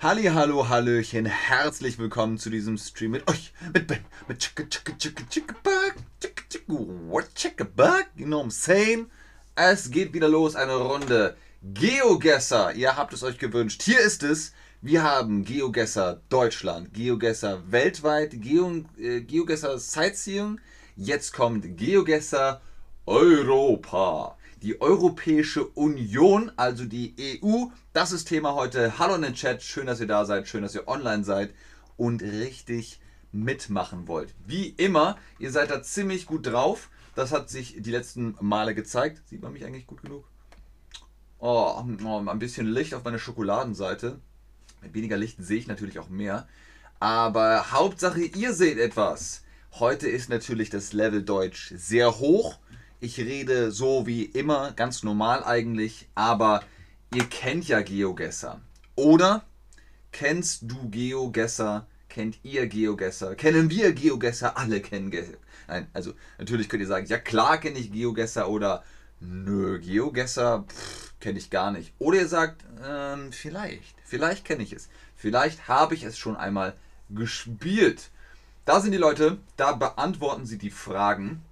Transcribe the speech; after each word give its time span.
Halli, 0.00 0.26
hallo, 0.26 0.68
hallöchen, 0.68 1.26
herzlich 1.26 1.98
willkommen 1.98 2.38
zu 2.38 2.50
diesem 2.50 2.78
Stream 2.78 3.10
mit 3.10 3.28
euch, 3.28 3.52
mit 3.74 3.88
Ben, 3.88 3.98
mit 4.28 4.38
Chicka, 4.38 4.62
Chicka, 4.70 4.92
Chicka, 4.96 5.24
Chicka, 5.28 5.54
Chicka, 6.20 6.42
Chicka, 6.48 6.72
what, 7.08 7.24
Chicka, 7.34 7.64
Bug, 7.64 8.04
you 8.14 8.24
know 8.24 8.38
what 8.38 8.46
I'm 8.46 8.50
saying? 8.52 9.10
Es 9.56 9.90
geht 9.90 10.12
wieder 10.14 10.28
los, 10.28 10.54
eine 10.54 10.76
Runde 10.76 11.36
GeoGesser, 11.64 12.74
ihr 12.74 12.96
habt 12.96 13.12
es 13.12 13.24
euch 13.24 13.38
gewünscht, 13.38 13.82
hier 13.82 13.98
ist 13.98 14.22
es, 14.22 14.52
wir 14.82 15.02
haben 15.02 15.44
GeoGesser 15.44 16.22
Deutschland, 16.28 16.94
GeoGesser 16.94 17.60
weltweit, 17.68 18.40
Geo, 18.40 18.84
äh, 19.00 19.22
GeoGesser 19.22 19.80
Sightseeing, 19.80 20.60
jetzt 20.94 21.32
kommt 21.32 21.76
GeoGesser 21.76 22.60
Europa 23.04 24.38
die 24.62 24.80
Europäische 24.80 25.64
Union, 25.66 26.50
also 26.56 26.84
die 26.84 27.14
EU. 27.42 27.66
Das 27.92 28.12
ist 28.12 28.24
Thema 28.24 28.54
heute. 28.54 28.98
Hallo 28.98 29.14
in 29.14 29.22
den 29.22 29.34
Chat, 29.34 29.62
schön, 29.62 29.86
dass 29.86 30.00
ihr 30.00 30.06
da 30.06 30.24
seid, 30.24 30.48
schön, 30.48 30.62
dass 30.62 30.74
ihr 30.74 30.88
online 30.88 31.24
seid 31.24 31.54
und 31.96 32.22
richtig 32.22 33.00
mitmachen 33.30 34.08
wollt. 34.08 34.34
Wie 34.46 34.68
immer, 34.70 35.16
ihr 35.38 35.52
seid 35.52 35.70
da 35.70 35.82
ziemlich 35.82 36.26
gut 36.26 36.46
drauf. 36.46 36.90
Das 37.14 37.32
hat 37.32 37.50
sich 37.50 37.76
die 37.78 37.90
letzten 37.90 38.36
Male 38.40 38.74
gezeigt. 38.74 39.22
Sieht 39.28 39.42
man 39.42 39.52
mich 39.52 39.64
eigentlich 39.64 39.86
gut 39.86 40.02
genug? 40.02 40.24
Oh, 41.38 41.84
oh 42.04 42.18
ein 42.18 42.38
bisschen 42.38 42.66
Licht 42.66 42.94
auf 42.94 43.04
meiner 43.04 43.18
Schokoladenseite. 43.18 44.18
Mit 44.82 44.94
weniger 44.94 45.16
Licht 45.16 45.36
sehe 45.40 45.58
ich 45.58 45.66
natürlich 45.68 45.98
auch 45.98 46.08
mehr. 46.08 46.48
Aber 47.00 47.70
Hauptsache, 47.70 48.20
ihr 48.20 48.52
seht 48.54 48.78
etwas. 48.78 49.44
Heute 49.74 50.08
ist 50.08 50.30
natürlich 50.30 50.70
das 50.70 50.92
Level 50.92 51.22
Deutsch 51.22 51.72
sehr 51.76 52.18
hoch. 52.18 52.58
Ich 53.00 53.18
rede 53.18 53.70
so 53.70 54.08
wie 54.08 54.24
immer, 54.24 54.72
ganz 54.72 55.04
normal 55.04 55.44
eigentlich, 55.44 56.08
aber 56.16 56.64
ihr 57.14 57.24
kennt 57.26 57.68
ja 57.68 57.80
GeoGesser. 57.80 58.60
Oder 58.96 59.44
kennst 60.10 60.62
du 60.62 60.90
GeoGesser? 60.90 61.86
Kennt 62.08 62.40
ihr 62.42 62.66
GeoGesser? 62.66 63.36
Kennen 63.36 63.70
wir 63.70 63.92
GeoGesser? 63.92 64.58
Alle 64.58 64.80
kennen 64.80 65.12
GeoGesser. 65.12 65.38
Nein, 65.68 65.86
also 65.92 66.12
natürlich 66.38 66.68
könnt 66.68 66.80
ihr 66.80 66.88
sagen, 66.88 67.06
ja 67.06 67.18
klar 67.18 67.58
kenne 67.58 67.78
ich 67.78 67.92
GeoGesser 67.92 68.48
oder 68.48 68.82
nö, 69.20 69.78
GeoGesser 69.78 70.64
kenne 71.20 71.38
ich 71.38 71.50
gar 71.50 71.70
nicht. 71.70 71.92
Oder 72.00 72.18
ihr 72.18 72.28
sagt, 72.28 72.64
ähm, 72.84 73.30
vielleicht, 73.30 73.94
vielleicht 74.04 74.44
kenne 74.44 74.64
ich 74.64 74.72
es. 74.72 74.88
Vielleicht 75.14 75.68
habe 75.68 75.94
ich 75.94 76.02
es 76.02 76.18
schon 76.18 76.36
einmal 76.36 76.74
gespielt. 77.10 78.10
Da 78.64 78.80
sind 78.80 78.90
die 78.90 78.98
Leute, 78.98 79.38
da 79.56 79.72
beantworten 79.72 80.46
sie 80.46 80.58
die 80.58 80.70
Fragen. 80.70 81.44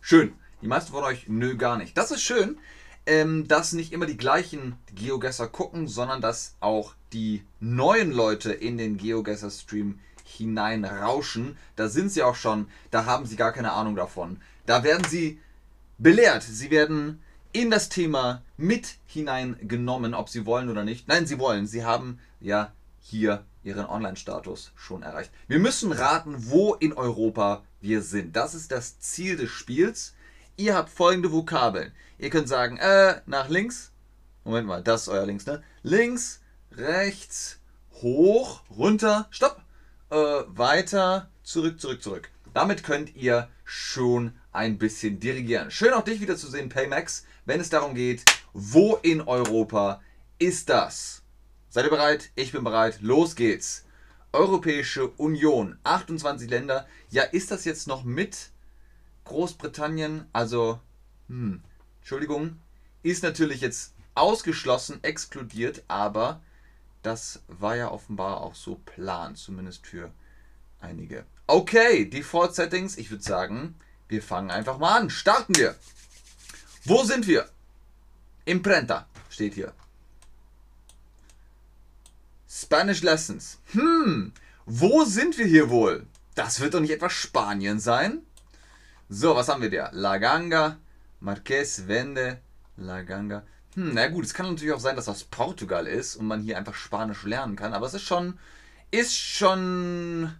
Schön. 0.00 0.32
Die 0.64 0.68
meisten 0.68 0.92
von 0.92 1.04
euch, 1.04 1.26
nö, 1.28 1.58
gar 1.58 1.76
nicht. 1.76 1.94
Das 1.94 2.10
ist 2.10 2.22
schön, 2.22 2.56
ähm, 3.04 3.46
dass 3.46 3.74
nicht 3.74 3.92
immer 3.92 4.06
die 4.06 4.16
gleichen 4.16 4.78
Geogesser 4.94 5.46
gucken, 5.46 5.88
sondern 5.88 6.22
dass 6.22 6.56
auch 6.60 6.94
die 7.12 7.44
neuen 7.60 8.10
Leute 8.10 8.50
in 8.50 8.78
den 8.78 8.96
Geogesser-Stream 8.96 9.98
hineinrauschen. 10.24 11.58
Da 11.76 11.90
sind 11.90 12.10
sie 12.10 12.22
auch 12.22 12.34
schon, 12.34 12.68
da 12.90 13.04
haben 13.04 13.26
sie 13.26 13.36
gar 13.36 13.52
keine 13.52 13.72
Ahnung 13.72 13.94
davon. 13.94 14.40
Da 14.64 14.82
werden 14.84 15.04
sie 15.06 15.38
belehrt, 15.98 16.44
sie 16.44 16.70
werden 16.70 17.22
in 17.52 17.70
das 17.70 17.90
Thema 17.90 18.42
mit 18.56 18.96
hineingenommen, 19.04 20.14
ob 20.14 20.30
sie 20.30 20.46
wollen 20.46 20.70
oder 20.70 20.82
nicht. 20.82 21.08
Nein, 21.08 21.26
sie 21.26 21.38
wollen. 21.38 21.66
Sie 21.66 21.84
haben 21.84 22.20
ja 22.40 22.72
hier 23.02 23.44
ihren 23.64 23.84
Online-Status 23.84 24.72
schon 24.76 25.02
erreicht. 25.02 25.30
Wir 25.46 25.58
müssen 25.58 25.92
raten, 25.92 26.36
wo 26.48 26.72
in 26.72 26.94
Europa 26.94 27.64
wir 27.82 28.00
sind. 28.00 28.34
Das 28.34 28.54
ist 28.54 28.72
das 28.72 28.98
Ziel 28.98 29.36
des 29.36 29.50
Spiels. 29.50 30.14
Ihr 30.56 30.76
habt 30.76 30.90
folgende 30.90 31.32
Vokabeln. 31.32 31.92
Ihr 32.16 32.30
könnt 32.30 32.48
sagen, 32.48 32.76
äh, 32.76 33.20
nach 33.26 33.48
links. 33.48 33.90
Moment 34.44 34.68
mal, 34.68 34.82
das 34.82 35.02
ist 35.02 35.08
euer 35.08 35.26
links, 35.26 35.46
ne? 35.46 35.64
Links, 35.82 36.42
rechts, 36.70 37.58
hoch, 38.02 38.62
runter, 38.70 39.26
stopp, 39.30 39.60
äh, 40.10 40.16
weiter, 40.46 41.28
zurück, 41.42 41.80
zurück, 41.80 42.02
zurück. 42.02 42.30
Damit 42.52 42.84
könnt 42.84 43.16
ihr 43.16 43.48
schon 43.64 44.32
ein 44.52 44.78
bisschen 44.78 45.18
dirigieren. 45.18 45.72
Schön 45.72 45.92
auch 45.92 46.04
dich 46.04 46.20
wieder 46.20 46.36
zu 46.36 46.46
sehen, 46.46 46.68
Paymax, 46.68 47.24
wenn 47.46 47.60
es 47.60 47.70
darum 47.70 47.94
geht, 47.94 48.24
wo 48.52 48.94
in 49.02 49.22
Europa 49.22 50.00
ist 50.38 50.68
das? 50.68 51.22
Seid 51.68 51.84
ihr 51.86 51.90
bereit? 51.90 52.30
Ich 52.36 52.52
bin 52.52 52.62
bereit. 52.62 52.98
Los 53.00 53.34
geht's. 53.34 53.86
Europäische 54.32 55.08
Union, 55.16 55.78
28 55.82 56.48
Länder. 56.48 56.86
Ja, 57.10 57.24
ist 57.24 57.50
das 57.50 57.64
jetzt 57.64 57.88
noch 57.88 58.04
mit 58.04 58.50
Großbritannien, 59.24 60.26
also, 60.32 60.80
hm, 61.28 61.62
Entschuldigung, 62.00 62.58
ist 63.02 63.22
natürlich 63.22 63.60
jetzt 63.60 63.94
ausgeschlossen, 64.14 65.02
exkludiert, 65.02 65.82
aber 65.88 66.40
das 67.02 67.42
war 67.48 67.76
ja 67.76 67.90
offenbar 67.90 68.40
auch 68.40 68.54
so 68.54 68.76
Plan, 68.86 69.36
zumindest 69.36 69.86
für 69.86 70.10
einige. 70.80 71.24
Okay, 71.46 72.08
Default 72.08 72.54
Settings, 72.54 72.96
ich 72.96 73.10
würde 73.10 73.22
sagen, 73.22 73.74
wir 74.08 74.22
fangen 74.22 74.50
einfach 74.50 74.78
mal 74.78 75.00
an. 75.00 75.10
Starten 75.10 75.54
wir. 75.56 75.74
Wo 76.84 77.04
sind 77.04 77.26
wir? 77.26 77.48
Imprenta 78.44 79.06
steht 79.30 79.54
hier. 79.54 79.72
Spanish 82.48 83.02
Lessons. 83.02 83.58
Hm, 83.72 84.32
wo 84.66 85.04
sind 85.04 85.36
wir 85.38 85.46
hier 85.46 85.70
wohl? 85.70 86.06
Das 86.34 86.60
wird 86.60 86.74
doch 86.74 86.80
nicht 86.80 86.92
etwa 86.92 87.10
Spanien 87.10 87.80
sein? 87.80 88.22
So, 89.16 89.36
was 89.36 89.48
haben 89.48 89.62
wir 89.62 89.70
da? 89.70 89.90
La 89.92 90.18
Ganga, 90.18 90.76
Marquez, 91.20 91.86
Wende, 91.86 92.40
La 92.76 93.02
Ganga. 93.02 93.44
Hm, 93.76 93.94
na 93.94 94.08
gut, 94.08 94.24
es 94.24 94.34
kann 94.34 94.46
natürlich 94.46 94.74
auch 94.74 94.80
sein, 94.80 94.96
dass 94.96 95.04
das 95.04 95.22
Portugal 95.22 95.86
ist 95.86 96.16
und 96.16 96.26
man 96.26 96.40
hier 96.40 96.58
einfach 96.58 96.74
Spanisch 96.74 97.22
lernen 97.22 97.54
kann, 97.54 97.74
aber 97.74 97.86
es 97.86 97.94
ist 97.94 98.02
schon, 98.02 98.40
ist 98.90 99.16
schon, 99.16 100.34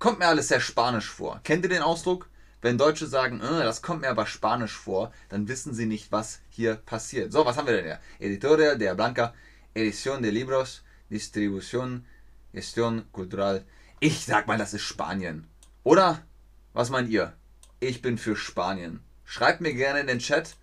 kommt 0.00 0.18
mir 0.18 0.26
alles 0.26 0.48
sehr 0.48 0.58
Spanisch 0.58 1.08
vor. 1.08 1.40
Kennt 1.44 1.64
ihr 1.64 1.68
den 1.68 1.82
Ausdruck? 1.82 2.28
Wenn 2.60 2.76
Deutsche 2.76 3.06
sagen, 3.06 3.40
äh, 3.40 3.62
das 3.62 3.82
kommt 3.82 4.00
mir 4.00 4.10
aber 4.10 4.26
Spanisch 4.26 4.76
vor, 4.76 5.12
dann 5.28 5.46
wissen 5.46 5.72
sie 5.72 5.86
nicht, 5.86 6.10
was 6.10 6.40
hier 6.50 6.74
passiert. 6.74 7.30
So, 7.30 7.46
was 7.46 7.56
haben 7.56 7.68
wir 7.68 7.76
denn 7.76 7.84
hier? 7.84 8.00
Editorial 8.18 8.78
de 8.78 8.92
Blanca, 8.94 9.32
Edición 9.76 10.22
de 10.22 10.32
Libros, 10.32 10.82
Distribución, 11.08 12.04
Gestión 12.52 13.04
Cultural. 13.12 13.64
Ich 14.00 14.24
sag 14.24 14.48
mal, 14.48 14.58
das 14.58 14.74
ist 14.74 14.82
Spanien. 14.82 15.46
Oder? 15.84 16.24
Was 16.72 16.90
meint 16.90 17.08
ihr? 17.08 17.34
Ich 17.82 18.00
bin 18.00 18.16
für 18.16 18.36
Spanien. 18.36 19.00
Schreibt 19.24 19.60
mir 19.60 19.74
gerne 19.74 19.98
in 19.98 20.06
den 20.06 20.20
Chat, 20.20 20.54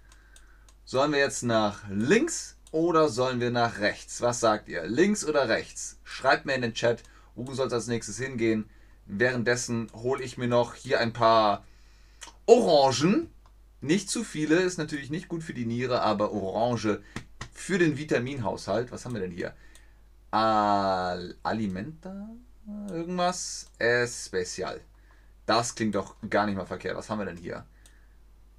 sollen 0.85 1.11
wir 1.11 1.19
jetzt 1.19 1.43
nach 1.43 1.81
links 1.89 2.55
oder 2.71 3.09
sollen 3.09 3.41
wir 3.41 3.51
nach 3.51 3.79
rechts? 3.79 4.21
Was 4.21 4.39
sagt 4.39 4.69
ihr? 4.69 4.87
Links 4.87 5.25
oder 5.25 5.49
rechts? 5.49 5.99
Schreibt 6.05 6.45
mir 6.45 6.53
in 6.53 6.61
den 6.61 6.73
Chat, 6.73 7.03
wo 7.35 7.53
soll 7.53 7.67
es 7.67 7.73
als 7.73 7.87
nächstes 7.87 8.17
hingehen. 8.19 8.69
Währenddessen 9.05 9.91
hole 9.91 10.23
ich 10.23 10.37
mir 10.37 10.47
noch 10.47 10.75
hier 10.75 11.01
ein 11.01 11.11
paar 11.11 11.65
Orangen. 12.45 13.29
Nicht 13.81 14.09
zu 14.09 14.23
viele, 14.23 14.55
ist 14.61 14.77
natürlich 14.77 15.09
nicht 15.09 15.27
gut 15.27 15.43
für 15.43 15.53
die 15.53 15.65
Niere, 15.65 16.01
aber 16.01 16.31
Orange 16.31 17.01
für 17.51 17.79
den 17.79 17.97
Vitaminhaushalt. 17.97 18.93
Was 18.93 19.03
haben 19.03 19.13
wir 19.13 19.21
denn 19.21 19.31
hier? 19.31 19.53
Al 20.31 21.35
Alimenta? 21.43 22.29
Irgendwas? 22.89 23.69
Especial. 23.77 24.79
Das 25.49 25.73
klingt 25.73 25.95
doch 25.95 26.15
gar 26.29 26.45
nicht 26.45 26.57
mal 26.57 26.67
verkehrt. 26.67 26.95
Was 26.95 27.09
haben 27.09 27.17
wir 27.17 27.25
denn 27.25 27.35
hier? 27.35 27.65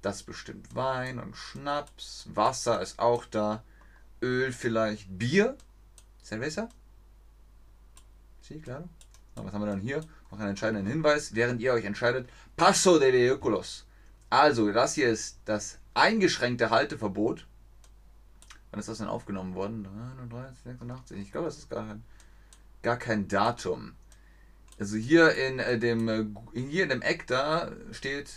Das 0.01 0.17
ist 0.17 0.23
bestimmt 0.23 0.75
Wein 0.75 1.19
und 1.19 1.37
Schnaps. 1.37 2.27
Wasser 2.33 2.81
ist 2.81 2.99
auch 2.99 3.23
da. 3.23 3.63
Öl 4.21 4.51
vielleicht. 4.51 5.17
Bier? 5.17 5.57
Cerveza? 6.21 6.67
Claro. 8.61 8.89
Und 9.35 9.45
was 9.45 9.53
haben 9.53 9.61
wir 9.61 9.67
dann 9.67 9.79
hier? 9.79 10.01
Noch 10.31 10.39
einen 10.39 10.49
entscheidenden 10.49 10.85
Hinweis, 10.85 11.33
während 11.33 11.61
ihr 11.61 11.71
euch 11.71 11.85
entscheidet. 11.85 12.29
Paso 12.57 12.99
de 12.99 13.13
Vehículos. 13.13 13.85
Also, 14.29 14.69
das 14.73 14.95
hier 14.95 15.09
ist 15.09 15.39
das 15.45 15.79
eingeschränkte 15.93 16.71
Halteverbot. 16.71 17.47
Wann 18.71 18.81
ist 18.81 18.89
das 18.89 18.97
denn 18.97 19.07
aufgenommen 19.07 19.55
worden? 19.55 19.83
39, 19.83 20.57
86. 20.63 21.19
Ich 21.19 21.31
glaube, 21.31 21.45
das 21.45 21.57
ist 21.57 21.69
gar 21.69 21.87
kein, 21.87 22.03
gar 22.81 22.97
kein 22.97 23.29
Datum. 23.29 23.93
Also 24.81 24.97
hier 24.97 25.35
in 25.35 25.59
äh, 25.59 25.77
dem 25.77 26.09
äh, 26.09 26.25
hier 26.59 26.81
in 26.81 26.89
dem 26.89 27.03
Eck 27.03 27.27
da 27.27 27.71
steht 27.91 28.31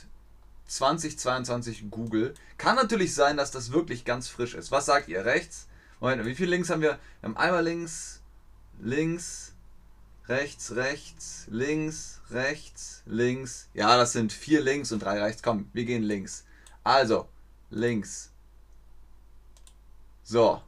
2022 0.66 1.90
Google. 1.90 2.34
Kann 2.58 2.76
natürlich 2.76 3.14
sein, 3.14 3.38
dass 3.38 3.50
das 3.50 3.72
wirklich 3.72 4.04
ganz 4.04 4.28
frisch 4.28 4.52
ist. 4.52 4.70
Was 4.70 4.84
sagt 4.84 5.08
ihr? 5.08 5.24
Rechts? 5.24 5.68
Moment, 6.00 6.26
wie 6.26 6.34
viele 6.34 6.50
Links 6.50 6.68
haben 6.68 6.82
wir? 6.82 6.98
Wir 7.20 7.28
haben 7.30 7.38
einmal 7.38 7.64
links, 7.64 8.20
links, 8.78 9.54
rechts, 10.28 10.76
rechts, 10.76 11.46
links, 11.48 12.20
rechts, 12.30 13.02
links. 13.06 13.70
Ja, 13.72 13.96
das 13.96 14.12
sind 14.12 14.30
vier 14.30 14.60
links 14.60 14.92
und 14.92 14.98
drei 14.98 15.22
rechts. 15.22 15.42
Komm, 15.42 15.70
wir 15.72 15.86
gehen 15.86 16.02
links. 16.02 16.44
Also, 16.82 17.26
links. 17.70 18.32
So, 20.22 20.60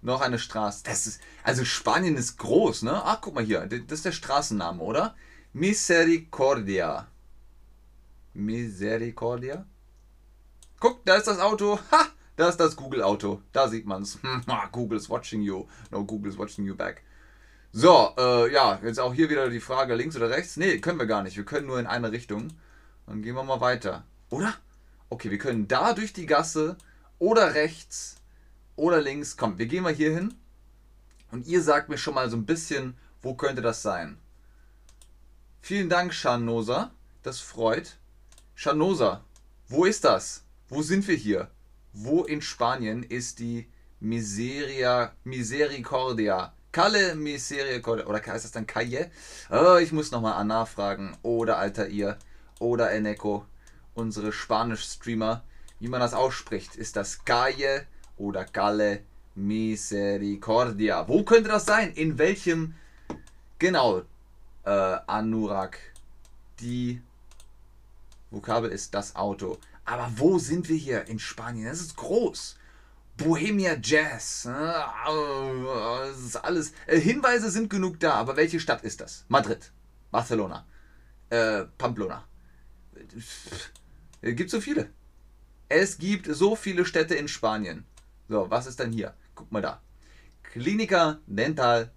noch 0.00 0.20
eine 0.20 0.38
Straße. 0.38 0.84
Das 0.84 1.06
ist, 1.06 1.20
also 1.42 1.64
Spanien 1.64 2.16
ist 2.16 2.38
groß, 2.38 2.82
ne? 2.82 3.02
Ach, 3.04 3.20
guck 3.20 3.34
mal 3.34 3.44
hier. 3.44 3.66
Das 3.66 3.98
ist 3.98 4.04
der 4.04 4.12
Straßenname, 4.12 4.82
oder? 4.82 5.14
Misericordia. 5.52 7.08
Misericordia. 8.34 9.66
Guck, 10.80 11.04
da 11.04 11.16
ist 11.16 11.26
das 11.26 11.40
Auto. 11.40 11.78
Ha! 11.90 12.06
Da 12.36 12.48
ist 12.48 12.58
das 12.58 12.76
Google-Auto. 12.76 13.42
Da 13.52 13.66
sieht 13.66 13.84
man's. 13.84 14.20
Google 14.72 14.96
is 14.96 15.10
watching 15.10 15.42
you. 15.42 15.66
No, 15.90 16.04
Google 16.04 16.30
is 16.30 16.38
watching 16.38 16.64
you 16.64 16.76
back. 16.76 17.02
So, 17.72 18.14
äh, 18.16 18.52
ja, 18.52 18.78
jetzt 18.84 19.00
auch 19.00 19.12
hier 19.12 19.28
wieder 19.28 19.50
die 19.50 19.60
Frage 19.60 19.96
links 19.96 20.14
oder 20.14 20.30
rechts. 20.30 20.56
Nee, 20.56 20.78
können 20.78 21.00
wir 21.00 21.06
gar 21.06 21.24
nicht. 21.24 21.36
Wir 21.36 21.44
können 21.44 21.66
nur 21.66 21.80
in 21.80 21.86
eine 21.86 22.12
Richtung. 22.12 22.52
Dann 23.06 23.22
gehen 23.22 23.34
wir 23.34 23.42
mal 23.42 23.60
weiter. 23.60 24.04
Oder? 24.30 24.54
Okay, 25.10 25.32
wir 25.32 25.38
können 25.38 25.66
da 25.66 25.94
durch 25.94 26.12
die 26.12 26.26
Gasse 26.26 26.76
oder 27.18 27.54
rechts 27.54 28.17
oder 28.78 29.00
links. 29.00 29.36
Komm, 29.36 29.58
wir 29.58 29.66
gehen 29.66 29.82
mal 29.82 29.94
hier 29.94 30.12
hin. 30.12 30.34
Und 31.30 31.46
ihr 31.46 31.62
sagt 31.62 31.88
mir 31.88 31.98
schon 31.98 32.14
mal 32.14 32.30
so 32.30 32.36
ein 32.36 32.46
bisschen, 32.46 32.96
wo 33.20 33.34
könnte 33.34 33.60
das 33.60 33.82
sein? 33.82 34.18
Vielen 35.60 35.90
Dank, 35.90 36.14
Schanosa. 36.14 36.92
Das 37.22 37.40
freut. 37.40 37.98
Schanosa, 38.54 39.24
wo 39.68 39.84
ist 39.84 40.04
das? 40.04 40.44
Wo 40.68 40.82
sind 40.82 41.06
wir 41.06 41.16
hier? 41.16 41.50
Wo 41.92 42.24
in 42.24 42.40
Spanien 42.40 43.02
ist 43.02 43.38
die 43.40 43.68
Miseria, 44.00 45.12
Misericordia? 45.24 46.54
Calle 46.72 47.14
Misericordia. 47.14 48.06
Oder 48.06 48.24
heißt 48.24 48.44
das 48.44 48.52
dann 48.52 48.66
Calle? 48.66 49.10
Oh, 49.50 49.76
ich 49.76 49.92
muss 49.92 50.10
nochmal 50.10 50.44
nachfragen. 50.44 51.16
Oder 51.22 51.58
Alter 51.58 51.88
ihr. 51.88 52.16
Oder 52.60 52.92
Eneco. 52.92 53.44
Unsere 53.94 54.32
Spanisch-Streamer. 54.32 55.42
Wie 55.80 55.88
man 55.88 56.00
das 56.00 56.14
ausspricht. 56.14 56.76
Ist 56.76 56.96
das 56.96 57.24
Calle 57.24 57.86
oder 58.18 58.44
Calle 58.44 59.02
Misericordia? 59.34 61.06
Wo 61.08 61.22
könnte 61.22 61.48
das 61.48 61.66
sein? 61.66 61.92
In 61.92 62.18
welchem. 62.18 62.74
Genau. 63.58 64.02
Äh, 64.64 64.70
Anurak. 65.06 65.78
Die 66.60 67.00
Vokabel 68.30 68.70
ist 68.70 68.94
das 68.94 69.16
Auto. 69.16 69.58
Aber 69.84 70.10
wo 70.16 70.38
sind 70.38 70.68
wir 70.68 70.76
hier 70.76 71.06
in 71.06 71.18
Spanien? 71.18 71.66
Das 71.66 71.80
ist 71.80 71.96
groß. 71.96 72.58
Bohemia 73.16 73.76
Jazz. 73.82 74.44
Ne? 74.44 74.74
Das 75.06 76.18
ist 76.18 76.36
alles. 76.36 76.72
Äh, 76.86 77.00
Hinweise 77.00 77.50
sind 77.50 77.68
genug 77.68 77.98
da, 78.00 78.14
aber 78.14 78.36
welche 78.36 78.60
Stadt 78.60 78.82
ist 78.82 79.00
das? 79.00 79.24
Madrid, 79.28 79.72
Barcelona, 80.10 80.64
äh, 81.30 81.64
Pamplona. 81.76 82.24
Es 83.16 83.70
äh, 84.22 84.32
gibt 84.34 84.50
so 84.50 84.60
viele. 84.60 84.90
Es 85.68 85.98
gibt 85.98 86.26
so 86.26 86.54
viele 86.54 86.84
Städte 86.84 87.14
in 87.14 87.28
Spanien. 87.28 87.84
So, 88.28 88.50
was 88.50 88.66
ist 88.66 88.78
denn 88.78 88.92
hier? 88.92 89.14
Guck 89.34 89.50
mal 89.50 89.62
da. 89.62 89.80
Clínica 90.42 91.18
Dental 91.26 91.90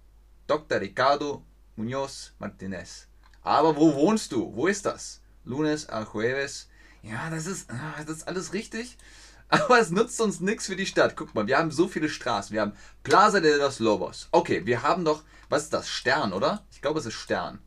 Dr. 0.46 0.80
Ricardo 0.80 1.44
Muñoz 1.76 2.32
Martinez. 2.38 3.06
Aber 3.42 3.76
wo 3.76 3.94
wohnst 3.94 4.32
du? 4.32 4.54
Wo 4.54 4.66
ist 4.66 4.86
das? 4.86 5.20
Lunes 5.44 5.88
a 5.90 6.04
Jueves. 6.04 6.68
Ja, 7.02 7.28
das 7.28 7.46
ist, 7.46 7.70
ah, 7.70 8.02
das 8.06 8.18
ist 8.18 8.28
alles 8.28 8.52
richtig. 8.54 8.96
Aber 9.48 9.78
es 9.78 9.90
nutzt 9.90 10.20
uns 10.22 10.40
nichts 10.40 10.66
für 10.66 10.76
die 10.76 10.86
Stadt. 10.86 11.16
Guck 11.16 11.34
mal, 11.34 11.46
wir 11.46 11.58
haben 11.58 11.70
so 11.70 11.86
viele 11.86 12.08
Straßen. 12.08 12.54
Wir 12.54 12.62
haben 12.62 12.76
Plaza 13.02 13.40
de 13.40 13.56
los 13.56 13.78
Lobos. 13.78 14.28
Okay, 14.30 14.64
wir 14.64 14.82
haben 14.82 15.04
doch, 15.04 15.24
was 15.50 15.64
ist 15.64 15.74
das? 15.74 15.88
Stern, 15.88 16.32
oder? 16.32 16.64
Ich 16.70 16.80
glaube, 16.80 17.00
es 17.00 17.06
ist 17.06 17.14
Stern. 17.14 17.58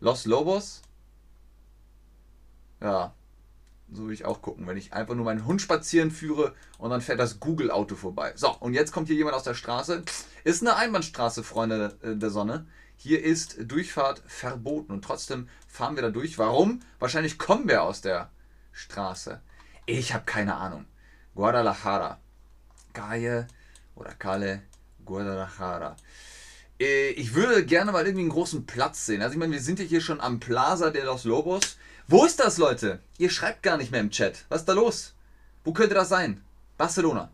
Los 0.00 0.26
Lobos? 0.26 0.82
Ja, 2.82 3.14
so 3.94 4.06
will 4.06 4.14
ich 4.14 4.24
auch 4.24 4.42
gucken, 4.42 4.66
wenn 4.66 4.76
ich 4.76 4.92
einfach 4.92 5.14
nur 5.14 5.24
meinen 5.24 5.46
Hund 5.46 5.62
spazieren 5.62 6.10
führe 6.10 6.54
und 6.78 6.90
dann 6.90 7.00
fährt 7.00 7.20
das 7.20 7.40
Google-Auto 7.40 7.94
vorbei. 7.94 8.32
So, 8.36 8.50
und 8.58 8.74
jetzt 8.74 8.92
kommt 8.92 9.08
hier 9.08 9.16
jemand 9.16 9.36
aus 9.36 9.44
der 9.44 9.54
Straße. 9.54 10.02
Ist 10.44 10.62
eine 10.62 10.76
Einbahnstraße, 10.76 11.42
Freunde 11.42 11.96
der 12.02 12.30
Sonne. 12.30 12.66
Hier 12.96 13.22
ist 13.22 13.56
Durchfahrt 13.70 14.22
verboten 14.26 14.92
und 14.92 15.02
trotzdem 15.02 15.48
fahren 15.66 15.96
wir 15.96 16.02
da 16.02 16.10
durch. 16.10 16.38
Warum? 16.38 16.80
Wahrscheinlich 16.98 17.38
kommen 17.38 17.68
wir 17.68 17.82
aus 17.82 18.00
der 18.00 18.30
Straße. 18.72 19.40
Ich 19.86 20.14
habe 20.14 20.24
keine 20.24 20.54
Ahnung. 20.54 20.86
Guadalajara. 21.34 22.20
Calle 22.92 23.48
oder 23.94 24.12
Calle 24.12 24.62
Guadalajara. 25.04 25.96
Äh, 26.80 27.10
ich 27.10 27.34
würde 27.34 27.64
gerne 27.64 27.92
mal 27.92 28.04
irgendwie 28.04 28.22
einen 28.22 28.30
großen 28.30 28.66
Platz 28.66 29.06
sehen. 29.06 29.22
Also 29.22 29.34
ich 29.34 29.38
meine, 29.38 29.52
wir 29.52 29.60
sind 29.60 29.78
ja 29.78 29.84
hier 29.84 30.00
schon 30.00 30.20
am 30.20 30.40
Plaza 30.40 30.90
de 30.90 31.04
los 31.04 31.24
Lobos. 31.24 31.76
Wo 32.06 32.26
ist 32.26 32.38
das, 32.38 32.58
Leute? 32.58 33.00
Ihr 33.16 33.30
schreibt 33.30 33.62
gar 33.62 33.78
nicht 33.78 33.90
mehr 33.90 34.00
im 34.00 34.10
Chat. 34.10 34.44
Was 34.50 34.60
ist 34.60 34.68
da 34.68 34.74
los? 34.74 35.14
Wo 35.64 35.72
könnte 35.72 35.94
das 35.94 36.10
sein? 36.10 36.44
Barcelona. 36.76 37.30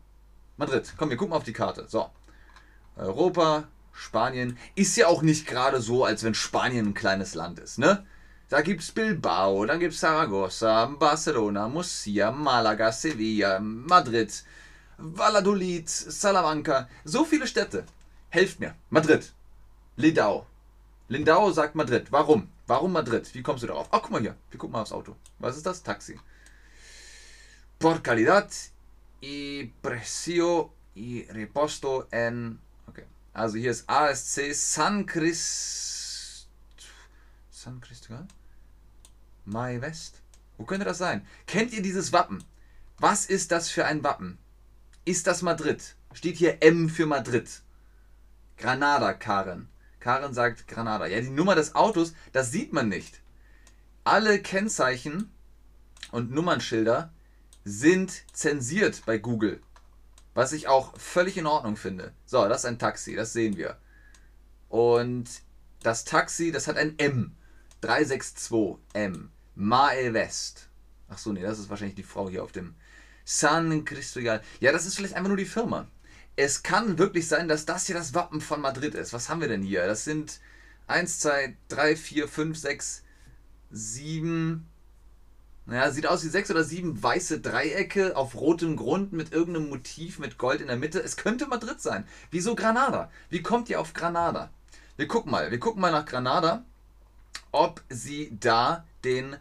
Madrid. 0.56 0.92
Komm, 0.96 1.10
wir 1.10 1.16
gucken 1.16 1.30
mal 1.30 1.38
auf 1.38 1.44
die 1.44 1.52
Karte. 1.52 1.86
So. 1.88 2.08
Europa, 2.96 3.64
Spanien. 3.92 4.56
Ist 4.76 4.96
ja 4.96 5.08
auch 5.08 5.22
nicht 5.22 5.48
gerade 5.48 5.80
so, 5.80 6.04
als 6.04 6.22
wenn 6.22 6.34
Spanien 6.34 6.86
ein 6.86 6.94
kleines 6.94 7.34
Land 7.34 7.58
ist, 7.58 7.78
ne? 7.78 8.06
Da 8.48 8.60
gibt's 8.62 8.92
Bilbao, 8.92 9.64
dann 9.64 9.80
gibt's 9.80 10.00
Saragossa, 10.00 10.86
Barcelona, 10.86 11.68
Murcia, 11.68 12.30
Malaga, 12.30 12.90
Sevilla, 12.92 13.60
Madrid, 13.60 14.44
Valladolid, 14.98 15.88
Salamanca. 15.88 16.88
So 17.04 17.24
viele 17.24 17.46
Städte. 17.46 17.84
Helft 18.28 18.60
mir. 18.60 18.74
Madrid. 18.88 19.32
Lindau. 19.96 20.46
Lindau 21.08 21.50
sagt 21.50 21.74
Madrid. 21.74 22.10
Warum? 22.10 22.48
Warum 22.70 22.92
Madrid? 22.92 23.34
Wie 23.34 23.42
kommst 23.42 23.64
du 23.64 23.66
darauf? 23.66 23.88
Ach, 23.90 24.00
guck 24.00 24.12
mal 24.12 24.20
hier. 24.20 24.36
Wir 24.48 24.56
gucken 24.56 24.74
mal 24.74 24.82
aufs 24.82 24.92
Auto. 24.92 25.16
Was 25.40 25.56
ist 25.56 25.66
das? 25.66 25.82
Taxi. 25.82 26.20
Por 27.80 28.00
calidad 28.00 28.48
y 29.20 29.72
precio 29.82 30.72
y 30.94 31.26
reposto 31.30 32.06
en. 32.12 32.60
Okay. 32.86 33.06
Also 33.32 33.58
hier 33.58 33.72
ist 33.72 33.90
ASC 33.90 34.54
San 34.54 35.04
Crist. 35.04 36.46
San 37.50 37.80
Cristobal? 37.80 38.28
Mai 39.46 39.80
West? 39.80 40.22
Wo 40.56 40.64
könnte 40.64 40.84
das 40.84 40.98
sein? 40.98 41.26
Kennt 41.48 41.72
ihr 41.72 41.82
dieses 41.82 42.12
Wappen? 42.12 42.44
Was 42.98 43.26
ist 43.26 43.50
das 43.50 43.68
für 43.68 43.84
ein 43.84 44.04
Wappen? 44.04 44.38
Ist 45.04 45.26
das 45.26 45.42
Madrid? 45.42 45.96
Steht 46.12 46.36
hier 46.36 46.62
M 46.62 46.88
für 46.88 47.06
Madrid. 47.06 47.62
Granada, 48.56 49.12
Karen. 49.12 49.68
Karen 50.00 50.34
sagt 50.34 50.66
Granada. 50.66 51.06
Ja, 51.06 51.20
die 51.20 51.30
Nummer 51.30 51.54
des 51.54 51.74
Autos, 51.74 52.14
das 52.32 52.50
sieht 52.50 52.72
man 52.72 52.88
nicht. 52.88 53.20
Alle 54.02 54.40
Kennzeichen 54.40 55.30
und 56.10 56.30
Nummernschilder 56.30 57.12
sind 57.64 58.24
zensiert 58.32 59.02
bei 59.06 59.18
Google. 59.18 59.60
Was 60.34 60.52
ich 60.52 60.68
auch 60.68 60.98
völlig 60.98 61.36
in 61.36 61.46
Ordnung 61.46 61.76
finde. 61.76 62.12
So, 62.24 62.48
das 62.48 62.60
ist 62.60 62.66
ein 62.66 62.78
Taxi, 62.78 63.14
das 63.14 63.32
sehen 63.32 63.56
wir. 63.56 63.76
Und 64.68 65.28
das 65.82 66.04
Taxi, 66.04 66.52
das 66.52 66.66
hat 66.66 66.76
ein 66.76 66.98
M. 66.98 67.36
362M. 67.82 69.28
Mae 69.54 70.12
West. 70.14 70.68
Ach 71.08 71.18
so, 71.18 71.32
nee, 71.32 71.42
das 71.42 71.58
ist 71.58 71.68
wahrscheinlich 71.68 71.96
die 71.96 72.02
Frau 72.02 72.30
hier 72.30 72.44
auf 72.44 72.52
dem 72.52 72.74
San 73.24 73.84
Cristogal. 73.84 74.42
Ja, 74.60 74.72
das 74.72 74.86
ist 74.86 74.96
vielleicht 74.96 75.14
einfach 75.14 75.28
nur 75.28 75.36
die 75.36 75.44
Firma. 75.44 75.88
Es 76.36 76.62
kann 76.62 76.98
wirklich 76.98 77.28
sein, 77.28 77.48
dass 77.48 77.66
das 77.66 77.86
hier 77.86 77.94
das 77.94 78.14
Wappen 78.14 78.40
von 78.40 78.60
Madrid 78.60 78.94
ist. 78.94 79.12
Was 79.12 79.28
haben 79.28 79.40
wir 79.40 79.48
denn 79.48 79.62
hier? 79.62 79.86
Das 79.86 80.04
sind 80.04 80.40
1, 80.86 81.20
2, 81.20 81.56
3, 81.68 81.96
4, 81.96 82.28
5, 82.28 82.58
6, 82.58 83.02
7. 83.70 84.66
Naja, 85.66 85.90
sieht 85.90 86.06
aus 86.06 86.24
wie 86.24 86.28
6 86.28 86.50
oder 86.50 86.64
7 86.64 87.02
weiße 87.02 87.40
Dreiecke 87.40 88.16
auf 88.16 88.34
rotem 88.34 88.76
Grund 88.76 89.12
mit 89.12 89.32
irgendeinem 89.32 89.68
Motiv 89.68 90.18
mit 90.18 90.38
Gold 90.38 90.60
in 90.60 90.68
der 90.68 90.76
Mitte. 90.76 91.00
Es 91.00 91.16
könnte 91.16 91.46
Madrid 91.46 91.80
sein. 91.80 92.06
Wieso 92.30 92.54
Granada? 92.54 93.10
Wie 93.28 93.42
kommt 93.42 93.68
ihr 93.68 93.80
auf 93.80 93.92
Granada? 93.92 94.50
Wir 94.96 95.06
gucken 95.06 95.30
mal. 95.30 95.50
Wir 95.50 95.60
gucken 95.60 95.80
mal 95.80 95.92
nach 95.92 96.06
Granada 96.06 96.64
ob 97.52 97.82
sie 97.88 98.36
da 98.38 98.84
den 99.04 99.36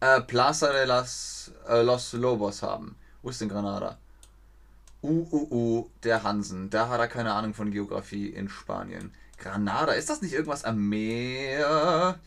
äh, 0.00 0.20
Plaza 0.22 0.72
de 0.72 0.84
las, 0.84 1.52
äh, 1.68 1.82
los 1.82 2.12
Lobos 2.12 2.62
haben. 2.62 2.96
Wo 3.22 3.30
ist 3.30 3.40
denn 3.40 3.48
Granada? 3.48 3.98
Uh, 5.02 5.26
uh, 5.32 5.48
uh, 5.50 5.90
der 6.04 6.22
Hansen. 6.22 6.68
Da 6.68 6.88
hat 6.88 7.00
er 7.00 7.08
keine 7.08 7.32
Ahnung 7.32 7.54
von 7.54 7.70
Geografie 7.70 8.28
in 8.28 8.48
Spanien. 8.48 9.14
Granada, 9.38 9.92
ist 9.92 10.10
das 10.10 10.20
nicht 10.20 10.34
irgendwas 10.34 10.64
am 10.64 10.88
Meer? 10.88 12.20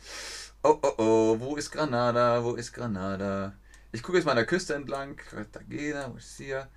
Oh, 0.64 0.80
oh, 0.82 0.94
oh, 0.98 1.40
wo 1.40 1.56
ist 1.56 1.72
Granada? 1.72 2.44
Wo 2.44 2.56
ist 2.56 2.74
Granada? 2.74 3.54
Ich 3.92 4.02
gucke 4.02 4.18
jetzt 4.18 4.26
mal 4.26 4.32
an 4.32 4.38
der 4.38 4.48
Küste 4.48 4.74
entlang. 4.74 5.16
Cartagena, 5.18 6.08
Murcia, 6.08 6.68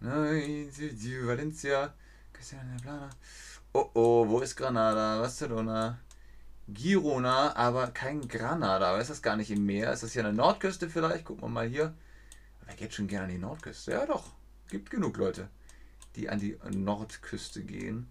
Valencia, 0.00 1.94
Oh, 3.72 3.90
oh, 3.94 4.28
wo 4.28 4.40
ist 4.40 4.56
Granada? 4.56 5.20
Barcelona. 5.20 5.98
Girona, 6.68 7.56
aber 7.56 7.86
kein 7.88 8.28
Granada. 8.28 8.98
Ist 8.98 9.08
das 9.10 9.22
gar 9.22 9.36
nicht 9.36 9.50
im 9.50 9.64
Meer? 9.64 9.92
Ist 9.92 10.02
das 10.02 10.12
hier 10.12 10.26
an 10.26 10.36
der 10.36 10.44
Nordküste 10.44 10.90
vielleicht? 10.90 11.24
Gucken 11.24 11.44
wir 11.44 11.48
mal 11.48 11.66
hier. 11.66 11.94
Wer 12.66 12.76
geht 12.76 12.92
schon 12.92 13.08
gerne 13.08 13.24
an 13.24 13.30
die 13.30 13.38
Nordküste? 13.38 13.92
Ja, 13.92 14.04
doch. 14.04 14.37
Gibt 14.68 14.90
genug 14.90 15.16
Leute, 15.16 15.48
die 16.16 16.28
an 16.28 16.38
die 16.38 16.58
Nordküste 16.70 17.62
gehen. 17.64 18.06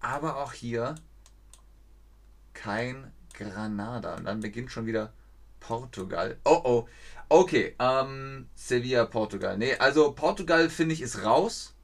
Aber 0.00 0.36
auch 0.36 0.52
hier 0.52 0.94
kein 2.54 3.12
Granada. 3.34 4.16
Und 4.16 4.24
dann 4.24 4.40
beginnt 4.40 4.70
schon 4.70 4.86
wieder 4.86 5.12
Portugal. 5.60 6.38
Oh 6.44 6.60
oh. 6.64 6.88
Okay, 7.28 7.74
ähm, 7.78 8.48
Sevilla, 8.54 9.06
Portugal. 9.06 9.56
Nee, 9.56 9.76
also 9.76 10.12
Portugal 10.12 10.68
finde 10.68 10.94
ich 10.94 11.00
ist 11.00 11.24
raus. 11.24 11.74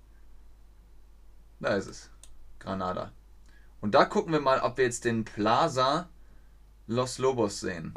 Da 1.60 1.74
ist 1.76 1.86
es. 1.86 2.10
Granada. 2.58 3.12
Und 3.80 3.94
da 3.94 4.04
gucken 4.04 4.32
wir 4.32 4.40
mal, 4.40 4.60
ob 4.60 4.76
wir 4.76 4.84
jetzt 4.84 5.04
den 5.04 5.24
Plaza 5.24 6.08
Los 6.86 7.18
Lobos 7.18 7.60
sehen. 7.60 7.94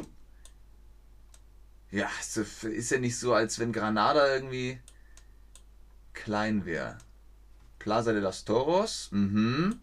Ja, 1.89 2.09
ist 2.19 2.91
ja 2.91 2.99
nicht 2.99 3.19
so, 3.19 3.33
als 3.33 3.59
wenn 3.59 3.73
Granada 3.73 4.33
irgendwie 4.33 4.79
klein 6.13 6.65
wäre. 6.65 6.97
Plaza 7.79 8.13
de 8.13 8.21
los 8.21 8.45
Toros, 8.45 9.09
mhm. 9.11 9.79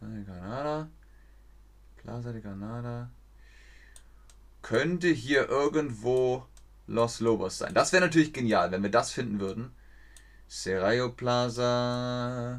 Granada. 0.00 0.88
Plaza 1.96 2.32
de 2.32 2.40
Granada. 2.40 3.10
Könnte 4.62 5.08
hier 5.08 5.48
irgendwo 5.48 6.46
Los 6.86 7.20
Lobos 7.20 7.58
sein. 7.58 7.74
Das 7.74 7.92
wäre 7.92 8.04
natürlich 8.04 8.32
genial, 8.32 8.70
wenn 8.70 8.82
wir 8.82 8.90
das 8.90 9.10
finden 9.10 9.40
würden. 9.40 9.72
Serrayo 10.46 11.10
Plaza. 11.10 12.56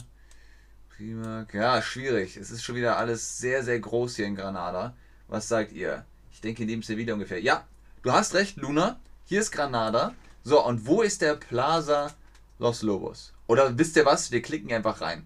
Prima. 0.95 1.47
Ja, 1.51 1.81
schwierig. 1.81 2.37
Es 2.37 2.51
ist 2.51 2.63
schon 2.63 2.75
wieder 2.75 2.97
alles 2.97 3.39
sehr, 3.39 3.63
sehr 3.63 3.79
groß 3.79 4.17
hier 4.17 4.27
in 4.27 4.35
Granada. 4.35 4.95
Was 5.27 5.47
sagt 5.47 5.71
ihr? 5.71 6.05
Ich 6.31 6.41
denke, 6.41 6.65
neben 6.65 6.83
Sevilla 6.83 7.13
ungefähr. 7.13 7.41
Ja, 7.41 7.65
du 8.03 8.11
hast 8.11 8.35
recht, 8.35 8.57
Luna. 8.57 8.99
Hier 9.25 9.39
ist 9.39 9.51
Granada. 9.51 10.13
So, 10.43 10.63
und 10.63 10.85
wo 10.85 11.01
ist 11.01 11.21
der 11.21 11.35
Plaza 11.35 12.11
Los 12.59 12.81
Lobos? 12.81 13.33
Oder 13.47 13.77
wisst 13.77 13.95
ihr 13.95 14.05
was? 14.05 14.31
Wir 14.31 14.41
klicken 14.41 14.71
einfach 14.71 15.01
rein. 15.01 15.25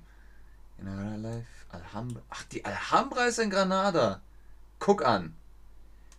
In 0.77 1.21
Life, 1.21 1.47
Alhambra. 1.69 2.21
Ach, 2.29 2.43
die 2.43 2.63
Alhambra 2.63 3.25
ist 3.25 3.39
in 3.39 3.49
Granada. 3.49 4.21
Guck 4.79 5.03
an. 5.05 5.35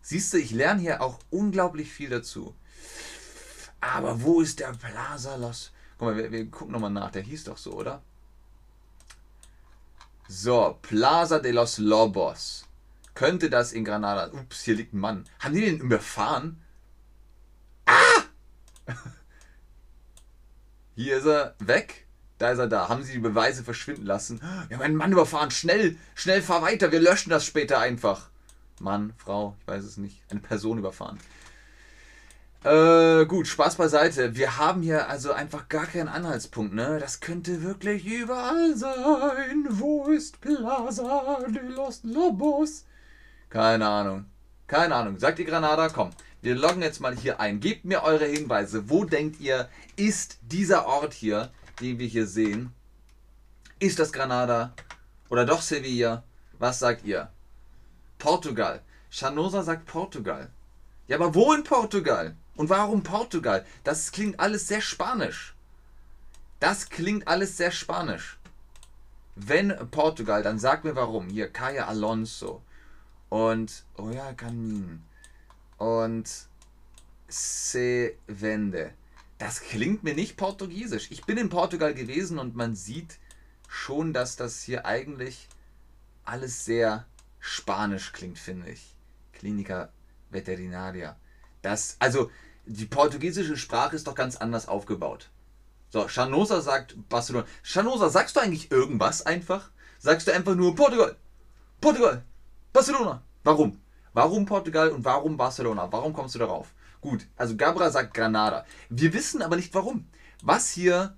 Siehst 0.02 0.33
du, 0.35 0.38
ich 0.38 0.50
lerne 0.50 0.80
hier 0.80 1.00
auch 1.00 1.18
unglaublich 1.30 1.90
viel 1.90 2.11
dazu. 2.11 2.54
Aber 3.80 4.23
wo 4.23 4.40
ist 4.40 4.61
der 4.61 4.73
Plaza 4.73 5.37
Los? 5.37 5.73
Guck 5.99 6.09
mal, 6.09 6.16
wir, 6.16 6.30
wir 6.33 6.50
gucken 6.50 6.73
nochmal 6.73 6.90
nach. 6.90 7.11
Der 7.11 7.23
hieß 7.23 7.44
doch 7.44 7.59
so, 7.59 7.73
oder? 7.73 8.02
So, 10.26 10.78
Plaza 10.83 11.38
de 11.38 11.52
los 11.52 11.78
Lobos. 11.78 12.64
Könnte 13.14 13.50
das 13.50 13.73
in 13.73 13.85
Granada. 13.85 14.33
Ups, 14.33 14.62
hier 14.62 14.75
liegt 14.75 14.94
ein 14.94 14.99
Mann. 14.99 15.25
Haben 15.38 15.54
die 15.54 15.61
den 15.61 15.80
überfahren? 15.80 16.61
Ah! 17.87 18.23
Hier 20.95 21.19
ist 21.19 21.27
er 21.27 21.55
weg. 21.59 22.07
Da 22.39 22.51
ist 22.51 22.59
er 22.59 22.67
da. 22.67 22.89
Haben 22.89 23.03
sie 23.05 23.13
die 23.13 23.19
Beweise 23.19 23.63
verschwinden 23.63 24.07
lassen? 24.07 24.41
Wir 24.69 24.77
haben 24.77 24.85
einen 24.85 24.97
Mann 24.97 25.13
überfahren. 25.13 25.51
Schnell, 25.51 25.97
schnell, 26.15 26.43
fahr 26.43 26.63
weiter. 26.63 26.93
Wir 26.93 27.01
löschen 27.01 27.31
das 27.31 27.45
später 27.45 27.79
einfach. 27.79 28.29
Mann, 28.81 29.13
Frau, 29.17 29.57
ich 29.61 29.67
weiß 29.69 29.85
es 29.85 29.97
nicht. 29.97 30.21
Eine 30.31 30.41
Person 30.41 30.79
überfahren. 30.79 31.19
Äh, 32.65 33.27
gut, 33.27 33.47
Spaß 33.47 33.77
beiseite. 33.77 34.37
Wir 34.37 34.57
haben 34.57 34.83
hier 34.83 35.09
also 35.09 35.33
einfach 35.33 35.69
gar 35.69 35.87
keinen 35.87 36.09
Anhaltspunkt, 36.09 36.75
ne? 36.75 36.99
Das 36.99 37.21
könnte 37.21 37.63
wirklich 37.63 38.07
überall 38.07 38.75
sein. 38.75 39.67
Wo 39.69 40.07
ist 40.07 40.41
Plaza 40.41 41.41
de 41.47 41.63
los 41.69 42.01
Lobos? 42.05 42.87
Keine 43.51 43.87
Ahnung. 43.87 44.25
Keine 44.67 44.95
Ahnung. 44.95 45.19
Sagt 45.19 45.39
ihr 45.39 45.45
Granada? 45.45 45.89
Komm, 45.91 46.11
wir 46.45 46.55
loggen 46.55 46.83
jetzt 46.83 47.01
mal 47.01 47.17
hier 47.17 47.41
ein. 47.41 47.59
Gebt 47.59 47.87
mir 47.87 48.03
eure 48.03 48.27
Hinweise. 48.27 48.91
Wo 48.91 49.07
denkt 49.07 49.41
ihr, 49.41 49.71
ist 49.97 50.39
dieser 50.43 50.85
Ort 50.85 51.15
hier, 51.15 51.51
den 51.81 51.99
wir 51.99 52.07
hier 52.07 52.27
sehen? 52.27 52.71
Ist 53.79 53.99
das 53.99 54.13
Granada? 54.13 54.75
Oder 55.31 55.47
doch 55.47 55.63
Sevilla? 55.63 56.23
Was 56.59 56.81
sagt 56.81 57.07
ihr? 57.07 57.31
Portugal. 58.19 58.83
Chanosa 59.11 59.63
sagt 59.63 59.87
Portugal. 59.87 60.51
Ja, 61.09 61.17
aber 61.17 61.35
wo 61.35 61.55
in 61.55 61.65
Portugal? 61.65 62.37
Und 62.57 62.69
warum 62.69 63.03
Portugal? 63.03 63.65
Das 63.83 64.13
klingt 64.13 64.39
alles 64.39 64.69
sehr 64.69 64.83
spanisch. 64.83 65.55
Das 66.61 66.91
klingt 66.91 67.27
alles 67.27 67.57
sehr 67.57 67.71
spanisch. 67.71 68.39
Wenn 69.35 69.75
Portugal, 69.91 70.43
dann 70.43 70.59
sag 70.59 70.85
mir 70.85 70.95
warum. 70.95 71.29
Hier, 71.29 71.49
Kaya 71.49 71.87
Alonso. 71.87 72.61
Und, 73.31 73.85
oh 73.97 74.11
ja, 74.11 74.35
Canin. 74.35 75.03
Und 75.78 76.49
Se 77.28 78.14
Vende. 78.26 78.93
Das 79.38 79.61
klingt 79.61 80.04
mir 80.04 80.14
nicht 80.14 80.37
portugiesisch. 80.37 81.11
Ich 81.11 81.25
bin 81.25 81.38
in 81.38 81.49
Portugal 81.49 81.95
gewesen 81.95 82.38
und 82.38 82.54
man 82.54 82.75
sieht 82.76 83.19
schon, 83.69 84.12
dass 84.12 84.37
das 84.37 84.62
hier 84.62 84.87
eigentlich 84.87 85.49
alles 86.25 86.64
sehr 86.64 87.07
spanisch 87.40 88.12
klingt, 88.12 88.38
finde 88.38 88.71
ich. 88.71 88.95
Klinika 89.33 89.90
Veterinaria. 90.31 91.16
Das, 91.62 91.97
also, 91.99 92.31
die 92.66 92.87
portugiesische 92.87 93.57
Sprache 93.57 93.97
ist 93.97 94.07
doch 94.07 94.14
ganz 94.14 94.37
anders 94.37 94.69
aufgebaut. 94.69 95.31
So, 95.90 96.07
Chanosa 96.09 96.61
sagt 96.61 96.97
Barcelona. 97.09 97.47
Chanosa, 97.62 98.09
sagst 98.09 98.37
du 98.37 98.40
eigentlich 98.40 98.71
irgendwas 98.71 99.26
einfach? 99.26 99.71
Sagst 99.99 100.26
du 100.26 100.33
einfach 100.33 100.54
nur 100.54 100.75
Portugal, 100.75 101.16
Portugal, 101.81 102.25
Barcelona. 102.73 103.23
Warum? 103.43 103.81
Warum 104.14 104.47
Portugal 104.47 104.90
und 104.90 105.04
warum 105.04 105.37
Barcelona? 105.37 105.90
Warum 105.90 106.12
kommst 106.12 106.35
du 106.35 106.38
darauf? 106.38 106.73
Gut, 107.00 107.26
also 107.37 107.56
Gabra 107.56 107.90
sagt 107.90 108.14
Granada. 108.14 108.64
Wir 108.88 109.12
wissen 109.12 109.42
aber 109.42 109.56
nicht 109.56 109.75
warum. 109.75 110.09
Was 110.42 110.71
hier 110.71 111.16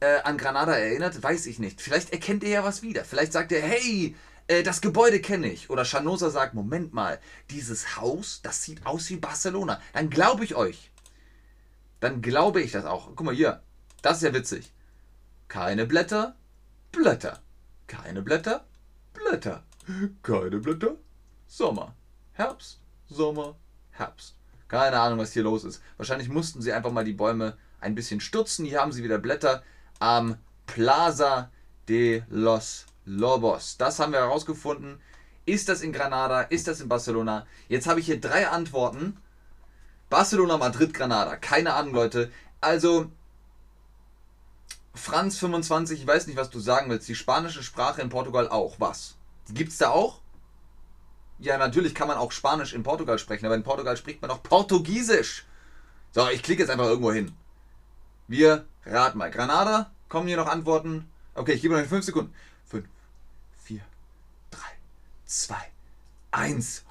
äh, 0.00 0.20
an 0.22 0.36
Granada 0.36 0.72
erinnert, 0.76 1.22
weiß 1.22 1.46
ich 1.46 1.58
nicht. 1.58 1.80
Vielleicht 1.80 2.12
erkennt 2.12 2.44
er 2.44 2.50
ja 2.50 2.64
was 2.64 2.82
wieder. 2.82 3.04
Vielleicht 3.04 3.32
sagt 3.32 3.52
er, 3.52 3.62
hey, 3.62 4.14
äh, 4.48 4.62
das 4.62 4.80
Gebäude 4.80 5.20
kenne 5.20 5.50
ich. 5.50 5.70
Oder 5.70 5.84
Chanosa 5.84 6.30
sagt, 6.30 6.54
Moment 6.54 6.92
mal, 6.92 7.18
dieses 7.50 7.96
Haus, 7.96 8.40
das 8.42 8.62
sieht 8.62 8.84
aus 8.84 9.08
wie 9.08 9.16
Barcelona. 9.16 9.80
Dann 9.94 10.10
glaube 10.10 10.44
ich 10.44 10.54
euch. 10.54 10.90
Dann 12.00 12.20
glaube 12.22 12.60
ich 12.60 12.72
das 12.72 12.84
auch. 12.84 13.06
Guck 13.16 13.24
mal 13.24 13.34
hier, 13.34 13.62
das 14.02 14.18
ist 14.18 14.22
ja 14.24 14.34
witzig. 14.34 14.72
Keine 15.48 15.86
Blätter, 15.86 16.36
Blätter. 16.92 17.40
Keine 17.86 18.20
Blätter, 18.20 18.66
Blätter. 19.14 19.64
Keine 20.22 20.58
Blätter, 20.58 20.96
Sommer. 21.46 21.95
Herbst, 22.36 22.80
Sommer, 23.08 23.56
Herbst. 23.92 24.34
Keine 24.68 25.00
Ahnung, 25.00 25.18
was 25.18 25.32
hier 25.32 25.42
los 25.42 25.64
ist. 25.64 25.80
Wahrscheinlich 25.96 26.28
mussten 26.28 26.60
sie 26.60 26.70
einfach 26.70 26.92
mal 26.92 27.04
die 27.04 27.14
Bäume 27.14 27.56
ein 27.80 27.94
bisschen 27.94 28.20
stürzen. 28.20 28.66
Hier 28.66 28.82
haben 28.82 28.92
sie 28.92 29.02
wieder 29.02 29.16
Blätter 29.16 29.62
am 30.00 30.36
Plaza 30.66 31.50
de 31.88 32.24
los 32.28 32.84
Lobos. 33.06 33.78
Das 33.78 33.98
haben 33.98 34.12
wir 34.12 34.18
herausgefunden. 34.18 35.00
Ist 35.46 35.70
das 35.70 35.80
in 35.80 35.94
Granada? 35.94 36.42
Ist 36.42 36.68
das 36.68 36.82
in 36.82 36.90
Barcelona? 36.90 37.46
Jetzt 37.68 37.86
habe 37.86 38.00
ich 38.00 38.06
hier 38.06 38.20
drei 38.20 38.48
Antworten. 38.48 39.16
Barcelona, 40.10 40.58
Madrid, 40.58 40.92
Granada. 40.92 41.36
Keine 41.38 41.72
Ahnung, 41.72 41.94
Leute. 41.94 42.30
Also, 42.60 43.10
Franz 44.94 45.38
25, 45.38 46.00
ich 46.00 46.06
weiß 46.06 46.26
nicht, 46.26 46.36
was 46.36 46.50
du 46.50 46.60
sagen 46.60 46.90
willst. 46.90 47.08
Die 47.08 47.14
spanische 47.14 47.62
Sprache 47.62 48.02
in 48.02 48.10
Portugal 48.10 48.46
auch. 48.50 48.78
Was? 48.78 49.14
Gibt 49.48 49.72
es 49.72 49.78
da 49.78 49.88
auch? 49.88 50.20
Ja, 51.38 51.58
natürlich 51.58 51.94
kann 51.94 52.08
man 52.08 52.16
auch 52.16 52.32
Spanisch 52.32 52.72
in 52.72 52.82
Portugal 52.82 53.18
sprechen, 53.18 53.46
aber 53.46 53.54
in 53.54 53.62
Portugal 53.62 53.96
spricht 53.96 54.22
man 54.22 54.30
auch 54.30 54.42
Portugiesisch. 54.42 55.44
So, 56.12 56.28
ich 56.28 56.42
klicke 56.42 56.62
jetzt 56.62 56.70
einfach 56.70 56.86
irgendwo 56.86 57.12
hin. 57.12 57.36
Wir 58.26 58.64
raten 58.86 59.18
mal. 59.18 59.30
Granada, 59.30 59.90
kommen 60.08 60.28
hier 60.28 60.38
noch 60.38 60.46
Antworten? 60.46 61.10
Okay, 61.34 61.52
ich 61.52 61.62
gebe 61.62 61.78
noch 61.78 61.86
5 61.86 62.04
Sekunden. 62.04 62.34
5, 62.70 62.86
4, 63.64 63.80
3, 64.50 64.58
2, 65.26 65.56
1. 66.30 66.84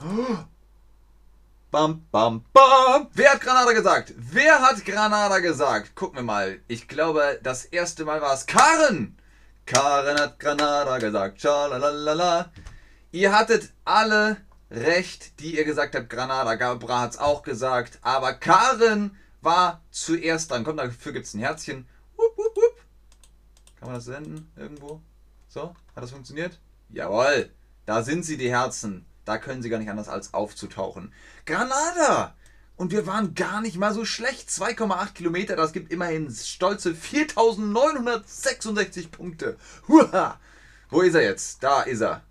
Bam, 1.71 2.05
bam, 2.11 2.45
bam. 2.53 3.07
Wer 3.13 3.31
hat 3.31 3.41
Granada 3.41 3.71
gesagt? 3.73 4.13
Wer 4.15 4.61
hat 4.61 4.85
Granada 4.85 5.39
gesagt? 5.39 5.95
Gucken 5.95 6.17
wir 6.17 6.23
mal. 6.23 6.59
Ich 6.67 6.87
glaube, 6.87 7.39
das 7.41 7.65
erste 7.65 8.05
Mal 8.05 8.21
war 8.21 8.33
es 8.33 8.45
Karen. 8.45 9.17
Karen 9.65 10.19
hat 10.19 10.39
Granada 10.39 10.99
gesagt. 10.99 11.41
Schalalala. 11.41 12.51
Ihr 13.15 13.31
hattet 13.31 13.71
alle 13.85 14.35
recht, 14.69 15.39
die 15.39 15.55
ihr 15.55 15.63
gesagt 15.63 15.95
habt, 15.95 16.09
Granada. 16.09 16.55
Gabra 16.55 16.99
hat 16.99 17.11
es 17.11 17.17
auch 17.17 17.43
gesagt. 17.43 17.97
Aber 18.01 18.33
Karen 18.33 19.15
war 19.39 19.81
zuerst 19.89 20.51
dran. 20.51 20.65
Kommt, 20.65 20.79
dafür 20.79 21.13
gibt 21.13 21.25
es 21.25 21.33
ein 21.33 21.39
Herzchen. 21.39 21.87
Wupp, 22.17 22.37
wupp, 22.37 22.57
wupp. 22.57 22.75
Kann 23.79 23.87
man 23.87 23.95
das 23.95 24.03
senden 24.03 24.51
irgendwo? 24.57 25.01
So, 25.47 25.73
hat 25.95 26.03
das 26.03 26.11
funktioniert? 26.11 26.59
Jawohl, 26.89 27.51
da 27.85 28.03
sind 28.03 28.25
sie, 28.25 28.35
die 28.35 28.51
Herzen. 28.51 29.05
Da 29.23 29.37
können 29.37 29.61
sie 29.61 29.69
gar 29.69 29.79
nicht 29.79 29.89
anders 29.89 30.09
als 30.09 30.33
aufzutauchen. 30.33 31.13
Granada! 31.45 32.35
Und 32.75 32.91
wir 32.91 33.07
waren 33.07 33.33
gar 33.33 33.61
nicht 33.61 33.77
mal 33.77 33.93
so 33.93 34.03
schlecht. 34.03 34.49
2,8 34.49 35.13
Kilometer, 35.13 35.55
das 35.55 35.71
gibt 35.71 35.89
immerhin 35.89 36.29
stolze 36.29 36.93
4966 36.93 39.09
Punkte. 39.09 39.55
Huha! 39.87 40.37
Wo 40.89 40.99
ist 40.99 41.15
er 41.15 41.23
jetzt? 41.23 41.63
Da 41.63 41.83
ist 41.83 42.01
er. 42.01 42.21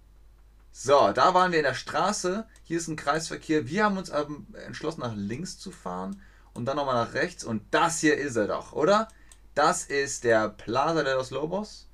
So, 0.77 1.13
da 1.13 1.35
waren 1.35 1.53
wir 1.53 1.61
in 1.61 1.65
der 1.65 1.75
Straße. 1.75 2.49
Hier 2.65 2.79
ist 2.79 2.89
ein 2.89 2.97
Kreisverkehr. 2.97 3.69
Wir 3.69 3.85
haben 3.85 3.97
uns 3.97 4.09
entschlossen, 4.09 5.03
nach 5.03 5.15
links 5.15 5.57
zu 5.57 5.71
fahren 5.71 6.21
und 6.53 6.65
dann 6.65 6.75
nochmal 6.75 7.07
nach 7.07 7.15
rechts. 7.15 7.45
Und 7.45 7.63
das 7.71 8.01
hier 8.01 8.19
ist 8.19 8.35
er 8.35 8.49
doch, 8.49 8.73
oder? 8.73 9.07
Das 9.55 9.85
ist 9.85 10.25
der 10.25 10.49
Plaza 10.49 11.05
de 11.05 11.15
los 11.15 11.31
Lobos. 11.31 11.87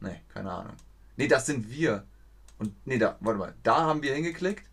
Ne, 0.00 0.20
keine 0.34 0.52
Ahnung. 0.52 0.74
Ne, 1.16 1.28
das 1.28 1.46
sind 1.46 1.70
wir. 1.70 2.04
Und 2.58 2.74
ne, 2.86 2.98
da, 2.98 3.16
warte 3.20 3.38
mal. 3.38 3.54
Da 3.62 3.78
haben 3.78 4.02
wir 4.02 4.14
hingeklickt. 4.14 4.66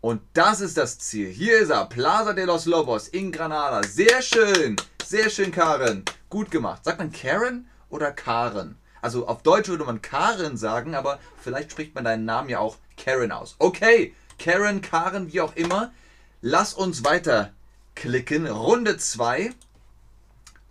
Und 0.00 0.22
das 0.34 0.60
ist 0.60 0.76
das 0.76 1.00
Ziel. 1.00 1.28
Hier 1.30 1.58
ist 1.58 1.70
er. 1.70 1.86
Plaza 1.86 2.32
de 2.32 2.44
los 2.44 2.66
Lobos 2.66 3.08
in 3.08 3.32
Granada. 3.32 3.82
Sehr 3.82 4.22
schön. 4.22 4.76
Sehr 5.04 5.28
schön, 5.30 5.50
Karen. 5.50 6.04
Gut 6.30 6.52
gemacht. 6.52 6.84
Sagt 6.84 7.00
man 7.00 7.10
Karen 7.10 7.68
oder 7.90 8.12
Karen? 8.12 8.78
Also 9.00 9.26
auf 9.26 9.42
Deutsch 9.42 9.68
würde 9.68 9.84
man 9.84 10.02
Karen 10.02 10.56
sagen, 10.56 10.94
aber 10.94 11.18
vielleicht 11.42 11.72
spricht 11.72 11.94
man 11.94 12.04
deinen 12.04 12.24
Namen 12.24 12.48
ja 12.48 12.58
auch 12.58 12.76
Karen 12.96 13.32
aus. 13.32 13.56
Okay, 13.58 14.14
Karen, 14.38 14.80
Karen, 14.82 15.32
wie 15.32 15.40
auch 15.40 15.54
immer. 15.56 15.92
Lass 16.40 16.74
uns 16.74 17.04
weiter 17.04 17.52
klicken. 17.94 18.46
Runde 18.46 18.96
2. 18.96 19.52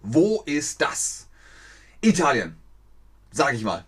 Wo 0.01 0.41
ist 0.45 0.81
das? 0.81 1.27
Italien. 2.01 2.57
Sag 3.31 3.53
ich 3.53 3.63
mal. 3.63 3.85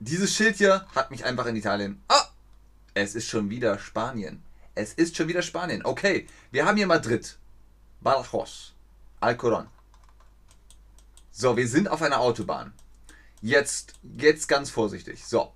Dieses 0.00 0.34
Schild 0.34 0.56
hier 0.56 0.86
hat 0.94 1.10
mich 1.10 1.24
einfach 1.24 1.46
in 1.46 1.56
Italien. 1.56 2.02
Ah, 2.08 2.26
Es 2.94 3.14
ist 3.14 3.28
schon 3.28 3.50
wieder 3.50 3.78
Spanien. 3.78 4.42
Es 4.74 4.92
ist 4.92 5.16
schon 5.16 5.28
wieder 5.28 5.42
Spanien. 5.42 5.84
Okay, 5.84 6.26
wir 6.50 6.66
haben 6.66 6.76
hier 6.76 6.86
Madrid, 6.86 7.38
Badajoz, 8.00 8.72
Alcoron. 9.20 9.68
So, 11.30 11.56
wir 11.56 11.66
sind 11.68 11.88
auf 11.88 12.02
einer 12.02 12.20
Autobahn. 12.20 12.72
Jetzt, 13.44 13.92
jetzt 14.16 14.48
ganz 14.48 14.70
vorsichtig. 14.70 15.26
So, 15.26 15.52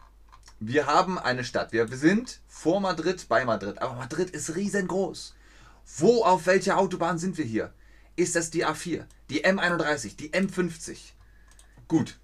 wir 0.60 0.84
haben 0.84 1.18
eine 1.18 1.42
Stadt. 1.42 1.72
Wir 1.72 1.88
sind 1.88 2.42
vor 2.46 2.80
Madrid, 2.80 3.26
bei 3.30 3.46
Madrid. 3.46 3.80
Aber 3.80 3.94
Madrid 3.94 4.28
ist 4.28 4.54
riesengroß. 4.54 5.34
Wo 5.96 6.22
auf 6.22 6.44
welcher 6.44 6.76
Autobahn 6.76 7.16
sind 7.16 7.38
wir 7.38 7.46
hier? 7.46 7.72
Ist 8.14 8.36
das 8.36 8.50
die 8.50 8.66
A4, 8.66 9.06
die 9.30 9.42
M31, 9.42 10.16
die 10.16 10.34
M50? 10.34 10.98
Gut. 11.88 12.18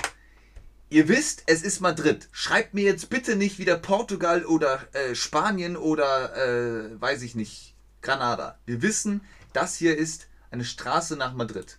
Ihr 0.91 1.09
wisst, 1.09 1.45
es 1.47 1.63
ist 1.63 1.81
Madrid. 1.81 2.29
Schreibt 2.31 2.75
mir 2.75 2.85
jetzt 2.85 3.09
bitte 3.09 3.35
nicht 3.35 3.59
wieder 3.59 3.79
Portugal 3.79 4.45
oder 4.45 4.87
äh, 4.93 5.15
Spanien 5.15 5.79
oder 5.79 6.37
äh, 6.37 7.01
weiß 7.01 7.23
ich 7.23 7.35
nicht, 7.35 7.75
Granada. 8.03 8.59
Wir 8.67 8.83
wissen, 8.83 9.23
das 9.55 9.77
hier 9.77 9.97
ist 9.97 10.27
eine 10.51 10.67
Straße 10.67 11.17
nach 11.17 11.33
Madrid. 11.33 11.79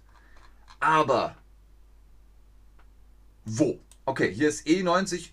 Aber 0.79 1.37
wo? 3.45 3.79
Okay, 4.05 4.33
hier 4.33 4.49
ist 4.49 4.65
E90, 4.65 5.29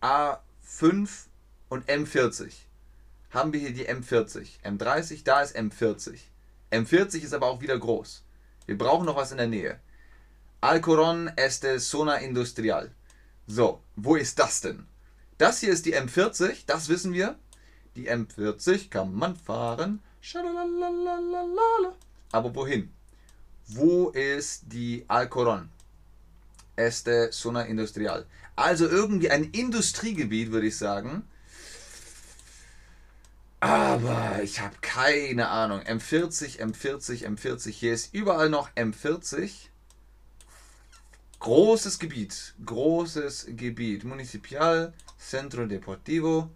A5 0.00 1.08
und 1.68 1.88
M40. 1.88 2.52
Haben 3.30 3.52
wir 3.52 3.60
hier 3.60 3.72
die 3.72 3.88
M40. 3.88 4.60
M30, 4.64 5.22
da 5.24 5.42
ist 5.42 5.56
M40. 5.56 6.18
M40 6.70 7.22
ist 7.22 7.34
aber 7.34 7.48
auch 7.48 7.60
wieder 7.60 7.78
groß. 7.78 8.24
Wir 8.66 8.78
brauchen 8.78 9.06
noch 9.06 9.16
was 9.16 9.32
in 9.32 9.38
der 9.38 9.46
Nähe. 9.48 9.80
Alcoron 10.62 11.30
este 11.36 11.78
zona 11.78 12.16
industrial. 12.16 12.90
So, 13.46 13.82
wo 13.96 14.16
ist 14.16 14.38
das 14.38 14.60
denn? 14.60 14.86
Das 15.36 15.60
hier 15.60 15.72
ist 15.72 15.84
die 15.86 15.94
M40, 15.94 16.64
das 16.66 16.88
wissen 16.88 17.12
wir. 17.12 17.38
Die 17.96 18.10
M40 18.10 18.88
kann 18.88 19.14
man 19.14 19.36
fahren. 19.36 20.00
Aber 22.30 22.54
wohin? 22.54 22.90
Wo 23.66 24.08
ist 24.10 24.62
die 24.72 25.04
Alcoron? 25.08 25.68
Este 26.76 27.30
Zona 27.30 27.62
Industrial. 27.62 28.26
Also 28.56 28.88
irgendwie 28.88 29.30
ein 29.30 29.44
Industriegebiet, 29.44 30.52
würde 30.52 30.66
ich 30.68 30.76
sagen. 30.76 31.24
Aber 33.60 34.42
ich 34.42 34.60
habe 34.60 34.74
keine 34.80 35.48
Ahnung. 35.48 35.80
M40, 35.80 36.60
M40, 36.60 37.26
M40. 37.26 37.70
Hier 37.70 37.92
ist 37.92 38.12
überall 38.14 38.48
noch 38.48 38.70
M40. 38.74 39.68
Großes 41.38 41.98
Gebiet. 41.98 42.54
Großes 42.64 43.46
Gebiet. 43.50 44.04
Municipal, 44.04 44.92
Centro 45.18 45.66
Deportivo. 45.66 46.50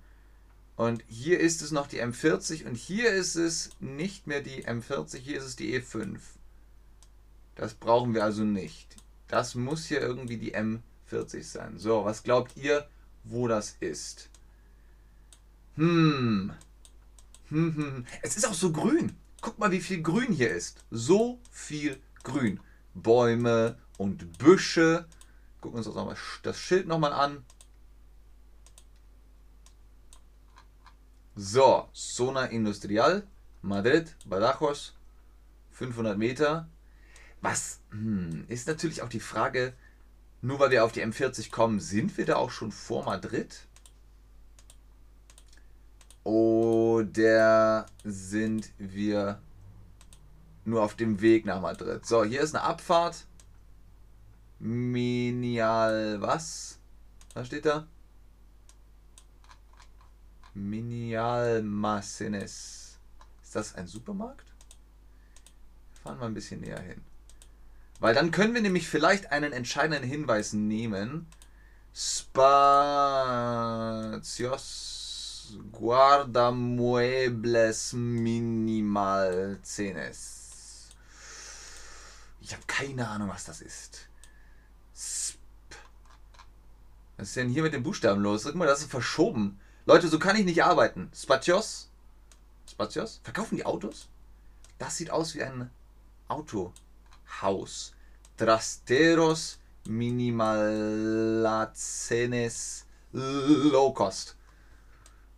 Und 0.76 1.02
hier 1.08 1.40
ist 1.40 1.62
es 1.62 1.70
noch 1.70 1.86
die 1.86 2.02
M40 2.02 2.66
und 2.66 2.76
hier 2.76 3.10
ist 3.10 3.34
es 3.34 3.70
nicht 3.80 4.26
mehr 4.26 4.42
die 4.42 4.66
M40, 4.66 5.16
hier 5.16 5.38
ist 5.38 5.44
es 5.44 5.56
die 5.56 5.74
E5. 5.74 6.18
Das 7.54 7.72
brauchen 7.72 8.12
wir 8.12 8.22
also 8.22 8.44
nicht. 8.44 8.94
Das 9.28 9.54
muss 9.54 9.86
hier 9.86 10.00
irgendwie 10.00 10.36
die 10.36 10.54
M40 10.54 11.42
sein. 11.42 11.78
So, 11.78 12.04
was 12.04 12.22
glaubt 12.22 12.56
ihr, 12.56 12.88
wo 13.24 13.48
das 13.48 13.76
ist? 13.80 14.30
Hm. 15.76 16.52
Hm, 17.48 17.74
hm. 17.74 17.76
hm. 17.76 18.06
Es 18.22 18.36
ist 18.36 18.46
auch 18.46 18.54
so 18.54 18.72
grün. 18.72 19.16
Guck 19.40 19.58
mal, 19.58 19.70
wie 19.70 19.80
viel 19.80 20.02
Grün 20.02 20.32
hier 20.32 20.50
ist. 20.50 20.84
So 20.90 21.40
viel 21.50 22.00
Grün. 22.22 22.60
Bäume 22.94 23.76
und 23.98 24.38
Büsche. 24.38 25.06
Gucken 25.60 25.84
wir 25.84 25.86
uns 25.86 25.94
das, 25.94 26.18
das 26.42 26.58
Schild 26.58 26.86
nochmal 26.86 27.12
an. 27.12 27.44
So, 31.38 31.88
Zona 31.92 32.46
Industrial, 32.46 33.26
Madrid, 33.60 34.16
Badajoz, 34.24 34.94
500 35.72 36.16
Meter. 36.16 36.68
Was 37.40 37.80
hm, 37.90 38.44
ist 38.48 38.66
natürlich 38.66 39.02
auch 39.02 39.08
die 39.08 39.20
Frage, 39.20 39.72
nur 40.42 40.58
weil 40.58 40.70
wir 40.70 40.84
auf 40.84 40.92
die 40.92 41.04
M40 41.04 41.50
kommen, 41.50 41.80
sind 41.80 42.16
wir 42.16 42.26
da 42.26 42.36
auch 42.36 42.50
schon 42.50 42.72
vor 42.72 43.04
Madrid? 43.04 43.66
Oder 46.24 47.86
sind 48.02 48.72
wir 48.78 49.40
nur 50.64 50.82
auf 50.82 50.96
dem 50.96 51.20
Weg 51.20 51.46
nach 51.46 51.60
Madrid? 51.60 52.04
So, 52.04 52.24
hier 52.24 52.40
ist 52.40 52.54
eine 52.54 52.64
Abfahrt. 52.64 53.26
Minial 54.58 56.20
was? 56.20 56.80
Was 57.34 57.46
steht 57.46 57.66
da? 57.66 57.86
Minialmacenes. 60.54 62.98
Ist 63.42 63.54
das 63.54 63.74
ein 63.74 63.86
Supermarkt? 63.86 64.46
Fahren 66.02 66.18
wir 66.18 66.26
ein 66.26 66.34
bisschen 66.34 66.60
näher 66.60 66.80
hin. 66.80 67.02
Weil 68.00 68.14
dann 68.14 68.30
können 68.30 68.54
wir 68.54 68.60
nämlich 68.60 68.88
vielleicht 68.88 69.32
einen 69.32 69.52
entscheidenden 69.52 70.08
Hinweis 70.08 70.52
nehmen. 70.52 71.26
Spacios 71.94 72.76
Guardamuebles 75.72 77.92
Minimalcenes. 77.92 80.88
Ich 82.40 82.52
habe 82.52 82.62
keine 82.66 83.08
Ahnung, 83.08 83.28
was 83.28 83.44
das 83.44 83.60
ist. 83.60 84.08
Sp 84.94 85.36
was 87.16 87.28
ist 87.28 87.36
denn 87.36 87.48
hier 87.48 87.62
mit 87.62 87.72
den 87.72 87.82
Buchstaben 87.82 88.20
los? 88.20 88.42
Guck 88.44 88.56
mal, 88.56 88.66
das 88.66 88.82
ist 88.82 88.90
verschoben. 88.90 89.58
Leute, 89.86 90.08
so 90.08 90.18
kann 90.18 90.36
ich 90.36 90.44
nicht 90.44 90.64
arbeiten. 90.64 91.10
Spatios? 91.14 91.88
Spatios? 92.70 93.22
Verkaufen 93.24 93.56
die 93.56 93.64
Autos? 93.64 94.08
Das 94.78 94.98
sieht 94.98 95.10
aus 95.10 95.34
wie 95.34 95.42
ein 95.42 95.70
Autohaus. 97.26 97.92
Trasteros 98.36 99.58
Minimalacenes 99.88 102.84
Low 103.12 103.92
Cost. 103.92 104.36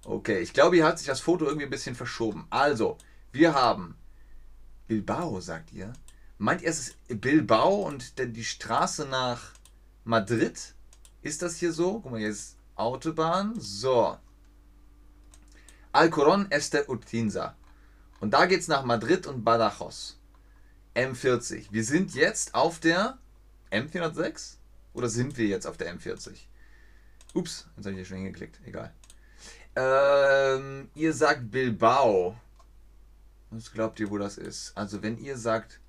Okay, 0.04 0.38
ich 0.40 0.54
glaube, 0.54 0.76
hier 0.76 0.86
hat 0.86 0.98
sich 0.98 1.06
das 1.06 1.20
Foto 1.20 1.44
irgendwie 1.44 1.66
ein 1.66 1.70
bisschen 1.70 1.94
verschoben. 1.94 2.46
Also, 2.50 2.96
wir 3.30 3.54
haben 3.54 3.94
Bilbao, 4.86 5.40
sagt 5.40 5.72
ihr. 5.72 5.92
Meint 6.38 6.62
ihr, 6.62 6.70
es 6.70 6.80
ist 6.80 6.96
Bilbao 7.08 7.82
und 7.82 8.18
die 8.18 8.44
Straße 8.44 9.06
nach 9.06 9.52
Madrid? 10.04 10.74
Ist 11.22 11.42
das 11.42 11.56
hier 11.56 11.72
so? 11.72 12.00
Guck 12.00 12.12
mal, 12.12 12.20
hier 12.20 12.30
ist 12.30 12.56
Autobahn. 12.74 13.54
So, 13.58 14.16
Alcoron 15.92 16.50
este 16.50 16.88
Utinsa. 16.88 17.54
Und 18.20 18.32
da 18.32 18.46
geht 18.46 18.60
es 18.60 18.68
nach 18.68 18.84
Madrid 18.84 19.26
und 19.26 19.44
Badajoz. 19.44 20.17
M40. 20.98 21.68
Wir 21.70 21.84
sind 21.84 22.14
jetzt 22.14 22.54
auf 22.54 22.80
der 22.80 23.18
M406? 23.70 24.56
Oder 24.94 25.08
sind 25.08 25.38
wir 25.38 25.46
jetzt 25.46 25.66
auf 25.66 25.76
der 25.76 25.94
M40? 25.94 26.34
Ups, 27.34 27.68
jetzt 27.76 27.86
habe 27.86 27.90
ich 27.92 27.96
hier 27.98 28.04
schon 28.04 28.16
hingeklickt. 28.18 28.60
Egal. 28.66 28.92
Ähm, 29.76 30.88
ihr 30.96 31.12
sagt 31.12 31.50
Bilbao. 31.52 32.36
Was 33.50 33.72
glaubt 33.72 34.00
ihr, 34.00 34.10
wo 34.10 34.18
das 34.18 34.38
ist? 34.38 34.76
Also, 34.76 35.02
wenn 35.02 35.18
ihr 35.18 35.38
sagt 35.38 35.80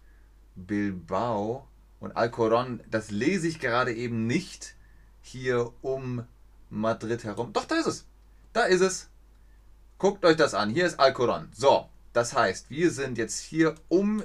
Bilbao 0.56 1.67
und 2.00 2.15
Alcoron, 2.15 2.82
das 2.89 3.10
lese 3.10 3.48
ich 3.48 3.60
gerade 3.60 3.93
eben 3.93 4.28
nicht 4.28 4.76
hier 5.22 5.74
um 5.82 6.24
Madrid 6.69 7.24
herum. 7.24 7.52
Doch, 7.52 7.65
da 7.65 7.76
ist 7.76 7.88
es. 7.88 8.06
Da 8.54 8.63
ist 8.63 8.82
es. 8.82 9.10
Guckt 9.98 10.24
euch 10.24 10.38
das 10.38 10.54
an. 10.54 10.69
Hier 10.69 10.86
ist 10.86 11.00
Alcoron. 11.00 11.50
So, 11.52 11.89
das 12.13 12.34
heißt, 12.34 12.69
wir 12.69 12.91
sind 12.91 13.17
jetzt 13.17 13.39
hier 13.39 13.76
um, 13.88 14.24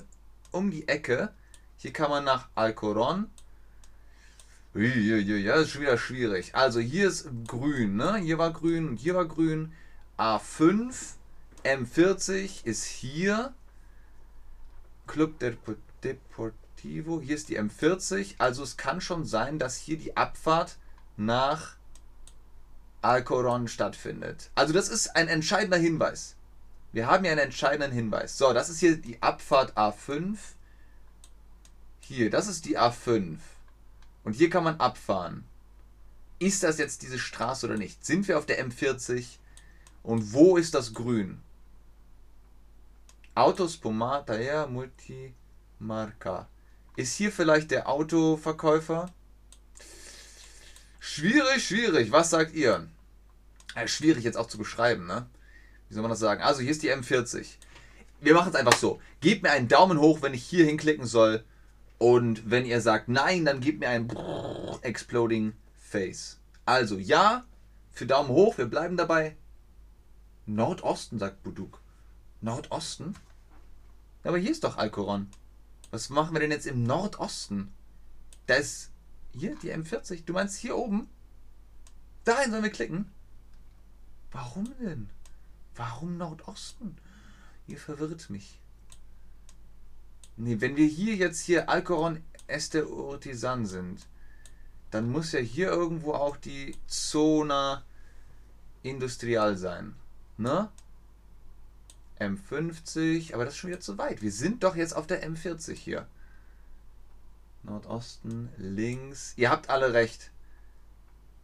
um 0.55 0.71
die 0.71 0.89
Ecke. 0.89 1.33
Hier 1.77 1.93
kann 1.93 2.11
man 2.11 2.25
nach 2.25 2.49
Alcoron. 2.55 3.31
Ja, 4.75 5.55
ist 5.55 5.71
schon 5.71 5.83
wieder 5.83 5.99
schwierig. 5.99 6.55
Also 6.55 6.81
hier 6.81 7.09
ist 7.09 7.29
grün, 7.47 7.97
ne? 7.97 8.17
Hier 8.17 8.39
war 8.39 8.53
grün 8.53 8.89
und 8.89 8.97
hier 8.97 9.15
war 9.15 9.27
grün. 9.27 9.73
A5, 10.19 11.15
M40 11.65 12.65
ist 12.65 12.85
hier. 12.85 13.53
Club 15.07 15.39
Deportivo. 15.39 17.21
Hier 17.21 17.37
ist 17.37 17.49
die 17.51 17.61
M40. 17.61 18.35
Also 18.39 18.63
es 18.63 18.77
kann 18.77 19.01
schon 19.01 19.27
sein, 19.27 19.59
dass 19.59 19.77
hier 19.77 19.99
die 19.99 20.17
Abfahrt 20.17 20.79
nach 21.17 21.77
Alcoron 23.03 23.69
stattfindet. 23.69 24.51
Also 24.55 24.73
das 24.73 24.89
ist 24.89 25.15
ein 25.15 25.29
entscheidender 25.29 25.77
Hinweis. 25.77 26.37
Wir 26.95 27.09
haben 27.09 27.25
hier 27.25 27.33
einen 27.33 27.41
entscheidenden 27.41 27.91
Hinweis. 27.91 28.39
So, 28.39 28.53
das 28.53 28.69
ist 28.69 28.79
hier 28.79 28.97
die 28.97 29.21
Abfahrt 29.21 29.77
A5. 29.77 30.37
Hier, 31.99 32.31
das 32.31 32.47
ist 32.47 32.67
die 32.67 32.79
A5. 32.79 33.39
Und 34.23 34.35
hier 34.35 34.49
kann 34.49 34.63
man 34.63 34.79
abfahren. 34.79 35.45
Ist 36.39 36.63
das 36.63 36.79
jetzt 36.79 37.03
diese 37.03 37.19
Straße 37.19 37.67
oder 37.67 37.79
nicht? 37.79 38.07
Sind 38.07 38.29
wir 38.29 38.39
auf 38.39 38.47
der 38.47 38.65
M40? 38.65 39.39
Und 40.05 40.33
wo 40.33 40.57
ist 40.57 40.75
das 40.75 40.95
Grün? 40.95 41.41
Autos 43.35 43.77
Pomata 43.77 44.37
Air 44.37 44.69
Multimarca. 44.69 46.49
Ist 46.95 47.17
hier 47.17 47.33
vielleicht 47.33 47.73
der 47.73 47.89
Autoverkäufer? 47.89 49.13
Schwierig, 51.01 51.67
schwierig. 51.67 52.13
Was 52.13 52.31
sagt 52.31 52.55
ihr? 52.55 52.89
Ja, 53.75 53.89
schwierig 53.89 54.23
jetzt 54.23 54.37
auch 54.37 54.47
zu 54.47 54.59
beschreiben, 54.59 55.07
ne? 55.07 55.27
Wie 55.95 55.97
soll 55.97 56.03
man 56.03 56.11
das 56.11 56.19
sagen? 56.19 56.43
Also 56.43 56.61
hier 56.61 56.73
ist 56.73 56.83
die 56.83 56.91
M40. 56.91 57.47
Wir 58.21 58.35
machen 58.35 58.49
es 58.49 58.57
einfach 58.57 58.77
so. 58.77 59.01
Gebt 59.21 59.45
mir 59.45 59.53
einen 59.53 59.69
Daumen 59.69 60.01
hoch, 60.01 60.23
wenn 60.23 60.35
ich 60.35 60.43
hier 60.43 60.65
hinklicken 60.65 61.07
soll. 61.07 61.45
Und 61.99 62.51
wenn 62.51 62.67
ihr 62.67 62.81
sagt 62.81 63.07
nein, 63.07 63.45
dann 63.45 63.61
gebt 63.61 63.79
mir 63.79 63.91
ein 63.91 64.09
Exploding 64.83 65.53
Face. 65.79 66.41
Also 66.65 66.99
ja, 66.99 67.45
für 67.93 68.07
Daumen 68.07 68.31
hoch, 68.31 68.59
wir 68.59 68.67
bleiben 68.67 68.97
dabei. 68.97 69.37
Nordosten, 70.47 71.21
sagt 71.21 71.45
Buduk. 71.45 71.81
Nordosten? 72.41 73.15
Aber 74.25 74.39
hier 74.39 74.51
ist 74.51 74.65
doch 74.65 74.79
Alkoron. 74.79 75.31
Was 75.93 76.11
machen 76.11 76.33
wir 76.33 76.41
denn 76.41 76.51
jetzt 76.51 76.67
im 76.67 76.83
Nordosten? 76.83 77.73
Da 78.49 78.55
ist 78.55 78.91
hier 79.33 79.55
die 79.63 79.73
M40. 79.73 80.25
Du 80.25 80.33
meinst 80.33 80.59
hier 80.59 80.77
oben? 80.77 81.09
Dahin 82.25 82.51
sollen 82.51 82.65
wir 82.65 82.71
klicken? 82.71 83.13
Warum 84.33 84.75
denn? 84.81 85.09
Warum 85.77 86.17
Nordosten? 86.17 86.97
Ihr 87.67 87.79
verwirrt 87.79 88.31
mich. 88.31 88.61
Nee, 90.37 90.61
wenn 90.61 90.77
wir 90.77 90.87
hier 90.87 91.15
jetzt 91.15 91.41
hier 91.41 91.69
Alcoron 91.69 92.23
Este 92.47 92.89
Urtisan 92.89 93.67
sind, 93.67 94.07
dann 94.91 95.11
muss 95.11 95.33
ja 95.33 95.41
hier 95.41 95.69
irgendwo 95.69 96.13
auch 96.13 96.37
die 96.37 96.77
Zona 96.87 97.85
Industrial 98.83 99.57
sein. 99.57 99.95
Ne? 100.37 100.71
M50, 102.21 103.35
aber 103.35 103.45
das 103.45 103.55
ist 103.55 103.61
schon 103.61 103.71
wieder 103.71 103.81
zu 103.81 103.99
weit. 103.99 104.23
Wir 104.23 104.33
sind 104.33 104.63
doch 104.63 104.77
jetzt 104.77 104.95
auf 104.95 105.07
der 105.07 105.29
M40 105.29 105.75
hier. 105.75 106.07
Nordosten, 107.63 108.51
links. 108.57 109.33
Ihr 109.37 109.51
habt 109.51 109.71
alle 109.71 109.95
recht. 109.95 110.31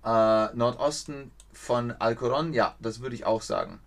Äh, 0.05 0.55
Nordosten 0.55 1.31
von 1.53 1.93
Alcoron, 1.93 2.53
ja, 2.53 2.77
das 2.81 3.01
würde 3.01 3.15
ich 3.15 3.25
auch 3.25 3.43
sagen. 3.43 3.81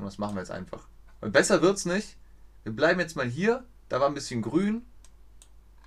Komm, 0.00 0.06
das 0.06 0.16
machen 0.16 0.34
wir 0.34 0.40
jetzt 0.40 0.50
einfach. 0.50 0.88
Und 1.20 1.32
besser 1.32 1.60
wird's 1.60 1.84
nicht. 1.84 2.16
Wir 2.62 2.72
bleiben 2.72 3.00
jetzt 3.00 3.16
mal 3.16 3.26
hier. 3.26 3.66
Da 3.90 4.00
war 4.00 4.08
ein 4.08 4.14
bisschen 4.14 4.40
grün. 4.40 4.86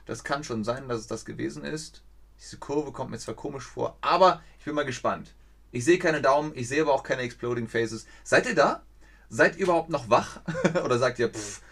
Das 0.05 0.23
kann 0.23 0.43
schon 0.43 0.63
sein, 0.63 0.87
dass 0.87 0.99
es 0.99 1.07
das 1.07 1.25
gewesen 1.25 1.63
ist. 1.63 2.03
Diese 2.39 2.57
Kurve 2.57 2.91
kommt 2.91 3.09
mir 3.09 3.17
zwar 3.17 3.33
komisch 3.33 3.65
vor, 3.65 3.97
aber 4.01 4.43
ich 4.59 4.65
bin 4.65 4.75
mal 4.75 4.85
gespannt. 4.85 5.33
Ich 5.71 5.83
sehe 5.83 5.97
keine 5.97 6.21
Daumen, 6.21 6.51
ich 6.53 6.67
sehe 6.67 6.83
aber 6.83 6.93
auch 6.93 7.01
keine 7.01 7.23
Exploding 7.23 7.67
Faces. 7.67 8.05
Seid 8.23 8.45
ihr 8.45 8.53
da? 8.53 8.83
Seid 9.29 9.55
ihr 9.55 9.63
überhaupt 9.63 9.89
noch 9.89 10.11
wach? 10.11 10.41
Oder 10.85 10.99
sagt 10.99 11.17
ihr, 11.17 11.29
pff, 11.29 11.63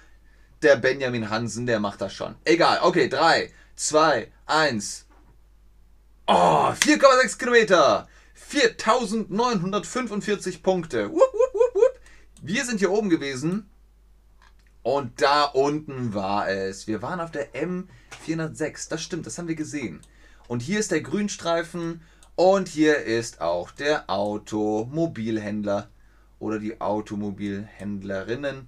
der 0.64 0.78
Benjamin 0.78 1.30
Hansen, 1.30 1.68
der 1.68 1.80
macht 1.80 2.02
das 2.02 2.12
schon. 2.12 2.34
Egal, 2.44 2.80
okay, 2.82 3.08
3, 3.08 3.54
2, 3.76 4.32
1. 4.48 5.06
Oh, 6.26 6.72
4,6 6.72 7.38
Kilometer. 7.38 8.08
4945 8.34 10.64
Punkte. 10.64 11.12
Wupp. 11.12 11.31
Wir 12.42 12.66
sind 12.66 12.80
hier 12.80 12.92
oben 12.92 13.10
gewesen. 13.10 13.70
Und 14.84 15.22
da 15.22 15.44
unten 15.44 16.14
war 16.14 16.50
es. 16.50 16.88
Wir 16.88 17.02
waren 17.02 17.20
auf 17.20 17.32
der 17.32 17.54
M406. 17.54 18.90
Das 18.90 19.02
stimmt, 19.02 19.28
das 19.28 19.38
haben 19.38 19.48
wir 19.48 19.56
gesehen. 19.56 20.02
Und 20.48 20.62
hier 20.62 20.80
ist 20.80 20.92
der 20.92 21.02
Grünstreifen. 21.02 22.02
Und 22.36 22.68
hier 22.68 22.98
ist 22.98 23.42
auch 23.42 23.72
der 23.72 24.10
Automobilhändler 24.10 25.90
oder 26.40 26.58
die 26.58 26.82
Automobilhändlerinnen. 26.82 28.68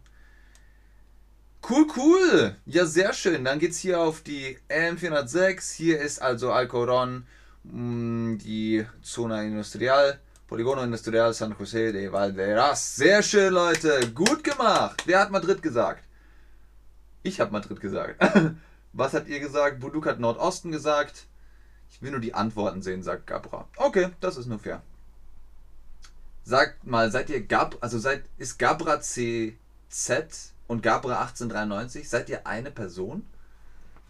Cool, 1.67 1.87
cool. 1.97 2.55
Ja, 2.65 2.85
sehr 2.85 3.13
schön. 3.13 3.43
Dann 3.45 3.59
geht 3.59 3.71
es 3.71 3.79
hier 3.79 3.99
auf 3.99 4.21
die 4.21 4.57
M406. 4.69 5.73
Hier 5.73 5.99
ist 5.99 6.21
also 6.21 6.51
Alcoron 6.51 7.25
Mm, 7.63 8.37
die 8.39 8.85
Zona 9.01 9.41
Industrial, 9.43 10.19
Poligono 10.53 10.83
Industrial 10.83 11.33
San 11.33 11.55
José 11.55 11.91
de 11.91 12.11
Valderas. 12.11 12.95
Sehr 12.95 13.23
schön, 13.23 13.51
Leute. 13.51 14.11
Gut 14.13 14.43
gemacht. 14.43 15.01
Wer 15.07 15.19
hat 15.19 15.31
Madrid 15.31 15.63
gesagt? 15.63 16.03
Ich 17.23 17.39
habe 17.39 17.51
Madrid 17.51 17.81
gesagt. 17.81 18.23
Was 18.93 19.15
habt 19.15 19.27
ihr 19.29 19.39
gesagt? 19.39 19.79
Buduk 19.79 20.05
hat 20.05 20.19
Nordosten 20.19 20.71
gesagt. 20.71 21.25
Ich 21.89 22.03
will 22.03 22.11
nur 22.11 22.19
die 22.19 22.35
Antworten 22.35 22.83
sehen, 22.83 23.01
sagt 23.01 23.25
Gabra. 23.25 23.67
Okay, 23.77 24.09
das 24.19 24.37
ist 24.37 24.45
nur 24.45 24.59
fair. 24.59 24.83
Sagt 26.43 26.85
mal, 26.85 27.09
seid 27.09 27.31
ihr 27.31 27.41
Gab, 27.41 27.77
also 27.81 27.97
seid, 27.97 28.23
ist 28.37 28.59
Gabra 28.59 29.01
CZ 29.01 30.53
und 30.67 30.83
Gabra 30.83 31.19
1893, 31.21 32.07
seid 32.07 32.29
ihr 32.29 32.45
eine 32.45 32.69
Person? 32.69 33.25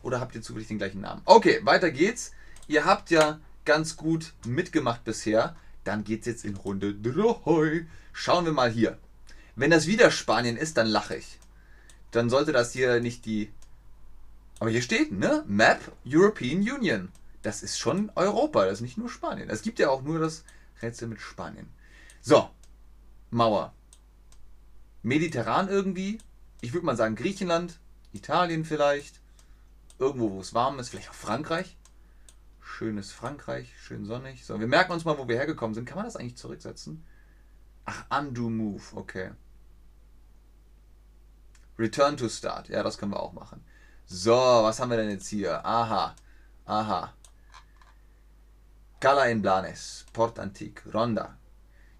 Oder 0.01 0.19
habt 0.19 0.35
ihr 0.35 0.41
zufällig 0.41 0.67
den 0.67 0.77
gleichen 0.77 0.99
Namen? 0.99 1.21
Okay, 1.23 1.61
weiter 1.63 1.89
geht's 1.89 2.33
ihr 2.67 2.83
habt 2.83 3.11
ja 3.11 3.39
ganz 3.63 3.95
gut 3.95 4.33
mitgemacht 4.45 5.05
bisher. 5.05 5.55
Dann 5.83 6.03
geht 6.03 6.21
es 6.21 6.27
jetzt 6.27 6.45
in 6.45 6.55
Runde 6.55 6.93
3. 6.93 7.85
Schauen 8.13 8.45
wir 8.45 8.53
mal 8.53 8.71
hier. 8.71 8.97
Wenn 9.55 9.71
das 9.71 9.87
wieder 9.87 10.11
Spanien 10.11 10.57
ist, 10.57 10.77
dann 10.77 10.87
lache 10.87 11.15
ich. 11.15 11.39
Dann 12.11 12.29
sollte 12.29 12.51
das 12.51 12.73
hier 12.73 12.99
nicht 12.99 13.25
die. 13.25 13.51
Aber 14.59 14.69
hier 14.69 14.81
steht, 14.81 15.11
ne? 15.11 15.43
Map 15.47 15.79
European 16.05 16.59
Union. 16.59 17.11
Das 17.41 17.61
ist 17.61 17.77
schon 17.77 18.11
Europa, 18.15 18.65
das 18.65 18.75
ist 18.75 18.81
nicht 18.81 18.97
nur 18.97 19.09
Spanien. 19.09 19.49
Es 19.49 19.61
gibt 19.61 19.79
ja 19.79 19.89
auch 19.89 20.01
nur 20.01 20.19
das 20.19 20.43
Rätsel 20.81 21.09
mit 21.09 21.19
Spanien. 21.19 21.67
So, 22.21 22.49
Mauer. 23.29 23.73
Mediterran 25.01 25.67
irgendwie. 25.67 26.19
Ich 26.61 26.73
würde 26.73 26.85
mal 26.85 26.95
sagen 26.95 27.15
Griechenland, 27.15 27.79
Italien 28.13 28.63
vielleicht. 28.63 29.19
Irgendwo, 29.99 30.31
wo 30.31 30.39
es 30.39 30.53
warm 30.53 30.79
ist, 30.79 30.89
vielleicht 30.89 31.09
auch 31.09 31.15
Frankreich. 31.15 31.75
Schönes 32.75 33.11
Frankreich, 33.11 33.71
schön 33.79 34.03
sonnig. 34.03 34.47
So, 34.47 34.59
wir 34.59 34.65
merken 34.65 34.93
uns 34.93 35.05
mal, 35.05 35.15
wo 35.19 35.27
wir 35.27 35.35
hergekommen 35.35 35.75
sind. 35.75 35.85
Kann 35.85 35.97
man 35.97 36.05
das 36.05 36.15
eigentlich 36.15 36.37
zurücksetzen? 36.37 37.05
Ach, 37.85 38.05
undo 38.09 38.49
move, 38.49 38.81
okay. 38.95 39.29
Return 41.77 42.17
to 42.17 42.27
start, 42.29 42.69
ja, 42.69 42.81
das 42.81 42.97
können 42.97 43.11
wir 43.11 43.21
auch 43.21 43.33
machen. 43.33 43.63
So, 44.07 44.33
was 44.33 44.79
haben 44.79 44.89
wir 44.89 44.97
denn 44.97 45.11
jetzt 45.11 45.27
hier? 45.27 45.63
Aha, 45.63 46.15
aha. 46.65 47.13
Cala 48.99 49.25
in 49.25 49.43
Blanes, 49.43 50.07
Port 50.11 50.39
Antique, 50.39 50.81
Ronda, 50.91 51.37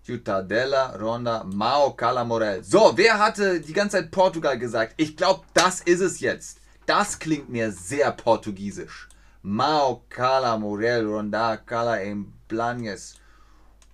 Ciutadella, 0.04 0.96
Ronda, 0.96 1.44
Mao, 1.44 1.94
Cala 1.94 2.24
Morel. 2.24 2.64
So, 2.64 2.94
wer 2.96 3.20
hatte 3.20 3.62
die 3.62 3.74
ganze 3.74 3.98
Zeit 3.98 4.10
Portugal 4.10 4.58
gesagt? 4.58 4.96
Ich 4.98 5.16
glaube, 5.16 5.46
das 5.54 5.82
ist 5.82 6.02
es 6.02 6.20
jetzt. 6.20 6.62
Das 6.88 7.20
klingt 7.20 7.50
mir 7.50 7.72
sehr 7.72 8.12
portugiesisch. 8.12 9.08
Mao 9.46 10.06
Cala 10.08 10.58
Muriel 10.58 11.06
Ronda 11.06 11.58
Cala 11.58 12.02
en 12.02 12.32
Blanes. 12.48 13.16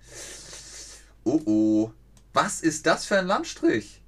Oh 1.25 1.43
oh. 1.45 1.93
Was 2.35 2.61
ist 2.61 2.87
das 2.87 3.07
für 3.07 3.17
ein 3.17 3.29
Landstrich? 3.29 4.03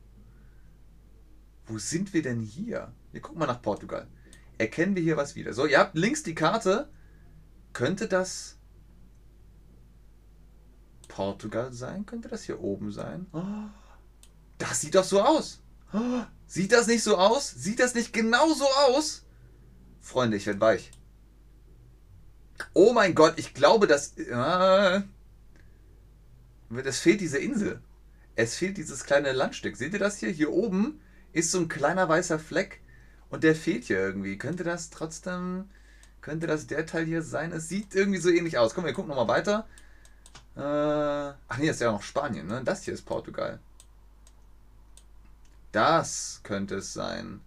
Wo 1.66 1.78
sind 1.78 2.12
wir 2.12 2.22
denn 2.22 2.40
hier? 2.40 2.92
Wir 3.12 3.20
gucken 3.20 3.38
mal 3.38 3.46
nach 3.46 3.62
Portugal. 3.62 4.08
Erkennen 4.58 4.96
wir 4.96 5.02
hier 5.02 5.16
was 5.16 5.36
wieder? 5.36 5.52
So, 5.52 5.64
ihr 5.64 5.78
habt 5.78 5.96
links 5.96 6.24
die 6.24 6.34
Karte. 6.34 6.90
Könnte 7.72 8.08
das 8.08 8.56
Portugal 11.06 11.72
sein? 11.72 12.04
Könnte 12.04 12.28
das 12.28 12.42
hier 12.42 12.60
oben 12.60 12.90
sein? 12.90 13.26
Oh, 13.32 13.42
das 14.58 14.80
sieht 14.80 14.96
doch 14.96 15.04
so 15.04 15.22
aus. 15.22 15.62
Oh, 15.92 16.22
sieht 16.46 16.72
das 16.72 16.88
nicht 16.88 17.04
so 17.04 17.16
aus? 17.16 17.50
Sieht 17.50 17.78
das 17.78 17.94
nicht 17.94 18.12
genau 18.12 18.52
so 18.54 18.66
aus? 18.88 19.24
Freunde, 20.00 20.36
ich 20.36 20.46
werde 20.46 20.60
weich. 20.60 20.90
Oh 22.72 22.92
mein 22.92 23.14
Gott, 23.14 23.34
ich 23.36 23.54
glaube, 23.54 23.86
dass. 23.86 24.16
Äh, 24.16 25.02
es 26.84 26.98
fehlt 26.98 27.20
diese 27.20 27.38
Insel. 27.38 27.80
Es 28.36 28.56
fehlt 28.56 28.76
dieses 28.76 29.04
kleine 29.04 29.32
Landstück. 29.32 29.76
Seht 29.76 29.92
ihr 29.92 29.98
das 29.98 30.18
hier? 30.18 30.30
Hier 30.30 30.52
oben 30.52 31.00
ist 31.32 31.50
so 31.50 31.58
ein 31.58 31.68
kleiner 31.68 32.08
weißer 32.08 32.38
Fleck 32.38 32.80
und 33.30 33.42
der 33.42 33.56
fehlt 33.56 33.84
hier 33.84 33.98
irgendwie. 33.98 34.38
Könnte 34.38 34.62
das 34.62 34.90
trotzdem, 34.90 35.68
Könnte 36.26 36.48
das 36.48 36.66
der 36.66 36.86
Teil 36.86 37.04
hier 37.04 37.22
sein? 37.22 37.52
Es 37.52 37.68
sieht 37.68 37.94
irgendwie 37.94 38.18
so 38.18 38.30
ähnlich 38.30 38.58
aus. 38.58 38.74
Komm, 38.74 38.84
wir 38.84 38.92
gucken 38.92 39.10
nochmal 39.10 39.28
weiter. 39.28 39.64
Äh, 40.56 40.60
ach 41.48 41.58
nee, 41.58 41.68
das 41.68 41.76
ist 41.76 41.82
ja 41.82 41.92
noch 41.92 42.02
Spanien, 42.02 42.48
ne? 42.48 42.62
Das 42.64 42.82
hier 42.82 42.94
ist 42.94 43.02
Portugal. 43.02 43.60
Das 45.70 46.40
könnte 46.42 46.76
es 46.78 46.92
sein. 46.92 47.40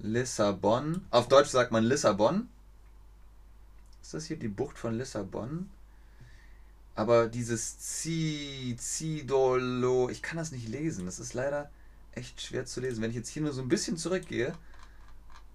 Lissabon. 0.00 1.06
Auf 1.12 1.28
Deutsch 1.28 1.50
sagt 1.50 1.70
man 1.70 1.84
Lissabon. 1.84 2.48
Ist 4.02 4.14
das 4.14 4.24
hier 4.24 4.38
die 4.38 4.48
Bucht 4.48 4.76
von 4.76 4.98
Lissabon? 4.98 5.70
Aber 6.98 7.28
dieses 7.28 7.78
Zi, 7.78 8.74
Zidolo, 8.76 10.08
ich 10.08 10.20
kann 10.20 10.36
das 10.36 10.50
nicht 10.50 10.66
lesen. 10.66 11.06
Das 11.06 11.20
ist 11.20 11.32
leider 11.32 11.70
echt 12.10 12.40
schwer 12.40 12.66
zu 12.66 12.80
lesen. 12.80 13.00
Wenn 13.00 13.10
ich 13.10 13.16
jetzt 13.16 13.28
hier 13.28 13.42
nur 13.42 13.52
so 13.52 13.62
ein 13.62 13.68
bisschen 13.68 13.96
zurückgehe, 13.96 14.52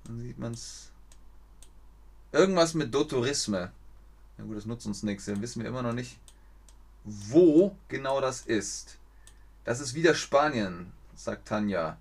dann 0.06 0.22
sieht 0.22 0.40
man 0.40 0.54
es. 0.54 0.90
Irgendwas 2.32 2.76
mit 2.76 2.94
Doturisme. 2.94 3.74
Na 4.38 4.46
gut, 4.46 4.56
das 4.56 4.66
nutzt 4.66 4.86
uns 4.86 5.04
nichts. 5.04 5.26
Dann 5.26 5.42
wissen 5.42 5.62
wir 5.62 5.68
immer 5.68 5.82
noch 5.82 5.92
nicht, 5.92 6.18
wo 7.04 7.76
genau 7.90 8.22
das 8.22 8.46
ist. 8.46 8.98
Das 9.66 9.82
ist 9.82 9.96
wieder 9.96 10.16
Spanien, 10.16 10.94
sagt 11.14 11.50
Tanja. 11.50 11.98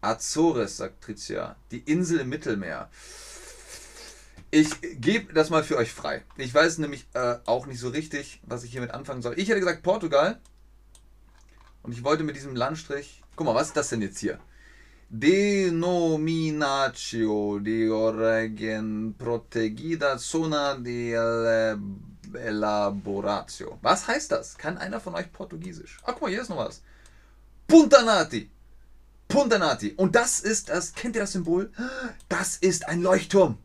Azores, 0.00 0.78
sagt 0.78 1.04
Tricia. 1.04 1.54
Die 1.70 1.78
Insel 1.78 2.18
im 2.18 2.28
Mittelmeer. 2.28 2.90
Ich 4.54 4.70
gebe 5.00 5.32
das 5.32 5.50
mal 5.50 5.64
für 5.64 5.76
euch 5.76 5.92
frei. 5.92 6.22
Ich 6.36 6.54
weiß 6.54 6.78
nämlich 6.78 7.08
äh, 7.14 7.38
auch 7.44 7.66
nicht 7.66 7.80
so 7.80 7.88
richtig, 7.88 8.40
was 8.46 8.62
ich 8.62 8.70
hiermit 8.70 8.92
anfangen 8.92 9.20
soll. 9.20 9.36
Ich 9.36 9.48
hätte 9.48 9.58
gesagt 9.58 9.82
Portugal. 9.82 10.38
Und 11.82 11.90
ich 11.90 12.04
wollte 12.04 12.22
mit 12.22 12.36
diesem 12.36 12.54
Landstrich. 12.54 13.20
Guck 13.34 13.46
mal, 13.46 13.56
was 13.56 13.66
ist 13.66 13.76
das 13.76 13.88
denn 13.88 14.00
jetzt 14.00 14.20
hier? 14.20 14.38
Denominatio 15.08 17.58
de 17.58 17.90
origen 17.90 19.16
protegida 19.18 20.18
zona 20.18 20.76
de 20.76 21.76
elaboratio. 22.34 23.80
Was 23.82 24.06
heißt 24.06 24.30
das? 24.30 24.56
Kann 24.56 24.78
einer 24.78 25.00
von 25.00 25.16
euch 25.16 25.32
Portugiesisch? 25.32 25.98
Ach, 26.04 26.12
guck 26.12 26.22
mal, 26.22 26.30
hier 26.30 26.42
ist 26.42 26.50
noch 26.50 26.58
was. 26.58 26.80
Puntanati. 27.66 28.48
Puntanati. 29.26 29.94
Und 29.96 30.14
das 30.14 30.38
ist 30.38 30.68
das, 30.68 30.94
kennt 30.94 31.16
ihr 31.16 31.22
das 31.22 31.32
Symbol? 31.32 31.72
Das 32.28 32.56
ist 32.56 32.86
ein 32.86 33.02
Leuchtturm. 33.02 33.58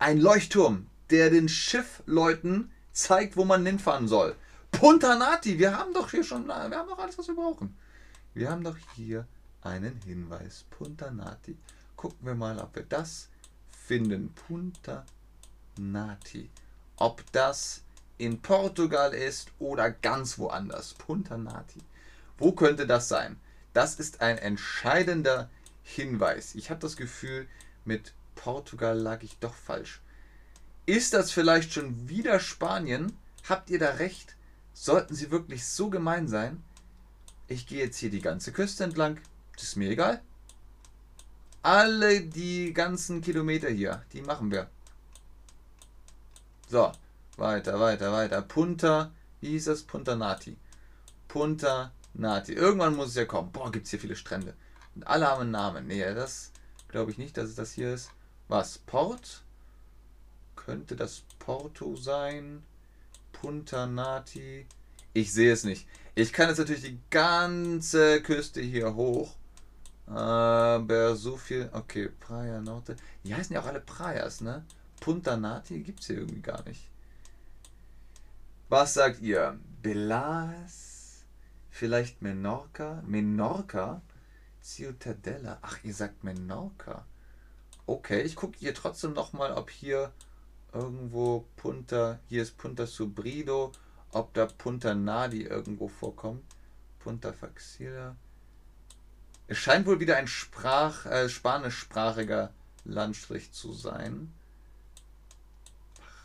Ein 0.00 0.18
Leuchtturm, 0.18 0.86
der 1.10 1.28
den 1.28 1.50
Schiffleuten 1.50 2.72
zeigt, 2.90 3.36
wo 3.36 3.44
man 3.44 3.66
hinfahren 3.66 4.08
soll. 4.08 4.34
Puntanati, 4.70 5.58
wir 5.58 5.76
haben 5.76 5.92
doch 5.92 6.10
hier 6.10 6.24
schon, 6.24 6.46
wir 6.46 6.54
haben 6.54 6.88
doch 6.88 6.98
alles, 6.98 7.18
was 7.18 7.28
wir 7.28 7.34
brauchen. 7.34 7.76
Wir 8.32 8.50
haben 8.50 8.64
doch 8.64 8.78
hier 8.96 9.26
einen 9.60 10.00
Hinweis. 10.06 10.64
Puntanati. 10.70 11.54
Gucken 11.96 12.26
wir 12.26 12.34
mal, 12.34 12.58
ob 12.58 12.74
wir 12.76 12.84
das 12.84 13.28
finden. 13.68 14.32
Puntanati. 15.76 16.48
Ob 16.96 17.22
das 17.32 17.82
in 18.16 18.40
Portugal 18.40 19.12
ist 19.12 19.50
oder 19.58 19.90
ganz 19.90 20.38
woanders. 20.38 20.94
Puntanati. 20.94 21.82
Wo 22.38 22.52
könnte 22.52 22.86
das 22.86 23.10
sein? 23.10 23.38
Das 23.74 23.96
ist 23.96 24.22
ein 24.22 24.38
entscheidender 24.38 25.50
Hinweis. 25.82 26.54
Ich 26.54 26.70
habe 26.70 26.80
das 26.80 26.96
Gefühl, 26.96 27.46
mit 27.84 28.14
Portugal 28.40 28.98
lag 28.98 29.22
ich 29.22 29.36
doch 29.38 29.52
falsch. 29.52 30.00
Ist 30.86 31.12
das 31.12 31.30
vielleicht 31.30 31.74
schon 31.74 32.08
wieder 32.08 32.40
Spanien? 32.40 33.14
Habt 33.46 33.68
ihr 33.68 33.78
da 33.78 33.90
recht? 33.90 34.34
Sollten 34.72 35.14
sie 35.14 35.30
wirklich 35.30 35.66
so 35.66 35.90
gemein 35.90 36.26
sein? 36.26 36.64
Ich 37.48 37.66
gehe 37.66 37.84
jetzt 37.84 37.98
hier 37.98 38.10
die 38.10 38.22
ganze 38.22 38.50
Küste 38.50 38.84
entlang. 38.84 39.20
Das 39.52 39.64
ist 39.64 39.76
mir 39.76 39.90
egal. 39.90 40.22
Alle 41.62 42.22
die 42.22 42.72
ganzen 42.72 43.20
Kilometer 43.20 43.68
hier, 43.68 44.02
die 44.14 44.22
machen 44.22 44.50
wir. 44.50 44.70
So, 46.70 46.92
weiter, 47.36 47.78
weiter, 47.78 48.10
weiter. 48.10 48.40
Punta, 48.40 49.12
wie 49.42 49.48
hieß 49.48 49.66
das? 49.66 49.82
Punta 49.82 50.16
Nati. 50.16 50.56
Punta 51.28 51.92
Nati. 52.14 52.54
Irgendwann 52.54 52.96
muss 52.96 53.08
es 53.08 53.16
ja 53.16 53.26
kommen. 53.26 53.52
Boah, 53.52 53.70
gibt 53.70 53.84
es 53.84 53.90
hier 53.90 54.00
viele 54.00 54.16
Strände. 54.16 54.54
Und 54.94 55.06
alle 55.06 55.26
haben 55.26 55.42
einen 55.42 55.50
Namen. 55.50 55.86
Nee, 55.86 56.14
das 56.14 56.52
glaube 56.88 57.10
ich 57.10 57.18
nicht, 57.18 57.36
dass 57.36 57.50
es 57.50 57.54
das 57.54 57.72
hier 57.72 57.92
ist. 57.92 58.10
Was? 58.50 58.78
Port? 58.78 59.44
Könnte 60.56 60.96
das 60.96 61.22
Porto 61.38 61.94
sein? 61.94 62.64
Punta 63.30 63.86
Nati? 63.86 64.66
Ich 65.12 65.32
sehe 65.32 65.52
es 65.52 65.62
nicht. 65.62 65.86
Ich 66.16 66.32
kann 66.32 66.48
jetzt 66.48 66.58
natürlich 66.58 66.82
die 66.82 66.98
ganze 67.10 68.20
Küste 68.20 68.60
hier 68.60 68.96
hoch. 68.96 69.36
Aber 70.06 71.14
so 71.14 71.36
viel. 71.36 71.70
Okay, 71.72 72.08
Praia 72.08 72.60
Norte. 72.60 72.96
Die 73.22 73.32
heißen 73.32 73.54
ja 73.54 73.62
auch 73.62 73.66
alle 73.66 73.78
Praias, 73.78 74.40
ne? 74.40 74.64
Punta 74.98 75.36
Nati 75.36 75.84
gibt 75.84 76.00
es 76.00 76.08
hier 76.08 76.16
irgendwie 76.16 76.42
gar 76.42 76.64
nicht. 76.64 76.88
Was 78.68 78.94
sagt 78.94 79.20
ihr? 79.20 79.60
Belas? 79.80 81.24
Vielleicht 81.70 82.20
Menorca? 82.20 83.00
Menorca? 83.06 84.02
Ciutadella. 84.60 85.58
Ach, 85.62 85.78
ihr 85.84 85.94
sagt 85.94 86.24
Menorca. 86.24 87.06
Okay, 87.90 88.20
ich 88.20 88.36
gucke 88.36 88.56
hier 88.56 88.72
trotzdem 88.72 89.14
nochmal, 89.14 89.50
ob 89.50 89.68
hier 89.68 90.12
irgendwo 90.72 91.44
Punta. 91.56 92.20
Hier 92.28 92.40
ist 92.40 92.56
Punta 92.56 92.86
Subrido. 92.86 93.72
Ob 94.12 94.32
da 94.32 94.46
Punta 94.46 94.94
Nadi 94.94 95.42
irgendwo 95.42 95.88
vorkommt. 95.88 96.44
Punta 97.00 97.32
Faxila. 97.32 98.14
Es 99.48 99.58
scheint 99.58 99.86
wohl 99.86 99.98
wieder 99.98 100.14
ein 100.18 100.28
Sprach, 100.28 101.04
äh, 101.06 101.28
spanischsprachiger 101.28 102.52
Landstrich 102.84 103.50
zu 103.50 103.72
sein. 103.72 104.32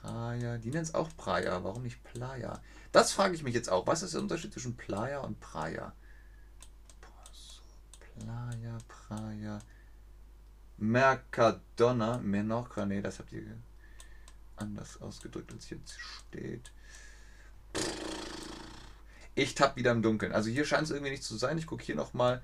Praia, 0.03 0.59
die 0.59 0.69
nennen 0.69 0.83
es 0.83 0.93
auch 0.93 1.09
Praia, 1.17 1.63
warum 1.63 1.81
nicht 1.81 2.03
Playa? 2.03 2.61
Das 2.91 3.11
frage 3.11 3.33
ich 3.33 3.41
mich 3.41 3.55
jetzt 3.55 3.71
auch. 3.71 3.87
Was 3.87 4.03
ist 4.03 4.13
der 4.13 4.21
Unterschied 4.21 4.53
zwischen 4.53 4.77
Playa 4.77 5.21
und 5.21 5.39
Praia? 5.39 5.93
Playa, 8.19 8.77
Praia. 8.87 9.59
Mercadona, 10.77 12.17
Menorca, 12.17 12.85
nee, 12.85 13.01
das 13.01 13.19
habt 13.19 13.31
ihr 13.31 13.43
anders 14.57 15.01
ausgedrückt, 15.01 15.51
als 15.53 15.65
hier 15.65 15.79
steht. 15.85 16.71
Ich 19.35 19.55
tapp 19.55 19.75
wieder 19.75 19.91
im 19.91 20.01
Dunkeln. 20.01 20.31
Also 20.31 20.49
hier 20.49 20.65
scheint 20.65 20.83
es 20.83 20.91
irgendwie 20.91 21.11
nicht 21.11 21.23
zu 21.23 21.37
sein. 21.37 21.57
Ich 21.57 21.67
gucke 21.67 21.83
hier 21.83 21.95
nochmal. 21.95 22.41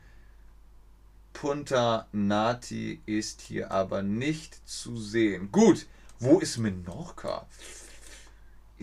Punta 1.33 2.07
Nati 2.11 3.01
ist 3.05 3.41
hier 3.41 3.71
aber 3.71 4.03
nicht 4.03 4.67
zu 4.67 4.97
sehen. 4.97 5.51
Gut, 5.51 5.87
wo 6.19 6.39
ist 6.39 6.57
Menorca? 6.57 7.47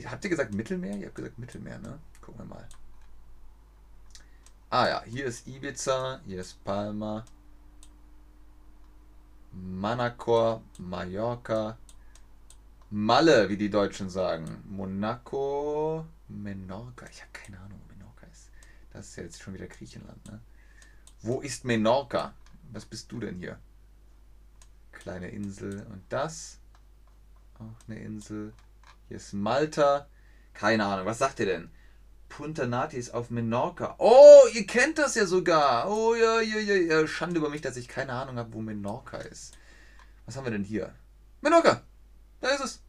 Habt 0.06 0.24
ihr 0.24 0.30
gesagt 0.30 0.54
Mittelmeer? 0.54 0.96
Ihr 0.96 1.06
habt 1.06 1.16
gesagt 1.16 1.38
Mittelmeer, 1.38 1.78
ne? 1.78 1.98
Gucken 2.22 2.40
wir 2.40 2.46
mal. 2.46 2.68
Ah 4.70 4.88
ja, 4.88 5.02
hier 5.04 5.26
ist 5.26 5.46
Ibiza, 5.46 6.20
hier 6.26 6.40
ist 6.40 6.62
Palma, 6.64 7.24
Manacor, 9.60 10.62
Mallorca, 10.78 11.78
Malle, 12.90 13.48
wie 13.48 13.56
die 13.56 13.70
Deutschen 13.70 14.08
sagen. 14.08 14.62
Monaco, 14.66 16.06
Menorca. 16.28 17.06
Ich 17.10 17.20
habe 17.20 17.32
keine 17.32 17.58
Ahnung, 17.60 17.80
wo 17.82 17.94
Menorca 17.94 18.26
ist. 18.26 18.50
Das 18.92 19.08
ist 19.08 19.16
ja 19.16 19.24
jetzt 19.24 19.42
schon 19.42 19.54
wieder 19.54 19.66
Griechenland, 19.66 20.24
ne? 20.26 20.40
Wo 21.20 21.40
ist 21.40 21.64
Menorca? 21.64 22.34
Was 22.72 22.84
bist 22.84 23.10
du 23.12 23.20
denn 23.20 23.36
hier? 23.36 23.58
Kleine 24.92 25.28
Insel. 25.28 25.86
Und 25.90 26.02
das? 26.08 26.60
Auch 27.58 27.88
eine 27.88 27.98
Insel. 27.98 28.52
Hier 29.08 29.16
ist 29.16 29.32
Malta. 29.32 30.06
Keine 30.54 30.86
Ahnung. 30.86 31.06
Was 31.06 31.18
sagt 31.18 31.40
ihr 31.40 31.46
denn? 31.46 31.70
Punta 32.28 32.66
Nati 32.66 32.96
ist 32.96 33.14
auf 33.14 33.30
Menorca. 33.30 33.94
Oh, 33.98 34.42
ihr 34.52 34.66
kennt 34.66 34.98
das 34.98 35.14
ja 35.14 35.26
sogar. 35.26 35.90
Oh 35.90 36.14
ja, 36.14 36.40
ja, 36.40 36.58
ja, 36.58 36.74
ja. 36.74 37.06
Schande 37.06 37.38
über 37.38 37.48
mich, 37.48 37.62
dass 37.62 37.76
ich 37.76 37.88
keine 37.88 38.12
Ahnung 38.12 38.36
habe, 38.36 38.52
wo 38.52 38.60
Menorca 38.60 39.18
ist. 39.18 39.56
Was 40.26 40.36
haben 40.36 40.44
wir 40.44 40.52
denn 40.52 40.64
hier? 40.64 40.94
Menorca. 41.40 41.82
Da 42.40 42.48
ist 42.50 42.60
es. 42.60 42.82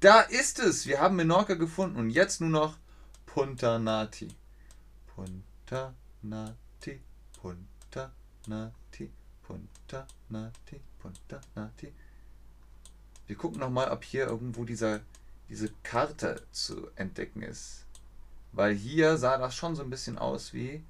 Da 0.00 0.20
ist 0.20 0.58
es. 0.58 0.86
Wir 0.86 1.00
haben 1.00 1.16
Menorca 1.16 1.54
gefunden. 1.54 1.96
Und 1.96 2.10
jetzt 2.10 2.40
nur 2.40 2.50
noch 2.50 2.76
Punta 3.26 3.78
Nati. 3.78 4.28
Punta 5.14 5.94
Nati. 6.22 7.00
Punta 7.40 8.12
Nati. 8.46 9.10
Punta 9.42 10.06
Nati. 10.28 10.80
Punta 10.98 11.40
Nati. 11.54 11.92
Wir 13.26 13.36
gucken 13.36 13.60
nochmal, 13.60 13.90
ob 13.90 14.02
hier 14.02 14.26
irgendwo 14.26 14.64
dieser, 14.64 15.00
diese 15.50 15.68
Karte 15.82 16.42
zu 16.52 16.88
entdecken 16.96 17.42
ist. 17.42 17.84
Weil 18.52 18.74
hier 18.74 19.18
sah 19.18 19.36
das 19.36 19.54
schon 19.54 19.76
so 19.76 19.82
ein 19.82 19.90
bisschen 19.90 20.16
aus 20.16 20.54
wie 20.54 20.82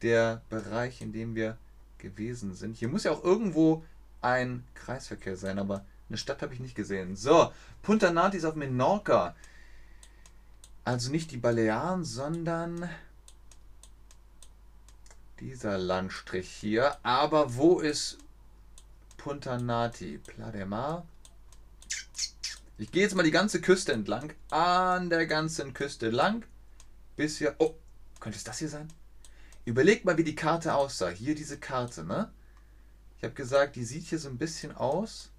der 0.00 0.40
Bereich, 0.48 1.02
in 1.02 1.12
dem 1.12 1.34
wir 1.34 1.58
gewesen 1.98 2.54
sind. 2.54 2.76
Hier 2.76 2.88
muss 2.88 3.04
ja 3.04 3.10
auch 3.10 3.22
irgendwo 3.22 3.84
ein 4.22 4.64
Kreisverkehr 4.74 5.36
sein, 5.36 5.58
aber 5.58 5.84
eine 6.08 6.18
Stadt 6.18 6.40
habe 6.40 6.54
ich 6.54 6.60
nicht 6.60 6.74
gesehen. 6.74 7.16
So, 7.16 7.52
Punta 7.82 8.08
ist 8.28 8.44
auf 8.44 8.54
Menorca. 8.54 9.34
Also 10.84 11.10
nicht 11.10 11.30
die 11.30 11.36
Balearen, 11.36 12.04
sondern 12.04 12.88
dieser 15.40 15.78
Landstrich 15.78 16.48
hier. 16.48 16.96
Aber 17.04 17.56
wo 17.56 17.80
ist 17.80 18.18
Punta 19.16 19.58
Nati, 19.58 20.18
Pla 20.18 20.50
de 20.50 20.64
Mar. 20.64 21.04
Ich 22.80 22.90
gehe 22.92 23.02
jetzt 23.02 23.14
mal 23.14 23.22
die 23.22 23.30
ganze 23.30 23.60
Küste 23.60 23.92
entlang, 23.92 24.32
an 24.48 25.10
der 25.10 25.26
ganzen 25.26 25.74
Küste 25.74 26.08
lang, 26.08 26.46
bis 27.14 27.38
wir... 27.38 27.54
Oh, 27.58 27.74
könnte 28.20 28.38
es 28.38 28.44
das 28.44 28.58
hier 28.58 28.70
sein? 28.70 28.88
Überlegt 29.66 30.06
mal, 30.06 30.16
wie 30.16 30.24
die 30.24 30.34
Karte 30.34 30.74
aussah. 30.74 31.10
Hier 31.10 31.34
diese 31.34 31.58
Karte, 31.58 32.04
ne? 32.04 32.32
Ich 33.18 33.24
habe 33.24 33.34
gesagt, 33.34 33.76
die 33.76 33.84
sieht 33.84 34.04
hier 34.04 34.18
so 34.18 34.30
ein 34.30 34.38
bisschen 34.38 34.74
aus 34.74 35.30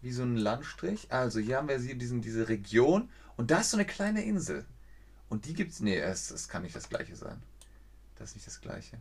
wie 0.00 0.10
so 0.10 0.22
ein 0.22 0.38
Landstrich. 0.38 1.12
Also 1.12 1.40
hier 1.40 1.58
haben 1.58 1.68
wir 1.68 1.78
diesen, 1.78 2.22
diese 2.22 2.48
Region 2.48 3.10
und 3.36 3.50
da 3.50 3.60
ist 3.60 3.72
so 3.72 3.76
eine 3.76 3.84
kleine 3.84 4.24
Insel. 4.24 4.64
Und 5.28 5.44
die 5.44 5.52
gibt's. 5.52 5.80
Nee, 5.80 5.98
es, 5.98 6.30
es 6.30 6.48
kann 6.48 6.62
nicht 6.62 6.74
das 6.74 6.88
gleiche 6.88 7.16
sein. 7.16 7.42
Das 8.16 8.30
ist 8.30 8.36
nicht 8.36 8.46
das 8.46 8.62
gleiche. 8.62 8.96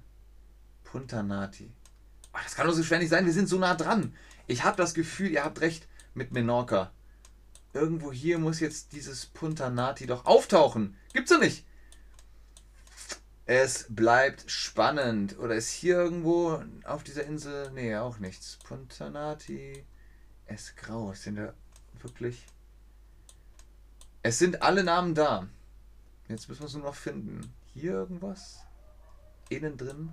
Punta 0.84 1.24
Nati. 1.24 1.72
Ach, 2.34 2.44
das 2.44 2.56
kann 2.56 2.68
doch 2.68 2.74
so 2.74 2.84
schwer 2.84 3.00
nicht 3.00 3.12
sein, 3.12 3.26
wir 3.26 3.32
sind 3.32 3.48
so 3.48 3.58
nah 3.58 3.76
dran. 3.76 4.14
Ich 4.46 4.66
habe 4.66 4.76
das 4.76 4.94
Gefühl, 4.94 5.32
ihr 5.32 5.46
habt 5.46 5.62
recht 5.62 5.88
mit 6.14 6.34
Menorca. 6.34 6.92
Irgendwo 7.74 8.12
hier 8.12 8.40
muss 8.40 8.60
jetzt 8.60 8.94
dieses 8.94 9.26
Punta 9.26 9.70
Nati 9.70 10.08
doch 10.08 10.26
auftauchen. 10.26 10.98
Gibt's 11.14 11.32
doch 11.32 11.40
nicht. 11.40 11.66
Es 13.46 13.86
bleibt 13.90 14.50
spannend. 14.50 15.38
Oder 15.40 15.56
ist 15.56 15.72
hier 15.72 15.96
irgendwo 15.96 16.62
auf 16.86 17.04
dieser 17.04 17.26
Insel? 17.26 17.72
Nee, 17.72 17.96
auch 17.96 18.20
nichts. 18.20 18.58
Punta 18.64 19.10
Nati. 19.10 19.86
Es 20.46 20.76
grau. 20.76 21.14
Sind 21.14 21.36
da 21.36 21.54
wirklich. 22.02 22.46
Es 24.24 24.40
sind 24.40 24.62
alle 24.62 24.84
Namen 24.84 25.16
da. 25.16 25.48
Jetzt 26.28 26.50
müssen 26.50 26.62
wir 26.62 26.68
es 26.68 26.74
nur 26.74 26.84
noch 26.84 26.96
finden. 26.96 27.54
Hier 27.74 27.94
irgendwas? 27.94 28.66
Innen 29.50 29.78
drin? 29.78 30.12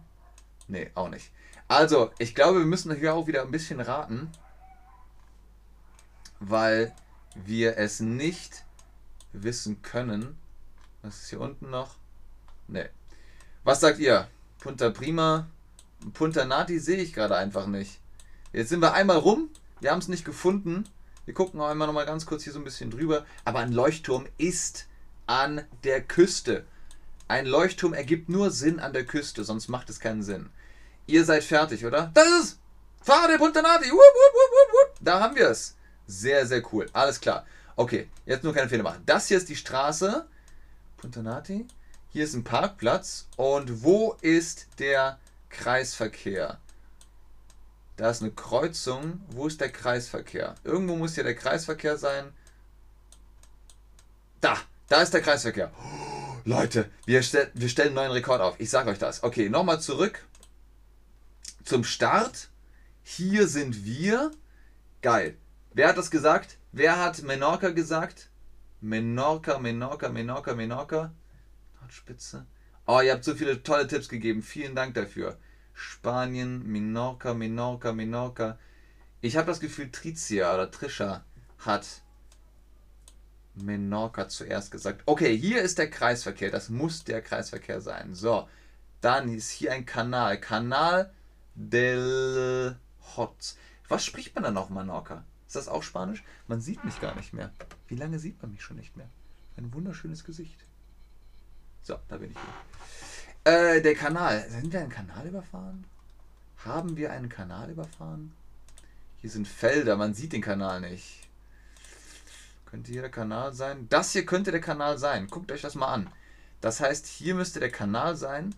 Nee, 0.68 0.90
auch 0.94 1.08
nicht. 1.08 1.32
Also, 1.66 2.12
ich 2.18 2.34
glaube, 2.34 2.60
wir 2.60 2.66
müssen 2.66 2.94
hier 2.94 3.14
auch 3.14 3.26
wieder 3.26 3.42
ein 3.42 3.50
bisschen 3.50 3.80
raten, 3.80 4.30
weil 6.40 6.94
wir 7.34 7.78
es 7.78 8.00
nicht 8.00 8.64
wissen 9.32 9.82
können. 9.82 10.38
Was 11.02 11.22
ist 11.22 11.30
hier 11.30 11.40
unten 11.40 11.70
noch? 11.70 11.96
Nee. 12.68 12.88
Was 13.64 13.80
sagt 13.80 13.98
ihr? 13.98 14.28
Punta 14.58 14.90
Prima? 14.90 15.48
Punta 16.12 16.44
Nati 16.44 16.78
sehe 16.78 17.02
ich 17.02 17.12
gerade 17.12 17.36
einfach 17.36 17.66
nicht. 17.66 18.00
Jetzt 18.52 18.68
sind 18.68 18.80
wir 18.80 18.94
einmal 18.94 19.18
rum. 19.18 19.50
Wir 19.80 19.90
haben 19.90 19.98
es 19.98 20.08
nicht 20.08 20.24
gefunden. 20.24 20.84
Wir 21.24 21.34
gucken 21.34 21.60
auch 21.60 21.68
einmal 21.68 21.86
noch 21.86 21.94
mal 21.94 22.06
ganz 22.06 22.26
kurz 22.26 22.44
hier 22.44 22.52
so 22.52 22.58
ein 22.58 22.64
bisschen 22.64 22.90
drüber. 22.90 23.26
Aber 23.44 23.58
ein 23.58 23.72
Leuchtturm 23.72 24.26
ist 24.38 24.86
an 25.26 25.64
der 25.82 26.02
Küste. 26.02 26.64
Ein 27.26 27.46
Leuchtturm 27.46 27.94
ergibt 27.94 28.28
nur 28.28 28.50
Sinn 28.50 28.78
an 28.80 28.92
der 28.92 29.06
Küste, 29.06 29.44
sonst 29.44 29.68
macht 29.68 29.88
es 29.88 29.98
keinen 29.98 30.22
Sinn. 30.22 30.50
Ihr 31.06 31.24
seid 31.24 31.44
fertig, 31.44 31.84
oder? 31.84 32.10
Das 32.14 32.28
ist 32.28 32.58
Fahre 33.02 33.36
Punta 33.38 33.60
Nati. 33.60 33.90
Wupp, 33.90 33.98
wupp, 33.98 34.34
wupp, 34.34 34.72
wupp. 34.72 34.98
Da 35.00 35.20
haben 35.20 35.36
wir 35.36 35.48
es. 35.48 35.76
Sehr, 36.06 36.46
sehr 36.46 36.62
cool. 36.72 36.88
Alles 36.92 37.20
klar. 37.20 37.46
Okay, 37.76 38.08
jetzt 38.26 38.44
nur 38.44 38.54
keine 38.54 38.68
Fehler 38.68 38.82
machen. 38.82 39.02
Das 39.06 39.28
hier 39.28 39.38
ist 39.38 39.48
die 39.48 39.56
Straße. 39.56 40.26
Punta 40.96 41.22
Nati. 41.22 41.66
Hier 42.10 42.24
ist 42.24 42.34
ein 42.34 42.44
Parkplatz. 42.44 43.26
Und 43.36 43.82
wo 43.82 44.16
ist 44.20 44.66
der 44.78 45.18
Kreisverkehr? 45.48 46.58
Da 47.96 48.10
ist 48.10 48.22
eine 48.22 48.30
Kreuzung. 48.32 49.20
Wo 49.30 49.46
ist 49.46 49.60
der 49.60 49.70
Kreisverkehr? 49.70 50.54
Irgendwo 50.64 50.96
muss 50.96 51.14
hier 51.14 51.24
der 51.24 51.34
Kreisverkehr 51.34 51.96
sein. 51.96 52.32
Da, 54.40 54.58
da 54.88 55.02
ist 55.02 55.14
der 55.14 55.22
Kreisverkehr. 55.22 55.72
Oh, 55.78 56.36
Leute, 56.44 56.90
wir, 57.06 57.22
stell, 57.22 57.50
wir 57.54 57.68
stellen 57.68 57.88
einen 57.88 57.96
neuen 57.96 58.12
Rekord 58.12 58.40
auf. 58.40 58.54
Ich 58.58 58.70
sage 58.70 58.90
euch 58.90 58.98
das. 58.98 59.22
Okay, 59.22 59.48
nochmal 59.48 59.80
zurück 59.80 60.24
zum 61.64 61.82
Start. 61.84 62.48
Hier 63.02 63.48
sind 63.48 63.84
wir. 63.84 64.30
Geil. 65.02 65.36
Wer 65.74 65.88
hat 65.88 65.98
das 65.98 66.12
gesagt? 66.12 66.58
Wer 66.70 67.00
hat 67.00 67.24
Menorca 67.24 67.70
gesagt? 67.70 68.30
Menorca, 68.80 69.58
Menorca, 69.58 70.08
Menorca, 70.08 70.54
Menorca. 70.54 71.12
Nordspitze. 71.80 72.46
Oh, 72.86 73.00
ihr 73.00 73.12
habt 73.12 73.24
so 73.24 73.34
viele 73.34 73.60
tolle 73.64 73.88
Tipps 73.88 74.08
gegeben. 74.08 74.42
Vielen 74.42 74.76
Dank 74.76 74.94
dafür. 74.94 75.36
Spanien, 75.72 76.64
Menorca, 76.64 77.34
Menorca, 77.34 77.92
Menorca. 77.92 78.56
Ich 79.20 79.36
habe 79.36 79.48
das 79.48 79.58
Gefühl, 79.58 79.90
Tricia 79.90 80.54
oder 80.54 80.70
Trisha 80.70 81.24
hat 81.58 82.02
Menorca 83.56 84.28
zuerst 84.28 84.70
gesagt. 84.70 85.02
Okay, 85.06 85.36
hier 85.36 85.60
ist 85.60 85.78
der 85.78 85.90
Kreisverkehr. 85.90 86.52
Das 86.52 86.68
muss 86.68 87.02
der 87.02 87.20
Kreisverkehr 87.20 87.80
sein. 87.80 88.14
So, 88.14 88.48
dann 89.00 89.28
ist 89.28 89.50
hier 89.50 89.72
ein 89.72 89.86
Kanal. 89.86 90.40
Kanal 90.40 91.12
del 91.56 92.76
Hot. 93.16 93.56
Was 93.88 94.04
spricht 94.04 94.36
man 94.36 94.44
da 94.44 94.52
noch, 94.52 94.70
Menorca? 94.70 95.24
Ist 95.54 95.68
das 95.68 95.72
auch 95.72 95.84
Spanisch? 95.84 96.24
Man 96.48 96.60
sieht 96.60 96.84
mich 96.84 97.00
gar 97.00 97.14
nicht 97.14 97.32
mehr. 97.32 97.52
Wie 97.86 97.94
lange 97.94 98.18
sieht 98.18 98.42
man 98.42 98.50
mich 98.50 98.60
schon 98.60 98.76
nicht 98.76 98.96
mehr? 98.96 99.08
Ein 99.56 99.72
wunderschönes 99.72 100.24
Gesicht. 100.24 100.58
So, 101.84 101.96
da 102.08 102.16
bin 102.16 102.32
ich 102.32 102.36
hier. 103.44 103.76
Äh, 103.76 103.80
der 103.80 103.94
Kanal. 103.94 104.50
Sind 104.50 104.72
wir 104.72 104.80
einen 104.80 104.90
Kanal 104.90 105.28
überfahren? 105.28 105.84
Haben 106.64 106.96
wir 106.96 107.12
einen 107.12 107.28
Kanal 107.28 107.70
überfahren? 107.70 108.32
Hier 109.18 109.30
sind 109.30 109.46
Felder, 109.46 109.96
man 109.96 110.12
sieht 110.12 110.32
den 110.32 110.42
Kanal 110.42 110.80
nicht. 110.80 111.28
Könnte 112.66 112.90
hier 112.90 113.02
der 113.02 113.12
Kanal 113.12 113.54
sein? 113.54 113.86
Das 113.90 114.10
hier 114.10 114.26
könnte 114.26 114.50
der 114.50 114.60
Kanal 114.60 114.98
sein. 114.98 115.28
Guckt 115.28 115.52
euch 115.52 115.62
das 115.62 115.76
mal 115.76 115.94
an. 115.94 116.10
Das 116.62 116.80
heißt, 116.80 117.06
hier 117.06 117.36
müsste 117.36 117.60
der 117.60 117.70
Kanal 117.70 118.16
sein. 118.16 118.56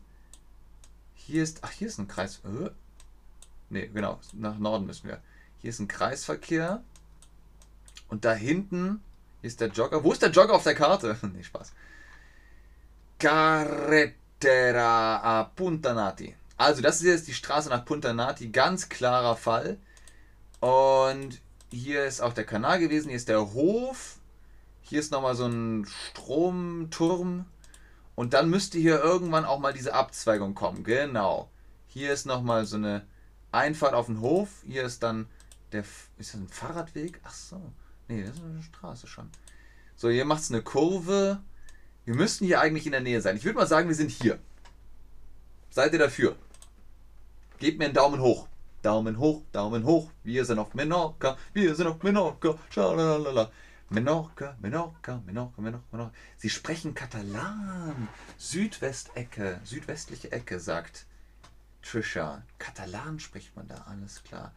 Hier 1.14 1.42
ist. 1.42 1.58
Ach, 1.60 1.72
hier 1.72 1.88
ist 1.88 1.98
ein 1.98 2.08
Kreis. 2.08 2.40
Ne, 3.68 3.86
genau. 3.88 4.18
Nach 4.32 4.56
Norden 4.56 4.86
müssen 4.86 5.08
wir. 5.08 5.20
Hier 5.58 5.70
ist 5.70 5.80
ein 5.80 5.88
Kreisverkehr. 5.88 6.82
Und 8.08 8.24
da 8.24 8.32
hinten 8.32 9.02
ist 9.42 9.60
der 9.60 9.68
Jogger. 9.68 10.04
Wo 10.04 10.12
ist 10.12 10.22
der 10.22 10.30
Jogger 10.30 10.54
auf 10.54 10.64
der 10.64 10.74
Karte? 10.74 11.16
nee, 11.34 11.42
Spaß. 11.42 11.72
Carretera 13.18 15.16
a 15.22 15.44
Punta 15.44 15.94
Nati. 15.94 16.34
Also, 16.56 16.82
das 16.82 16.96
ist 16.96 17.06
jetzt 17.06 17.28
die 17.28 17.34
Straße 17.34 17.68
nach 17.68 17.84
Punta 17.84 18.12
Nati. 18.12 18.48
Ganz 18.48 18.88
klarer 18.88 19.36
Fall. 19.36 19.78
Und 20.60 21.40
hier 21.70 22.04
ist 22.04 22.20
auch 22.20 22.32
der 22.32 22.44
Kanal 22.44 22.78
gewesen, 22.78 23.08
hier 23.08 23.16
ist 23.16 23.28
der 23.28 23.52
Hof, 23.52 24.18
hier 24.80 25.00
ist 25.00 25.12
nochmal 25.12 25.34
so 25.34 25.46
ein 25.46 25.86
Stromturm 25.86 27.46
und 28.14 28.34
dann 28.34 28.48
müsste 28.48 28.78
hier 28.78 29.00
irgendwann 29.02 29.44
auch 29.44 29.58
mal 29.58 29.72
diese 29.72 29.94
Abzweigung 29.94 30.54
kommen. 30.54 30.84
Genau. 30.84 31.50
Hier 31.88 32.12
ist 32.12 32.26
nochmal 32.26 32.66
so 32.66 32.76
eine 32.76 33.06
Einfahrt 33.52 33.94
auf 33.94 34.06
den 34.06 34.20
Hof, 34.20 34.48
hier 34.66 34.84
ist 34.84 35.02
dann 35.02 35.26
der, 35.76 35.84
ist 36.18 36.34
das 36.34 36.40
ein 36.40 36.48
Fahrradweg? 36.48 37.20
Ach 37.24 37.34
so, 37.34 37.60
nee, 38.08 38.22
das 38.22 38.36
ist 38.36 38.42
eine 38.42 38.62
Straße 38.62 39.06
schon. 39.06 39.30
So, 39.96 40.10
hier 40.10 40.24
macht 40.24 40.42
es 40.42 40.50
eine 40.50 40.62
Kurve. 40.62 41.40
Wir 42.04 42.14
müssten 42.14 42.44
hier 42.44 42.60
eigentlich 42.60 42.86
in 42.86 42.92
der 42.92 43.00
Nähe 43.00 43.20
sein. 43.20 43.36
Ich 43.36 43.44
würde 43.44 43.58
mal 43.58 43.66
sagen, 43.66 43.88
wir 43.88 43.94
sind 43.94 44.10
hier. 44.10 44.38
Seid 45.70 45.92
ihr 45.92 45.98
dafür? 45.98 46.36
Gebt 47.58 47.78
mir 47.78 47.86
einen 47.86 47.94
Daumen 47.94 48.20
hoch. 48.20 48.48
Daumen 48.82 49.18
hoch, 49.18 49.42
Daumen 49.52 49.84
hoch. 49.84 50.10
Wir 50.22 50.44
sind 50.44 50.58
auf 50.58 50.74
Menorca, 50.74 51.36
wir 51.52 51.74
sind 51.74 51.88
auf 51.88 52.02
Menorca. 52.02 52.56
Schalalala. 52.70 53.50
Menorca, 53.88 54.56
Menorca, 54.60 55.22
Menorca, 55.26 55.60
Menorca, 55.60 55.84
Menorca. 55.90 56.14
Sie 56.36 56.50
sprechen 56.50 56.94
Katalan. 56.94 58.08
Südwestecke, 58.38 59.60
südwestliche 59.64 60.30
Ecke, 60.32 60.60
sagt 60.60 61.06
Trisha. 61.82 62.42
Katalan 62.58 63.18
spricht 63.18 63.56
man 63.56 63.68
da, 63.68 63.84
alles 63.88 64.22
klar. 64.24 64.52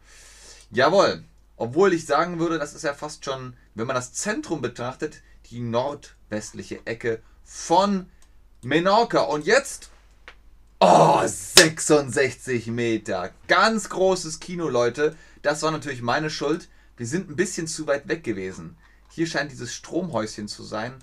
Jawohl. 0.70 1.24
Obwohl 1.56 1.92
ich 1.92 2.06
sagen 2.06 2.38
würde, 2.38 2.58
das 2.58 2.74
ist 2.74 2.84
ja 2.84 2.94
fast 2.94 3.24
schon, 3.24 3.54
wenn 3.74 3.86
man 3.86 3.96
das 3.96 4.12
Zentrum 4.12 4.62
betrachtet, 4.62 5.22
die 5.50 5.60
nordwestliche 5.60 6.86
Ecke 6.86 7.20
von 7.44 8.08
Menorca. 8.62 9.20
Und 9.22 9.44
jetzt 9.44 9.90
Oh, 10.82 11.20
66 11.26 12.68
Meter. 12.68 13.32
Ganz 13.48 13.90
großes 13.90 14.40
Kino, 14.40 14.70
Leute. 14.70 15.14
Das 15.42 15.60
war 15.62 15.72
natürlich 15.72 16.00
meine 16.00 16.30
Schuld. 16.30 16.70
Wir 16.96 17.06
sind 17.06 17.28
ein 17.28 17.36
bisschen 17.36 17.66
zu 17.66 17.86
weit 17.86 18.08
weg 18.08 18.24
gewesen. 18.24 18.78
Hier 19.10 19.26
scheint 19.26 19.52
dieses 19.52 19.74
Stromhäuschen 19.74 20.48
zu 20.48 20.62
sein. 20.62 20.94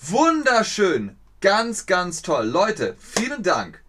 Wunderschön. 0.00 1.16
Ganz, 1.40 1.86
ganz 1.86 2.22
toll. 2.22 2.46
Leute, 2.46 2.94
vielen 3.00 3.42
Dank. 3.42 3.82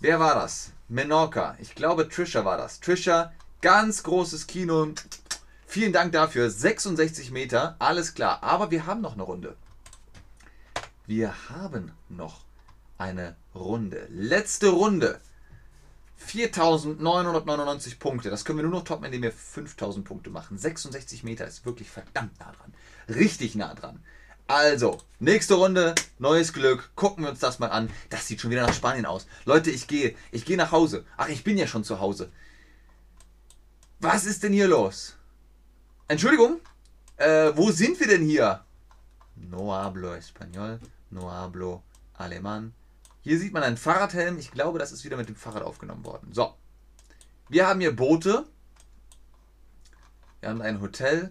Wer 0.00 0.20
war 0.20 0.34
das? 0.34 0.72
Menorca. 0.88 1.56
Ich 1.58 1.74
glaube, 1.74 2.06
Trisha 2.10 2.44
war 2.44 2.58
das. 2.58 2.80
Trisha, 2.80 3.32
ganz 3.66 4.04
großes 4.04 4.46
Kino. 4.46 4.92
Vielen 5.66 5.92
Dank 5.92 6.12
dafür. 6.12 6.48
66 6.48 7.32
Meter. 7.32 7.74
Alles 7.80 8.14
klar. 8.14 8.44
Aber 8.44 8.70
wir 8.70 8.86
haben 8.86 9.00
noch 9.00 9.14
eine 9.14 9.24
Runde. 9.24 9.56
Wir 11.08 11.34
haben 11.48 11.90
noch 12.08 12.42
eine 12.96 13.34
Runde. 13.56 14.06
Letzte 14.08 14.68
Runde. 14.68 15.20
4999 16.14 17.98
Punkte. 17.98 18.30
Das 18.30 18.44
können 18.44 18.58
wir 18.58 18.62
nur 18.62 18.70
noch 18.70 18.84
toppen, 18.84 19.06
indem 19.06 19.22
wir 19.22 19.32
5000 19.32 20.06
Punkte 20.06 20.30
machen. 20.30 20.56
66 20.56 21.24
Meter 21.24 21.44
ist 21.44 21.66
wirklich 21.66 21.90
verdammt 21.90 22.38
nah 22.38 22.52
dran. 22.52 22.72
Richtig 23.08 23.56
nah 23.56 23.74
dran. 23.74 23.98
Also, 24.46 24.98
nächste 25.18 25.54
Runde, 25.54 25.96
neues 26.20 26.52
Glück. 26.52 26.90
Gucken 26.94 27.24
wir 27.24 27.30
uns 27.30 27.40
das 27.40 27.58
mal 27.58 27.72
an. 27.72 27.90
Das 28.10 28.28
sieht 28.28 28.40
schon 28.40 28.52
wieder 28.52 28.64
nach 28.64 28.74
Spanien 28.74 29.06
aus. 29.06 29.26
Leute, 29.44 29.72
ich 29.72 29.88
gehe. 29.88 30.14
Ich 30.30 30.44
gehe 30.44 30.56
nach 30.56 30.70
Hause. 30.70 31.04
Ach, 31.16 31.28
ich 31.28 31.42
bin 31.42 31.58
ja 31.58 31.66
schon 31.66 31.82
zu 31.82 31.98
Hause. 31.98 32.30
Was 34.00 34.26
ist 34.26 34.42
denn 34.42 34.52
hier 34.52 34.68
los? 34.68 35.16
Entschuldigung, 36.06 36.60
äh, 37.16 37.52
wo 37.54 37.70
sind 37.70 37.98
wir 37.98 38.06
denn 38.06 38.22
hier? 38.22 38.62
No 39.36 39.72
hablo 39.72 40.12
español, 40.14 40.78
no 41.10 41.30
hablo 41.30 41.82
alemán. 42.14 42.72
Hier 43.22 43.38
sieht 43.38 43.52
man 43.52 43.62
einen 43.62 43.76
Fahrradhelm. 43.76 44.38
Ich 44.38 44.50
glaube, 44.50 44.78
das 44.78 44.92
ist 44.92 45.04
wieder 45.04 45.16
mit 45.16 45.28
dem 45.28 45.34
Fahrrad 45.34 45.62
aufgenommen 45.62 46.04
worden. 46.04 46.32
So. 46.32 46.54
Wir 47.48 47.66
haben 47.66 47.80
hier 47.80 47.96
Boote. 47.96 48.46
Wir 50.40 50.50
haben 50.50 50.62
ein 50.62 50.80
Hotel. 50.80 51.30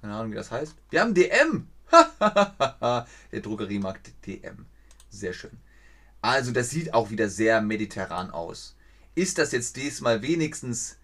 Keine 0.00 0.14
Ahnung, 0.14 0.32
wie 0.32 0.36
das 0.36 0.50
heißt. 0.50 0.74
Wir 0.90 1.00
haben 1.00 1.14
DM. 1.14 1.68
Der 2.20 3.40
Drogeriemarkt 3.40 4.12
DM. 4.26 4.66
Sehr 5.10 5.32
schön. 5.32 5.58
Also, 6.22 6.52
das 6.52 6.70
sieht 6.70 6.94
auch 6.94 7.10
wieder 7.10 7.28
sehr 7.28 7.60
mediterran 7.60 8.30
aus. 8.30 8.76
Ist 9.14 9.38
das 9.38 9.52
jetzt 9.52 9.76
diesmal 9.76 10.22
wenigstens 10.22 10.97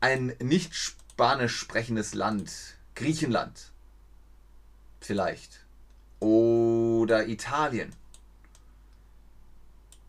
ein 0.00 0.34
nicht 0.40 0.74
spanisch 0.74 1.56
sprechendes 1.56 2.14
Land? 2.14 2.76
Griechenland? 2.94 3.72
Vielleicht. 5.00 5.64
Oder 6.20 7.28
Italien. 7.28 7.92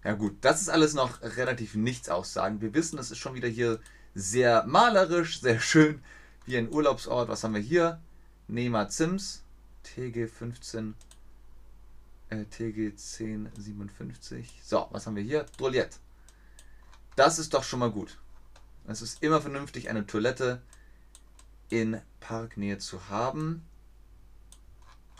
Ja 0.03 0.13
gut, 0.13 0.37
das 0.41 0.61
ist 0.61 0.69
alles 0.69 0.93
noch 0.93 1.21
relativ 1.21 1.75
nichts 1.75 2.09
aussagen. 2.09 2.61
Wir 2.61 2.73
wissen, 2.73 2.97
es 2.99 3.11
ist 3.11 3.17
schon 3.17 3.35
wieder 3.35 3.47
hier 3.47 3.79
sehr 4.15 4.65
malerisch, 4.65 5.41
sehr 5.41 5.59
schön, 5.59 6.01
wie 6.45 6.57
ein 6.57 6.71
Urlaubsort. 6.73 7.27
Was 7.29 7.43
haben 7.43 7.53
wir 7.53 7.61
hier? 7.61 7.99
Nema 8.47 8.89
Zims, 8.89 9.43
TG15, 9.85 10.93
äh, 12.29 12.45
TG1057. 12.51 14.45
So, 14.63 14.87
was 14.91 15.05
haben 15.05 15.15
wir 15.15 15.23
hier? 15.23 15.45
Toilette. 15.57 15.97
Das 17.15 17.37
ist 17.37 17.53
doch 17.53 17.63
schon 17.63 17.79
mal 17.79 17.91
gut. 17.91 18.17
Es 18.89 19.03
ist 19.03 19.21
immer 19.21 19.39
vernünftig, 19.39 19.89
eine 19.89 20.07
Toilette 20.07 20.61
in 21.69 22.01
Parknähe 22.19 22.79
zu 22.79 23.09
haben. 23.09 23.63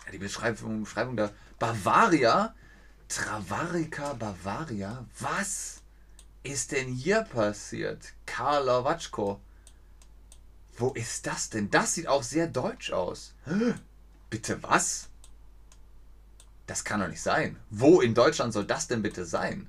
Ja, 0.05 0.11
die 0.11 0.17
Beschreibung, 0.17 0.83
Beschreibung 0.83 1.15
der 1.15 1.31
Bavaria 1.59 2.55
Travarica 3.07 4.13
Bavaria? 4.13 5.05
Was 5.19 5.81
ist 6.43 6.71
denn 6.71 6.87
hier 6.87 7.21
passiert? 7.21 8.13
Karl 8.25 8.67
Watschko. 8.67 9.39
Wo 10.77 10.91
ist 10.93 11.27
das 11.27 11.49
denn? 11.49 11.69
Das 11.69 11.93
sieht 11.93 12.07
auch 12.07 12.23
sehr 12.23 12.47
deutsch 12.47 12.91
aus. 12.91 13.33
Bitte 14.29 14.63
was? 14.63 15.09
Das 16.65 16.83
kann 16.83 17.01
doch 17.01 17.07
nicht 17.07 17.21
sein. 17.21 17.57
Wo 17.69 18.01
in 18.01 18.15
Deutschland 18.15 18.53
soll 18.53 18.65
das 18.65 18.87
denn 18.87 19.01
bitte 19.01 19.25
sein? 19.25 19.67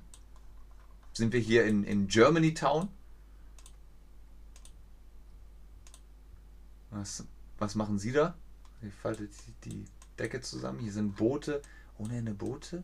Sind 1.13 1.33
wir 1.33 1.39
hier 1.39 1.65
in, 1.65 1.83
in 1.83 2.07
Germany 2.07 2.53
Town? 2.53 2.89
Was, 6.91 7.25
was 7.57 7.75
machen 7.75 7.97
Sie 7.97 8.11
da? 8.11 8.35
Ihr 8.81 8.91
faltet 8.91 9.31
die 9.65 9.85
Decke 10.19 10.41
zusammen. 10.41 10.79
Hier 10.79 10.91
sind 10.91 11.15
Boote. 11.15 11.61
Ohne 11.97 12.15
eine 12.15 12.33
Boote? 12.33 12.83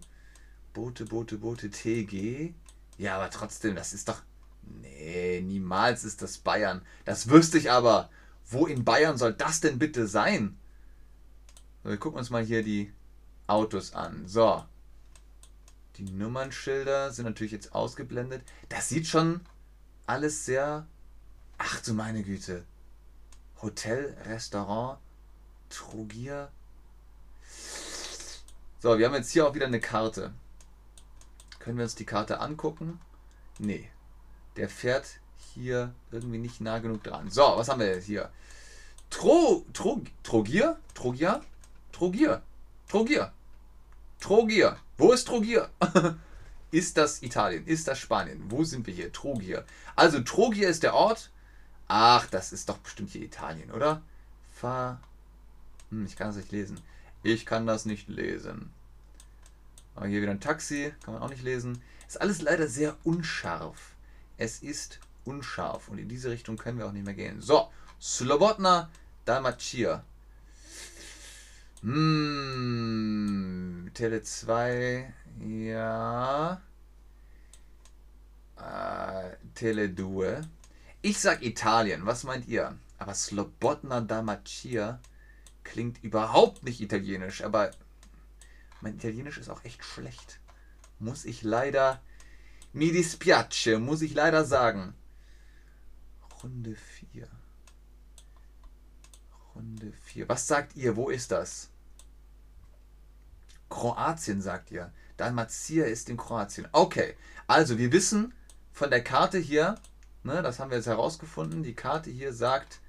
Boote, 0.73 1.05
Boote, 1.05 1.37
Boote, 1.37 1.69
TG. 1.69 2.53
Ja, 2.97 3.15
aber 3.15 3.29
trotzdem, 3.29 3.75
das 3.75 3.93
ist 3.93 4.09
doch. 4.09 4.21
Nee, 4.81 5.41
niemals 5.41 6.03
ist 6.03 6.21
das 6.21 6.37
Bayern. 6.37 6.81
Das 7.05 7.29
wüsste 7.29 7.57
ich 7.57 7.71
aber. 7.71 8.09
Wo 8.49 8.65
in 8.65 8.85
Bayern 8.85 9.17
soll 9.17 9.33
das 9.33 9.59
denn 9.59 9.79
bitte 9.79 10.07
sein? 10.07 10.57
So, 11.83 11.89
wir 11.89 11.97
gucken 11.97 12.19
uns 12.19 12.29
mal 12.29 12.43
hier 12.43 12.63
die 12.63 12.93
Autos 13.45 13.93
an. 13.93 14.27
So. 14.27 14.63
Die 15.97 16.11
Nummernschilder 16.11 17.11
sind 17.11 17.25
natürlich 17.25 17.51
jetzt 17.51 17.73
ausgeblendet. 17.73 18.43
Das 18.69 18.89
sieht 18.89 19.07
schon 19.07 19.41
alles 20.05 20.45
sehr. 20.45 20.87
Ach 21.57 21.81
du 21.81 21.93
meine 21.93 22.23
Güte. 22.23 22.63
Hotel, 23.61 24.15
Restaurant, 24.25 24.99
Trogier. 25.69 26.49
So, 28.79 28.97
wir 28.97 29.07
haben 29.07 29.15
jetzt 29.15 29.31
hier 29.31 29.47
auch 29.47 29.55
wieder 29.55 29.65
eine 29.65 29.79
Karte. 29.79 30.31
Können 31.59 31.77
wir 31.77 31.83
uns 31.83 31.95
die 31.95 32.05
Karte 32.05 32.39
angucken? 32.39 32.99
Nee. 33.59 33.89
Der 34.55 34.69
fährt 34.69 35.19
hier 35.53 35.93
irgendwie 36.11 36.37
nicht 36.37 36.61
nah 36.61 36.79
genug 36.79 37.03
dran. 37.03 37.29
So, 37.29 37.41
was 37.41 37.69
haben 37.69 37.79
wir 37.79 37.87
jetzt 37.87 38.05
hier? 38.05 38.29
Tro, 39.09 39.65
Tro, 39.73 40.01
Trogier? 40.23 40.77
Trogier? 40.93 41.41
Trogier. 41.91 42.41
Trogier. 42.87 43.31
Trogier. 44.19 44.77
Wo 44.97 45.11
ist 45.11 45.27
Trogier? 45.27 45.69
ist 46.71 46.97
das 46.97 47.23
Italien? 47.23 47.65
Ist 47.65 47.87
das 47.87 47.99
Spanien? 47.99 48.43
Wo 48.49 48.63
sind 48.63 48.85
wir 48.85 48.93
hier? 48.93 49.11
Trogier. 49.11 49.65
Also 49.95 50.19
Trogier 50.19 50.69
ist 50.69 50.83
der 50.83 50.93
Ort. 50.93 51.31
Ach, 51.87 52.27
das 52.27 52.51
ist 52.51 52.69
doch 52.69 52.77
bestimmt 52.79 53.11
hier 53.11 53.21
Italien, 53.21 53.71
oder? 53.71 54.01
Fa. 54.53 54.99
Hm, 55.89 56.05
ich 56.05 56.15
kann 56.15 56.27
das 56.27 56.35
nicht 56.37 56.51
lesen. 56.51 56.79
Ich 57.23 57.45
kann 57.45 57.65
das 57.65 57.85
nicht 57.85 58.09
lesen. 58.09 58.71
Aber 59.95 60.07
hier 60.07 60.21
wieder 60.21 60.31
ein 60.31 60.41
Taxi, 60.41 60.93
kann 61.03 61.13
man 61.13 61.23
auch 61.23 61.29
nicht 61.29 61.43
lesen. 61.43 61.81
Ist 62.07 62.21
alles 62.21 62.41
leider 62.41 62.67
sehr 62.67 62.95
unscharf. 63.03 63.95
Es 64.37 64.59
ist 64.59 64.99
unscharf 65.25 65.89
und 65.89 65.97
in 65.97 66.07
diese 66.07 66.29
Richtung 66.29 66.57
können 66.57 66.77
wir 66.77 66.85
auch 66.87 66.91
nicht 66.91 67.05
mehr 67.05 67.13
gehen. 67.13 67.41
So, 67.41 67.71
Slobodna 67.99 68.89
Dalmatia. 69.25 70.03
Hm, 71.81 73.17
Tele 73.93 74.21
2, 74.23 75.13
ja. 75.39 76.61
Äh, 78.57 79.35
Tele 79.53 79.93
2. 79.93 80.41
Ich 81.01 81.19
sag 81.19 81.43
Italien, 81.43 82.05
was 82.05 82.23
meint 82.23 82.47
ihr? 82.47 82.77
Aber 82.97 83.13
Slobodna 83.13 84.01
Dalmatia 84.01 84.99
klingt 85.63 86.03
überhaupt 86.03 86.63
nicht 86.63 86.81
italienisch, 86.81 87.43
aber 87.43 87.71
mein 88.81 88.95
Italienisch 88.95 89.37
ist 89.37 89.49
auch 89.49 89.63
echt 89.63 89.83
schlecht. 89.83 90.39
Muss 90.99 91.25
ich 91.25 91.43
leider. 91.43 92.01
Mi 92.73 92.91
dispiace, 92.91 93.79
muss 93.79 94.01
ich 94.01 94.13
leider 94.13 94.45
sagen. 94.45 94.95
Runde 96.43 96.75
4. 96.75 97.27
Runde 99.55 99.91
4. 99.91 100.29
Was 100.29 100.47
sagt 100.47 100.75
ihr? 100.75 100.95
Wo 100.95 101.09
ist 101.09 101.31
das? 101.31 101.69
Kroatien, 103.69 104.41
sagt 104.41 104.71
ihr. 104.71 104.91
Dalmatia 105.17 105.85
ist 105.85 106.09
in 106.09 106.17
Kroatien. 106.17 106.67
Okay, 106.71 107.15
also 107.47 107.77
wir 107.77 107.91
wissen 107.91 108.33
von 108.71 108.89
der 108.89 109.03
Karte 109.03 109.39
hier, 109.39 109.75
ne, 110.23 110.41
das 110.41 110.59
haben 110.59 110.71
wir 110.71 110.77
jetzt 110.77 110.87
herausgefunden, 110.87 111.63
die 111.63 111.73
Karte 111.73 112.09
hier 112.09 112.33
sagt 112.33 112.79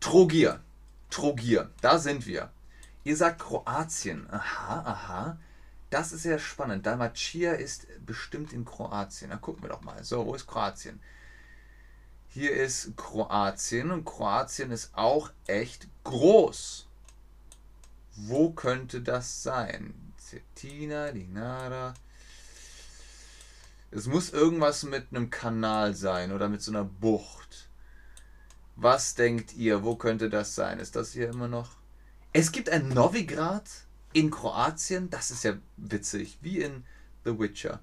Trogir. 0.00 0.60
Trogir, 1.10 1.70
da 1.80 1.98
sind 1.98 2.26
wir. 2.26 2.50
Ihr 3.04 3.16
sagt 3.16 3.40
Kroatien. 3.40 4.28
Aha, 4.30 4.82
aha. 4.84 5.38
Das 5.90 6.12
ist 6.12 6.24
ja 6.24 6.38
spannend. 6.38 6.86
Dalmatia 6.86 7.52
ist 7.52 7.86
bestimmt 8.04 8.52
in 8.52 8.64
Kroatien. 8.64 9.30
Na, 9.30 9.36
gucken 9.36 9.62
wir 9.62 9.68
doch 9.68 9.82
mal. 9.82 10.02
So, 10.02 10.26
wo 10.26 10.34
ist 10.34 10.46
Kroatien? 10.46 11.00
Hier 12.28 12.52
ist 12.52 12.96
Kroatien 12.96 13.92
und 13.92 14.04
Kroatien 14.04 14.70
ist 14.70 14.90
auch 14.94 15.30
echt 15.46 15.88
groß. 16.04 16.86
Wo 18.16 18.50
könnte 18.50 19.00
das 19.00 19.42
sein? 19.42 20.12
Cetina, 20.18 21.12
Dinara. 21.12 21.94
Es 23.90 24.06
muss 24.06 24.30
irgendwas 24.30 24.82
mit 24.82 25.06
einem 25.10 25.30
Kanal 25.30 25.94
sein 25.94 26.32
oder 26.32 26.48
mit 26.48 26.62
so 26.62 26.72
einer 26.72 26.84
Bucht. 26.84 27.68
Was 28.74 29.14
denkt 29.14 29.54
ihr? 29.54 29.84
Wo 29.84 29.96
könnte 29.96 30.28
das 30.28 30.54
sein? 30.54 30.78
Ist 30.78 30.96
das 30.96 31.12
hier 31.12 31.28
immer 31.28 31.48
noch? 31.48 31.76
Es 32.32 32.52
gibt 32.52 32.68
ein 32.68 32.88
Novigrad 32.88 33.68
in 34.12 34.30
Kroatien, 34.30 35.08
das 35.10 35.30
ist 35.30 35.44
ja 35.44 35.54
witzig, 35.76 36.38
wie 36.42 36.60
in 36.60 36.84
The 37.24 37.38
Witcher. 37.38 37.80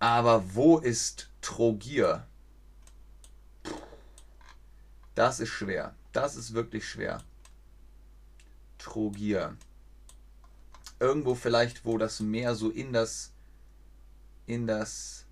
Aber 0.00 0.54
wo 0.54 0.78
ist 0.78 1.30
Trogir? 1.40 2.26
Das 5.14 5.40
ist 5.40 5.50
schwer. 5.50 5.94
Das 6.12 6.36
ist 6.36 6.54
wirklich 6.54 6.88
schwer. 6.88 7.22
Trogir. 8.78 9.56
Irgendwo 10.98 11.34
vielleicht, 11.34 11.84
wo 11.84 11.98
das 11.98 12.20
Meer 12.20 12.54
so 12.54 12.70
in 12.70 12.92
das 12.92 13.32
in 14.46 14.66
das 14.66 15.26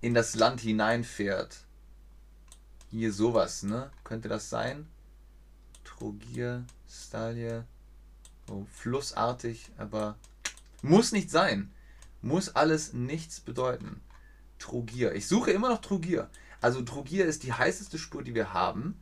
in 0.00 0.14
das 0.14 0.34
Land 0.34 0.60
hineinfährt. 0.60 1.64
Hier 2.90 3.12
sowas, 3.12 3.62
ne? 3.62 3.90
Könnte 4.04 4.28
das 4.28 4.50
sein? 4.50 4.86
Trogier, 5.84 6.64
Stalje. 6.88 7.64
So 8.46 8.66
flussartig, 8.70 9.70
aber 9.78 10.16
muss 10.82 11.12
nicht 11.12 11.30
sein. 11.30 11.70
Muss 12.20 12.50
alles 12.54 12.92
nichts 12.92 13.40
bedeuten. 13.40 14.02
Trogier. 14.58 15.14
Ich 15.14 15.26
suche 15.26 15.50
immer 15.52 15.70
noch 15.70 15.80
Trogier. 15.80 16.28
Also 16.60 16.82
Trogier 16.82 17.26
ist 17.26 17.44
die 17.44 17.52
heißeste 17.52 17.98
Spur, 17.98 18.22
die 18.22 18.34
wir 18.34 18.52
haben. 18.52 19.00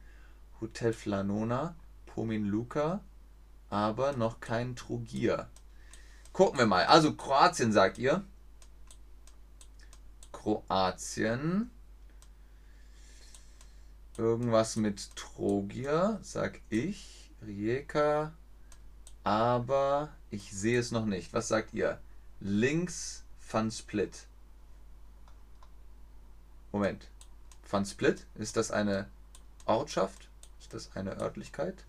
Hotel 0.61 0.93
Flanona, 0.93 1.75
Pomin 2.07 2.45
Luca, 2.45 3.03
aber 3.71 4.13
noch 4.13 4.41
kein 4.41 4.77
Trogier. 4.77 5.49
Gucken 6.33 6.59
wir 6.59 6.67
mal. 6.67 6.85
Also 6.87 7.15
Kroatien 7.15 7.73
sagt 7.73 7.99
ihr. 7.99 8.25
Kroatien. 10.33 11.71
Irgendwas 14.17 14.77
mit 14.77 15.15
Trogier, 15.17 16.19
sag 16.23 16.61
ich. 16.69 17.31
Rijeka. 17.43 18.33
Aber 19.25 20.11
ich 20.31 20.53
sehe 20.53 20.79
es 20.79 20.91
noch 20.91 21.07
nicht. 21.07 21.33
Was 21.33 21.49
sagt 21.49 21.75
ihr? 21.75 21.99
Links 22.41 23.25
Van 23.51 23.71
Split. 23.71 24.27
Moment. 26.73 27.09
Van 27.69 27.85
Split? 27.85 28.27
Ist 28.35 28.57
das 28.57 28.71
eine 28.71 29.09
Ortschaft? 29.67 30.29
Ist 30.61 30.73
das 30.75 30.97
eine 30.97 31.17
Örtlichkeit? 31.19 31.85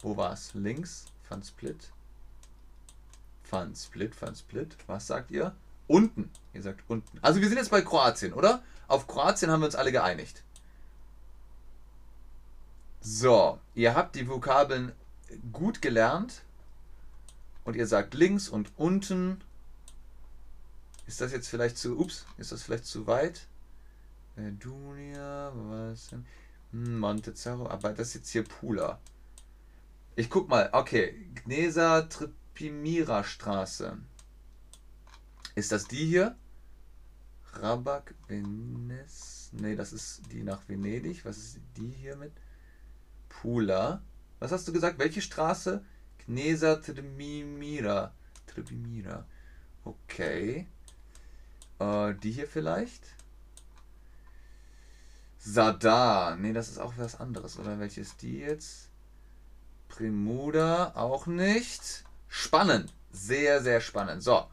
Wo 0.00 0.16
war 0.16 0.32
es? 0.32 0.54
Links 0.54 1.06
Van 1.28 1.42
Split. 1.42 1.90
Van 3.50 3.74
Split, 3.74 4.20
Van 4.20 4.34
Split. 4.34 4.76
Was 4.86 5.06
sagt 5.06 5.30
ihr? 5.30 5.54
Unten. 5.86 6.30
Ihr 6.52 6.62
sagt 6.62 6.82
unten. 6.88 7.18
Also 7.22 7.40
wir 7.40 7.48
sind 7.48 7.58
jetzt 7.58 7.70
bei 7.70 7.82
Kroatien, 7.82 8.32
oder? 8.32 8.62
Auf 8.88 9.06
Kroatien 9.06 9.50
haben 9.50 9.60
wir 9.60 9.66
uns 9.66 9.74
alle 9.74 9.92
geeinigt. 9.92 10.42
So, 13.00 13.58
ihr 13.74 13.94
habt 13.94 14.16
die 14.16 14.28
Vokabeln 14.28 14.92
gut 15.52 15.80
gelernt 15.80 16.42
und 17.64 17.76
ihr 17.76 17.86
sagt 17.86 18.14
links 18.14 18.48
und 18.48 18.70
unten. 18.76 19.40
Ist 21.06 21.20
das 21.20 21.32
jetzt 21.32 21.48
vielleicht 21.48 21.78
zu, 21.78 21.98
ups, 21.98 22.26
ist 22.36 22.52
das 22.52 22.62
vielleicht 22.62 22.84
zu 22.84 23.06
weit? 23.06 23.46
Dunia, 24.36 25.52
was 25.54 26.08
denn? 26.08 26.26
Hm, 26.72 26.98
Montezerro, 26.98 27.68
aber 27.68 27.92
das 27.92 28.08
ist 28.08 28.14
jetzt 28.14 28.30
hier 28.30 28.44
Pula. 28.44 28.98
Ich 30.16 30.28
guck 30.28 30.48
mal, 30.48 30.68
okay, 30.72 31.14
Gnesa 31.34 32.02
Tripimira 32.02 32.37
Straße. 33.24 33.98
Ist 35.54 35.72
das 35.72 35.86
die 35.86 36.06
hier? 36.06 36.36
Rabak, 37.54 38.14
Venes. 38.26 39.50
Ne, 39.52 39.76
das 39.76 39.92
ist 39.92 40.22
die 40.32 40.42
nach 40.42 40.68
Venedig. 40.68 41.24
Was 41.24 41.38
ist 41.38 41.60
die 41.76 41.90
hier 41.90 42.16
mit? 42.16 42.32
Pula. 43.28 44.02
Was 44.38 44.52
hast 44.52 44.68
du 44.68 44.72
gesagt? 44.72 44.98
Welche 44.98 45.22
Straße? 45.22 45.84
Knesa 46.18 46.76
Trimimira. 46.76 48.12
Trimimira. 48.46 49.26
Okay. 49.84 50.66
Äh, 51.78 52.14
die 52.14 52.32
hier 52.32 52.46
vielleicht? 52.46 53.04
Sadar. 55.38 56.36
Ne, 56.36 56.52
das 56.52 56.68
ist 56.68 56.78
auch 56.78 56.94
was 56.96 57.18
anderes, 57.18 57.58
oder? 57.58 57.78
Welche 57.78 58.00
ist 58.00 58.22
die 58.22 58.38
jetzt? 58.38 58.90
Primuda. 59.88 60.92
Auch 60.94 61.26
nicht. 61.26 62.04
Spannend. 62.28 62.92
Sehr, 63.10 63.62
sehr 63.62 63.80
spannend. 63.80 64.22
So. 64.22 64.46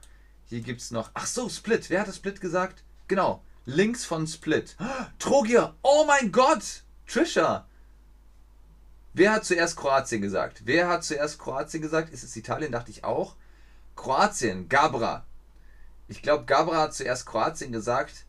Hier 0.47 0.61
gibt 0.61 0.81
es 0.81 0.91
noch. 0.91 1.11
Ach 1.13 1.25
so, 1.25 1.49
Split. 1.49 1.89
Wer 1.89 2.01
hat 2.01 2.07
das 2.07 2.17
Split 2.17 2.39
gesagt? 2.39 2.83
Genau. 3.07 3.43
Links 3.65 4.05
von 4.05 4.27
Split. 4.27 4.75
Trogier. 5.19 5.75
Oh 5.81 6.05
mein 6.07 6.31
Gott. 6.31 6.83
Trisha. 7.07 7.67
Wer 9.13 9.31
hat 9.31 9.45
zuerst 9.45 9.77
Kroatien 9.77 10.21
gesagt? 10.21 10.63
Wer 10.65 10.87
hat 10.87 11.03
zuerst 11.03 11.39
Kroatien 11.39 11.81
gesagt? 11.81 12.11
Ist 12.11 12.23
es 12.23 12.35
Italien? 12.35 12.71
Dachte 12.71 12.91
ich 12.91 13.03
auch. 13.03 13.35
Kroatien, 13.95 14.67
Gabra. 14.67 15.25
Ich 16.07 16.21
glaube, 16.21 16.45
Gabra 16.45 16.81
hat 16.81 16.93
zuerst 16.93 17.25
Kroatien 17.25 17.71
gesagt. 17.71 18.25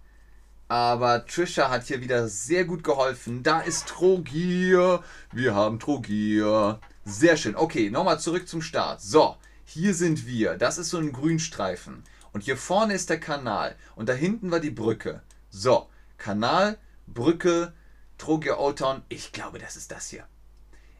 Aber 0.68 1.26
Trisha 1.26 1.70
hat 1.70 1.84
hier 1.84 2.00
wieder 2.00 2.28
sehr 2.28 2.64
gut 2.64 2.82
geholfen. 2.82 3.42
Da 3.42 3.60
ist 3.60 3.86
Trogier. 3.86 5.02
Wir 5.32 5.54
haben 5.54 5.78
Trogier. 5.78 6.80
Sehr 7.08 7.36
schön. 7.36 7.54
Okay, 7.54 7.88
nochmal 7.88 8.18
zurück 8.18 8.48
zum 8.48 8.60
Start. 8.60 9.00
So, 9.00 9.36
hier 9.64 9.94
sind 9.94 10.26
wir. 10.26 10.56
Das 10.56 10.76
ist 10.76 10.90
so 10.90 10.98
ein 10.98 11.12
Grünstreifen. 11.12 12.02
Und 12.32 12.40
hier 12.42 12.56
vorne 12.56 12.94
ist 12.94 13.10
der 13.10 13.20
Kanal. 13.20 13.76
Und 13.94 14.08
da 14.08 14.12
hinten 14.12 14.50
war 14.50 14.58
die 14.58 14.72
Brücke. 14.72 15.22
So, 15.48 15.88
Kanal, 16.18 16.78
Brücke, 17.06 17.72
Trogier 18.18 18.58
Old 18.58 18.80
Town. 18.80 19.04
Ich 19.08 19.30
glaube, 19.30 19.60
das 19.60 19.76
ist 19.76 19.92
das 19.92 20.08
hier. 20.08 20.26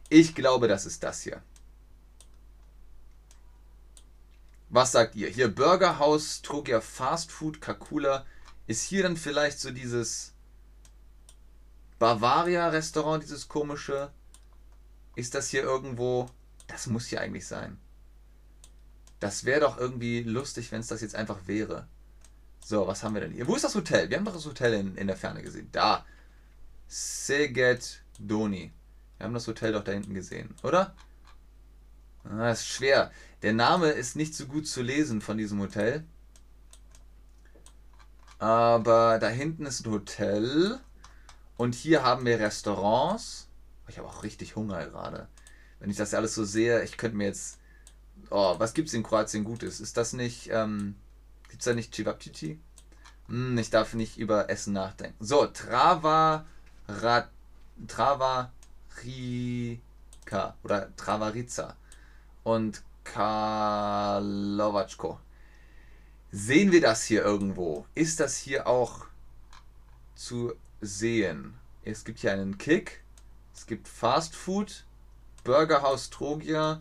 Ich 0.07 0.33
glaube, 0.33 0.69
das 0.69 0.85
ist 0.85 1.03
das 1.03 1.23
hier. 1.23 1.41
Was 4.69 4.93
sagt 4.93 5.13
ihr? 5.15 5.27
Hier 5.27 5.53
Burgerhaus, 5.53 6.41
Trogia 6.41 6.79
Fast 6.79 7.33
Food, 7.33 7.59
Kakula. 7.59 8.25
Ist 8.65 8.83
hier 8.83 9.03
dann 9.03 9.17
vielleicht 9.17 9.59
so 9.59 9.71
dieses 9.71 10.33
Bavaria-Restaurant, 11.99 13.23
dieses 13.23 13.49
komische? 13.49 14.13
Ist 15.17 15.33
das 15.33 15.49
hier 15.49 15.63
irgendwo? 15.63 16.29
Das 16.67 16.85
muss 16.85 17.07
hier 17.07 17.21
eigentlich 17.21 17.47
sein. 17.47 17.79
Das 19.19 19.45
wäre 19.45 19.61
doch 19.61 19.79
irgendwie 19.79 20.21
lustig, 20.21 20.71
wenn 20.71 20.81
es 20.81 20.87
das 20.87 21.01
jetzt 21.01 21.15
einfach 21.15 21.47
wäre. 21.47 21.87
So, 22.63 22.85
was 22.85 23.01
haben 23.01 23.15
wir 23.15 23.21
denn 23.21 23.31
hier? 23.31 23.47
Wo 23.47 23.55
ist 23.55 23.63
das 23.63 23.73
Hotel? 23.73 24.11
Wir 24.11 24.17
haben 24.17 24.25
doch 24.25 24.35
das 24.35 24.45
Hotel 24.45 24.73
in, 24.73 24.95
in 24.95 25.07
der 25.07 25.17
Ferne 25.17 25.41
gesehen. 25.41 25.69
Da. 25.71 26.05
Seget 26.87 28.03
Doni. 28.19 28.71
Wir 29.17 29.25
haben 29.25 29.33
das 29.33 29.47
Hotel 29.47 29.71
doch 29.71 29.83
da 29.83 29.91
hinten 29.91 30.13
gesehen, 30.13 30.53
oder? 30.61 30.95
Ah, 32.23 32.49
das 32.49 32.59
ist 32.59 32.67
schwer. 32.67 33.11
Der 33.41 33.53
Name 33.53 33.87
ist 33.87 34.15
nicht 34.15 34.35
so 34.35 34.45
gut 34.45 34.67
zu 34.67 34.83
lesen 34.83 35.21
von 35.21 35.39
diesem 35.39 35.59
Hotel. 35.59 36.03
Aber 38.37 39.17
da 39.17 39.29
hinten 39.29 39.65
ist 39.65 39.83
ein 39.83 39.91
Hotel. 39.91 40.79
Und 41.55 41.73
hier 41.73 42.03
haben 42.03 42.23
wir 42.27 42.39
Restaurants. 42.39 43.46
Ich 43.87 43.97
habe 43.97 44.07
auch 44.07 44.23
richtig 44.23 44.55
Hunger 44.55 44.85
gerade. 44.85 45.27
Wenn 45.79 45.89
ich 45.89 45.97
das 45.97 46.13
alles 46.13 46.35
so 46.35 46.43
sehe, 46.43 46.83
ich 46.83 46.97
könnte 46.97 47.17
mir 47.17 47.25
jetzt. 47.25 47.59
Oh, 48.29 48.55
was 48.57 48.73
gibt 48.73 48.87
es 48.87 48.93
in 48.93 49.03
Kroatien 49.03 49.43
Gutes? 49.43 49.79
Ist 49.79 49.97
das 49.97 50.13
nicht. 50.13 50.49
Ähm, 50.51 50.95
gibt 51.49 51.61
es 51.61 51.65
da 51.65 51.73
nicht 51.73 51.93
Cevapcici? 51.93 52.59
Hm, 53.27 53.57
ich 53.57 53.69
darf 53.69 53.93
nicht 53.93 54.17
über 54.17 54.49
Essen 54.49 54.73
nachdenken. 54.73 55.23
So, 55.23 55.45
Trava. 55.47 56.45
Rat, 56.87 57.29
Trava. 57.87 58.51
Rica 59.03 60.55
oder 60.63 60.95
Travarica 60.95 61.75
und 62.43 62.83
Karlovacko. 63.03 65.19
Sehen 66.31 66.71
wir 66.71 66.81
das 66.81 67.05
hier 67.05 67.23
irgendwo? 67.23 67.85
Ist 67.95 68.19
das 68.19 68.37
hier 68.37 68.67
auch 68.67 69.05
zu 70.15 70.53
sehen? 70.81 71.53
Es 71.83 72.03
gibt 72.03 72.19
hier 72.19 72.33
einen 72.33 72.57
Kick, 72.57 73.03
es 73.57 73.65
gibt 73.65 73.87
Fast 73.87 74.35
Food, 74.35 74.85
Burgerhaus 75.43 76.11
Trogia, 76.11 76.79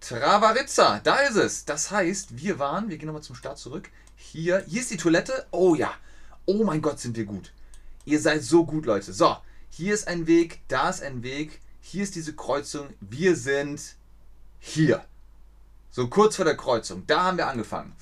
Travarizza, 0.00 1.00
da 1.02 1.16
ist 1.20 1.36
es. 1.36 1.64
Das 1.64 1.90
heißt, 1.90 2.36
wir 2.36 2.58
waren, 2.58 2.90
wir 2.90 2.98
gehen 2.98 3.06
nochmal 3.06 3.22
zum 3.22 3.36
Start 3.36 3.58
zurück. 3.58 3.88
Hier, 4.14 4.62
hier 4.68 4.82
ist 4.82 4.90
die 4.90 4.98
Toilette. 4.98 5.46
Oh 5.50 5.74
ja, 5.74 5.94
oh 6.44 6.64
mein 6.64 6.82
Gott, 6.82 7.00
sind 7.00 7.16
wir 7.16 7.24
gut. 7.24 7.52
Ihr 8.04 8.20
seid 8.20 8.42
so 8.42 8.66
gut, 8.66 8.84
Leute. 8.84 9.12
So, 9.14 9.38
hier 9.70 9.94
ist 9.94 10.08
ein 10.08 10.26
Weg, 10.26 10.60
da 10.68 10.90
ist 10.90 11.02
ein 11.02 11.22
Weg, 11.22 11.60
hier 11.80 12.02
ist 12.02 12.16
diese 12.16 12.34
Kreuzung, 12.34 12.88
wir 13.00 13.34
sind 13.34 13.80
hier. 14.58 15.04
So 15.90 16.08
kurz 16.08 16.36
vor 16.36 16.44
der 16.44 16.56
Kreuzung, 16.56 17.06
da 17.06 17.22
haben 17.22 17.38
wir 17.38 17.48
angefangen. 17.48 17.96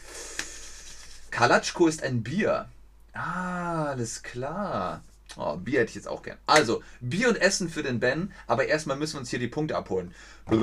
Kalatschko 1.31 1.87
ist 1.87 2.03
ein 2.03 2.25
Bier. 2.25 2.69
Ah, 3.13 3.85
alles 3.85 4.23
klar. 4.23 5.03
Oh, 5.37 5.57
Bier 5.57 5.81
hätte 5.81 5.91
ich 5.91 5.97
jetzt 5.97 6.09
auch 6.09 6.23
gern. 6.23 6.39
Also, 6.47 6.83
Bier 7.01 7.29
und 7.29 7.41
Essen 7.41 7.69
für 7.69 7.83
den 7.83 8.01
Ben, 8.01 8.33
aber 8.47 8.67
erstmal 8.67 8.97
müssen 8.97 9.15
wir 9.15 9.21
uns 9.21 9.31
hier 9.31 9.39
die 9.39 9.49
Punkte 9.49 9.77
abholen. 9.77 10.15
Oh, 10.51 10.59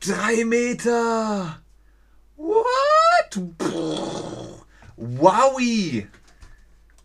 drei 0.00 0.44
Meter! 0.44 1.62
What? 2.36 3.40
Wowie! 4.96 6.08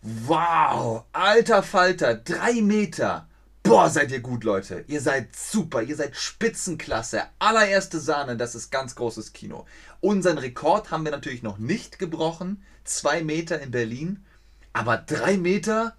Wow, 0.02 1.04
alter 1.12 1.62
Falter, 1.62 2.14
drei 2.14 2.62
Meter. 2.62 3.28
Boah, 3.62 3.90
seid 3.90 4.10
ihr 4.12 4.20
gut, 4.20 4.44
Leute. 4.44 4.84
Ihr 4.86 5.02
seid 5.02 5.36
super, 5.36 5.82
ihr 5.82 5.96
seid 5.96 6.16
Spitzenklasse. 6.16 7.24
Allererste 7.38 8.00
Sahne, 8.00 8.36
das 8.36 8.54
ist 8.54 8.70
ganz 8.70 8.94
großes 8.94 9.34
Kino. 9.34 9.66
Unseren 10.00 10.38
Rekord 10.38 10.90
haben 10.90 11.04
wir 11.04 11.10
natürlich 11.10 11.42
noch 11.42 11.58
nicht 11.58 11.98
gebrochen. 11.98 12.62
Zwei 12.88 13.22
Meter 13.22 13.60
in 13.60 13.70
Berlin. 13.70 14.24
Aber 14.72 14.96
drei 14.96 15.36
Meter, 15.36 15.94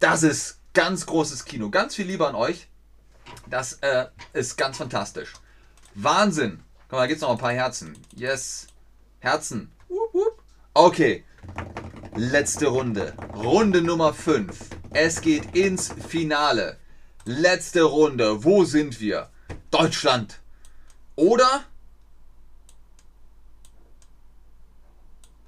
das 0.00 0.24
ist 0.24 0.58
ganz 0.72 1.06
großes 1.06 1.44
Kino. 1.44 1.70
Ganz 1.70 1.94
viel 1.94 2.06
Liebe 2.06 2.26
an 2.26 2.34
euch. 2.34 2.66
Das 3.48 3.74
äh, 3.74 4.06
ist 4.32 4.56
ganz 4.56 4.78
fantastisch. 4.78 5.32
Wahnsinn. 5.94 6.60
Mal, 6.90 6.98
da 6.98 7.06
gibt 7.06 7.18
es 7.18 7.22
noch 7.22 7.30
ein 7.30 7.38
paar 7.38 7.52
Herzen. 7.52 7.96
Yes. 8.16 8.66
Herzen. 9.20 9.70
Okay. 10.74 11.24
Letzte 12.16 12.66
Runde. 12.66 13.14
Runde 13.36 13.80
Nummer 13.80 14.12
5. 14.12 14.58
Es 14.90 15.20
geht 15.20 15.54
ins 15.54 15.94
Finale. 16.08 16.78
Letzte 17.24 17.84
Runde. 17.84 18.42
Wo 18.42 18.64
sind 18.64 18.98
wir? 19.00 19.30
Deutschland. 19.70 20.40
Oder? 21.14 21.64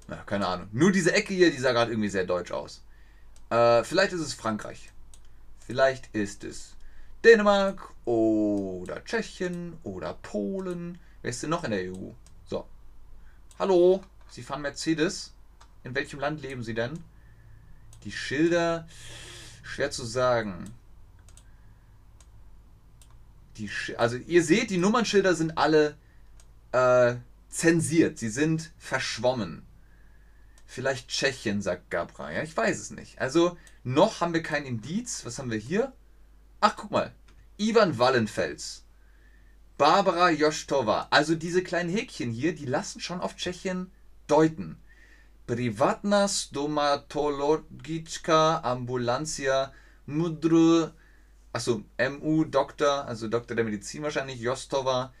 Ja, 0.09 0.17
keine 0.25 0.47
Ahnung. 0.47 0.69
Nur 0.71 0.91
diese 0.91 1.13
Ecke 1.13 1.33
hier, 1.33 1.51
die 1.51 1.57
sah 1.57 1.73
gerade 1.73 1.91
irgendwie 1.91 2.09
sehr 2.09 2.25
deutsch 2.25 2.51
aus. 2.51 2.83
Äh, 3.49 3.83
vielleicht 3.83 4.13
ist 4.13 4.21
es 4.21 4.33
Frankreich. 4.33 4.91
Vielleicht 5.59 6.15
ist 6.15 6.43
es 6.43 6.75
Dänemark 7.23 7.91
oder 8.05 9.03
Tschechien 9.03 9.77
oder 9.83 10.13
Polen. 10.13 10.97
Wer 11.21 11.31
ist 11.31 11.43
denn 11.43 11.49
noch 11.49 11.65
in 11.65 11.71
der 11.71 11.91
EU? 11.91 12.11
So. 12.45 12.65
Hallo, 13.59 14.01
Sie 14.29 14.43
fahren 14.43 14.61
Mercedes. 14.61 15.33
In 15.83 15.93
welchem 15.93 16.19
Land 16.19 16.41
leben 16.41 16.63
Sie 16.63 16.73
denn? 16.73 17.03
Die 18.03 18.11
Schilder, 18.11 18.87
schwer 19.63 19.91
zu 19.91 20.05
sagen. 20.05 20.71
Die 23.57 23.69
also 23.97 24.15
ihr 24.15 24.43
seht, 24.43 24.69
die 24.69 24.77
Nummernschilder 24.77 25.35
sind 25.35 25.57
alle 25.57 25.97
äh, 26.71 27.15
zensiert. 27.49 28.19
Sie 28.19 28.29
sind 28.29 28.71
verschwommen. 28.77 29.66
Vielleicht 30.67 31.07
Tschechien, 31.07 31.61
sagt 31.61 31.89
Gabra. 31.89 32.31
Ja, 32.31 32.43
ich 32.43 32.55
weiß 32.55 32.77
es 32.77 32.91
nicht. 32.91 33.19
Also 33.19 33.57
noch 33.83 34.21
haben 34.21 34.33
wir 34.33 34.43
kein 34.43 34.65
Indiz. 34.65 35.25
Was 35.25 35.39
haben 35.39 35.49
wir 35.49 35.57
hier? 35.57 35.93
Ach, 36.59 36.75
guck 36.75 36.91
mal. 36.91 37.13
Ivan 37.57 37.97
Wallenfels. 37.97 38.83
Barbara 39.77 40.29
Joštova. 40.29 41.07
Also 41.09 41.35
diese 41.35 41.63
kleinen 41.63 41.89
Häkchen 41.89 42.31
hier, 42.31 42.53
die 42.53 42.65
lassen 42.65 42.99
schon 42.99 43.21
auf 43.21 43.37
Tschechien 43.37 43.91
deuten. 44.27 44.77
Privatna 45.47 46.27
stomatologiczka 46.27 48.61
ambulancia 48.63 49.71
mudru, 50.05 50.91
achso, 51.53 51.83
MU 51.97 52.43
Doktor, 52.43 53.07
also 53.07 53.29
Doktor 53.29 53.55
der 53.55 53.63
Medizin 53.63 54.03
wahrscheinlich, 54.03 54.41
Jostova, 54.41 55.13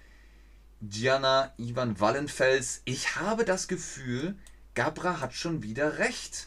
Diana 0.81 1.53
Ivan 1.57 1.97
Wallenfels. 2.01 2.81
Ich 2.83 3.15
habe 3.15 3.45
das 3.45 3.69
Gefühl, 3.69 4.35
Gabra 4.77 5.21
hat 5.21 5.33
schon 5.33 5.63
wieder 5.63 5.97
recht. 5.97 6.45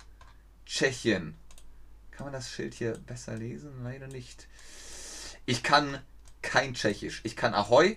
Tschechien. 0.65 1.35
Kann 2.13 2.27
man 2.27 2.33
das 2.33 2.49
Schild 2.49 2.75
hier 2.75 2.93
besser 2.93 3.37
lesen? 3.37 3.83
Leider 3.83 4.07
nicht. 4.07 4.47
Ich 5.47 5.65
kann 5.65 6.01
kein 6.41 6.75
Tschechisch. 6.75 7.23
Ich 7.25 7.35
kann 7.35 7.55
Ahoi. 7.55 7.97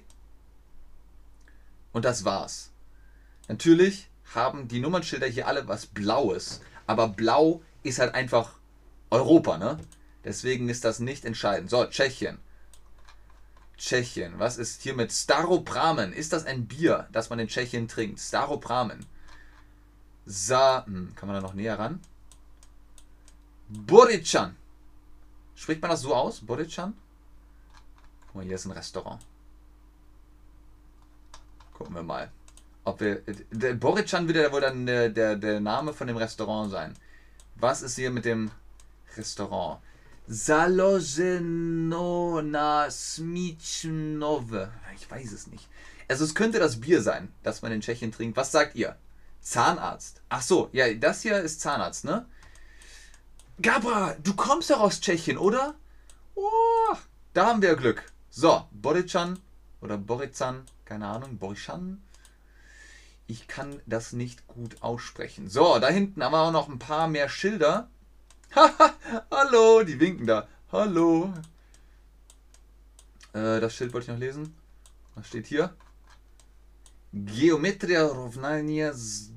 Und 1.91 2.03
das 2.03 2.25
war's. 2.25 2.71
Natürlich 3.47 4.09
haben 4.33 4.67
die 4.67 4.79
Nummernschilder 4.79 5.27
hier 5.27 5.45
alle 5.45 5.67
was 5.67 5.85
Blaues. 5.85 6.61
Aber 6.87 7.09
Blau 7.09 7.61
ist 7.83 7.99
halt 7.99 8.15
einfach 8.15 8.57
Europa, 9.11 9.59
ne? 9.59 9.77
Deswegen 10.23 10.67
ist 10.67 10.83
das 10.83 10.97
nicht 10.97 11.25
entscheidend. 11.25 11.69
So, 11.69 11.85
Tschechien. 11.85 12.39
Tschechien. 13.77 14.39
Was 14.39 14.57
ist 14.57 14.81
hier 14.81 14.95
mit 14.95 15.11
Staropramen? 15.11 16.11
Ist 16.11 16.33
das 16.33 16.47
ein 16.47 16.65
Bier, 16.65 17.07
das 17.11 17.29
man 17.29 17.37
in 17.37 17.49
Tschechien 17.49 17.87
trinkt? 17.87 18.19
Staropramen. 18.19 19.05
Sa. 20.25 20.85
Kann 21.15 21.27
man 21.27 21.35
da 21.35 21.41
noch 21.41 21.53
näher 21.53 21.77
ran? 21.77 21.99
Borichan. 23.69 24.55
Spricht 25.55 25.81
man 25.81 25.91
das 25.91 26.01
so 26.01 26.13
aus? 26.13 26.41
Borichan? 26.41 26.93
Guck 28.27 28.35
mal, 28.35 28.45
hier 28.45 28.55
ist 28.55 28.65
ein 28.65 28.71
Restaurant. 28.71 29.21
Gucken 31.73 31.95
wir 31.95 32.03
mal. 32.03 32.31
Ob 32.83 32.99
wir. 32.99 33.21
Der 33.51 33.73
Borichan 33.73 34.27
wird 34.27 34.37
ja 34.37 34.51
wohl 34.51 34.61
dann 34.61 34.85
der, 34.85 35.09
der, 35.09 35.35
der 35.35 35.59
Name 35.59 35.93
von 35.93 36.05
dem 36.07 36.17
Restaurant 36.17 36.71
sein. 36.71 36.93
Was 37.55 37.81
ist 37.81 37.95
hier 37.95 38.11
mit 38.11 38.25
dem 38.25 38.51
Restaurant? 39.15 39.79
Salogenona 40.27 42.89
Smichnove. 42.89 44.71
Ich 44.95 45.11
weiß 45.11 45.31
es 45.31 45.47
nicht. 45.47 45.67
Also 46.07 46.25
es 46.25 46.35
könnte 46.35 46.59
das 46.59 46.79
Bier 46.79 47.01
sein, 47.01 47.33
das 47.43 47.61
man 47.61 47.71
in 47.71 47.81
Tschechien 47.81 48.11
trinkt. 48.11 48.37
Was 48.37 48.51
sagt 48.51 48.75
ihr? 48.75 48.95
Zahnarzt. 49.43 50.21
Ach 50.29 50.41
so, 50.41 50.69
ja, 50.71 50.91
das 50.93 51.21
hier 51.21 51.39
ist 51.39 51.61
Zahnarzt, 51.61 52.05
ne? 52.05 52.25
Gabra, 53.61 54.15
du 54.23 54.33
kommst 54.33 54.69
doch 54.69 54.79
aus 54.79 54.99
Tschechien, 54.99 55.37
oder? 55.37 55.75
Oh, 56.33 56.95
da 57.33 57.47
haben 57.47 57.61
wir 57.61 57.75
Glück. 57.75 58.03
So, 58.29 58.67
Borichan 58.71 59.37
oder 59.81 59.97
Borizan, 59.97 60.65
keine 60.85 61.07
Ahnung, 61.07 61.37
Borichan. 61.37 62.01
Ich 63.27 63.47
kann 63.47 63.81
das 63.85 64.13
nicht 64.13 64.47
gut 64.47 64.81
aussprechen. 64.81 65.49
So, 65.49 65.77
da 65.77 65.89
hinten 65.89 66.23
haben 66.23 66.31
wir 66.31 66.39
auch 66.39 66.51
noch 66.51 66.69
ein 66.69 66.79
paar 66.79 67.07
mehr 67.07 67.29
Schilder. 67.29 67.89
Hallo, 69.31 69.83
die 69.83 69.99
winken 69.99 70.25
da. 70.25 70.47
Hallo. 70.71 71.33
Äh, 73.33 73.59
das 73.59 73.75
Schild 73.75 73.93
wollte 73.93 74.05
ich 74.05 74.11
noch 74.11 74.19
lesen. 74.19 74.55
Was 75.15 75.27
steht 75.27 75.47
hier? 75.47 75.75
Geometria 77.13 78.05
Rovnania 78.05 78.91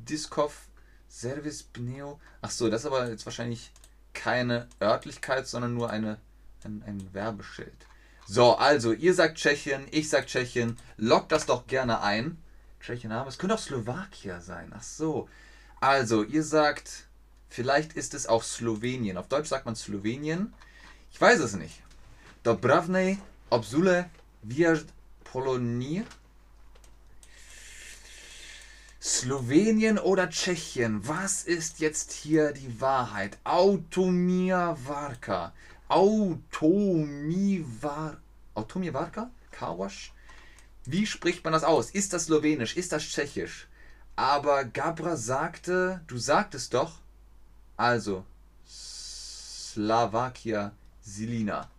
Diskov 0.08 0.68
Service 1.10 1.62
Pneo. 1.62 2.18
Ach 2.40 2.50
so, 2.50 2.70
das 2.70 2.82
ist 2.82 2.86
aber 2.86 3.10
jetzt 3.10 3.26
wahrscheinlich 3.26 3.70
keine 4.14 4.66
Örtlichkeit, 4.80 5.46
sondern 5.46 5.74
nur 5.74 5.90
eine, 5.90 6.18
ein, 6.64 6.82
ein 6.86 7.12
Werbeschild. 7.12 7.86
So, 8.26 8.56
also, 8.56 8.92
ihr 8.92 9.12
sagt 9.12 9.36
Tschechien, 9.36 9.86
ich 9.90 10.08
sag 10.08 10.26
Tschechien. 10.26 10.78
Lockt 10.96 11.32
das 11.32 11.44
doch 11.44 11.66
gerne 11.66 12.00
ein. 12.00 12.38
Tschechien 12.80 13.12
haben. 13.12 13.28
Es 13.28 13.38
könnte 13.38 13.54
auch 13.54 13.60
Slowakia 13.60 14.40
sein. 14.40 14.72
Ach 14.74 14.82
so. 14.82 15.28
Also, 15.78 16.22
ihr 16.22 16.42
sagt, 16.42 17.06
vielleicht 17.50 17.92
ist 17.92 18.14
es 18.14 18.26
auch 18.26 18.42
Slowenien. 18.42 19.18
Auf 19.18 19.28
Deutsch 19.28 19.48
sagt 19.48 19.66
man 19.66 19.76
Slowenien. 19.76 20.54
Ich 21.12 21.20
weiß 21.20 21.40
es 21.40 21.54
nicht. 21.54 21.82
Dobravnej, 22.42 23.18
Obsule, 23.50 24.08
Viard, 24.42 24.86
Polonie. 25.24 26.04
Slowenien 29.06 29.98
oder 30.00 30.28
Tschechien? 30.30 31.06
Was 31.06 31.44
ist 31.44 31.78
jetzt 31.78 32.10
hier 32.10 32.50
die 32.50 32.80
Wahrheit? 32.80 33.38
Automia 33.44 34.76
Varka. 34.84 35.52
Automivar. 35.86 36.56
Automivarka? 38.56 39.30
Kawasch? 39.52 40.12
Wie 40.86 41.06
spricht 41.06 41.44
man 41.44 41.52
das 41.52 41.62
aus? 41.62 41.92
Ist 41.92 42.14
das 42.14 42.24
Slowenisch? 42.24 42.76
Ist 42.76 42.90
das 42.90 43.04
Tschechisch? 43.04 43.68
Aber 44.16 44.64
Gabra 44.64 45.16
sagte, 45.16 46.00
du 46.08 46.18
sagtest 46.18 46.74
doch, 46.74 46.98
also 47.76 48.24
Slowakia 48.66 50.72
Silina. 51.00 51.70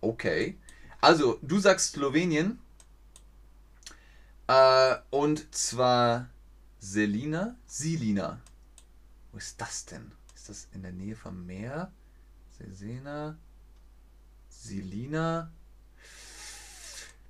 Okay. 0.00 0.56
Also, 1.00 1.40
du 1.42 1.58
sagst 1.58 1.94
Slowenien. 1.94 2.60
Äh, 4.52 4.98
und 5.08 5.54
zwar 5.54 6.28
Selina, 6.78 7.56
Silina. 7.64 8.38
Wo 9.30 9.38
ist 9.38 9.58
das 9.58 9.86
denn? 9.86 10.12
Ist 10.34 10.50
das 10.50 10.68
in 10.74 10.82
der 10.82 10.92
Nähe 10.92 11.16
vom 11.16 11.46
Meer? 11.46 11.90
Sesena, 12.58 13.38
Silina. 14.50 15.50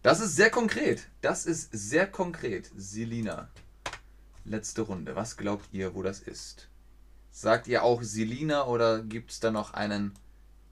Das 0.03 0.19
ist 0.19 0.35
sehr 0.35 0.51
konkret. 0.51 1.07
Das 1.21 1.47
ist 1.47 1.69
sehr 1.71 2.09
konkret. 2.09 2.73
Silina. 2.77 3.49
Letzte 4.45 4.83
Runde. 4.83 5.15
Was 5.15 5.37
glaubt 5.37 5.69
ihr, 5.71 5.95
wo 5.95 6.03
das 6.03 6.19
ist? 6.19 6.69
Sagt 7.31 7.69
ihr 7.69 7.85
auch 7.85 8.03
Silina 8.03 8.67
oder 8.67 9.01
gibt 9.01 9.31
es 9.31 9.39
da 9.39 9.53
noch 9.53 9.75
einen 9.75 10.13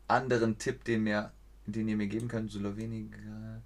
anderen 0.09 0.59
Tipp, 0.59 0.83
den, 0.83 1.05
mir, 1.05 1.33
den 1.67 1.87
ihr 1.87 1.97
mir 1.97 2.09
geben 2.09 2.27
könnt? 2.27 2.51
Sloweniger. 2.51 3.63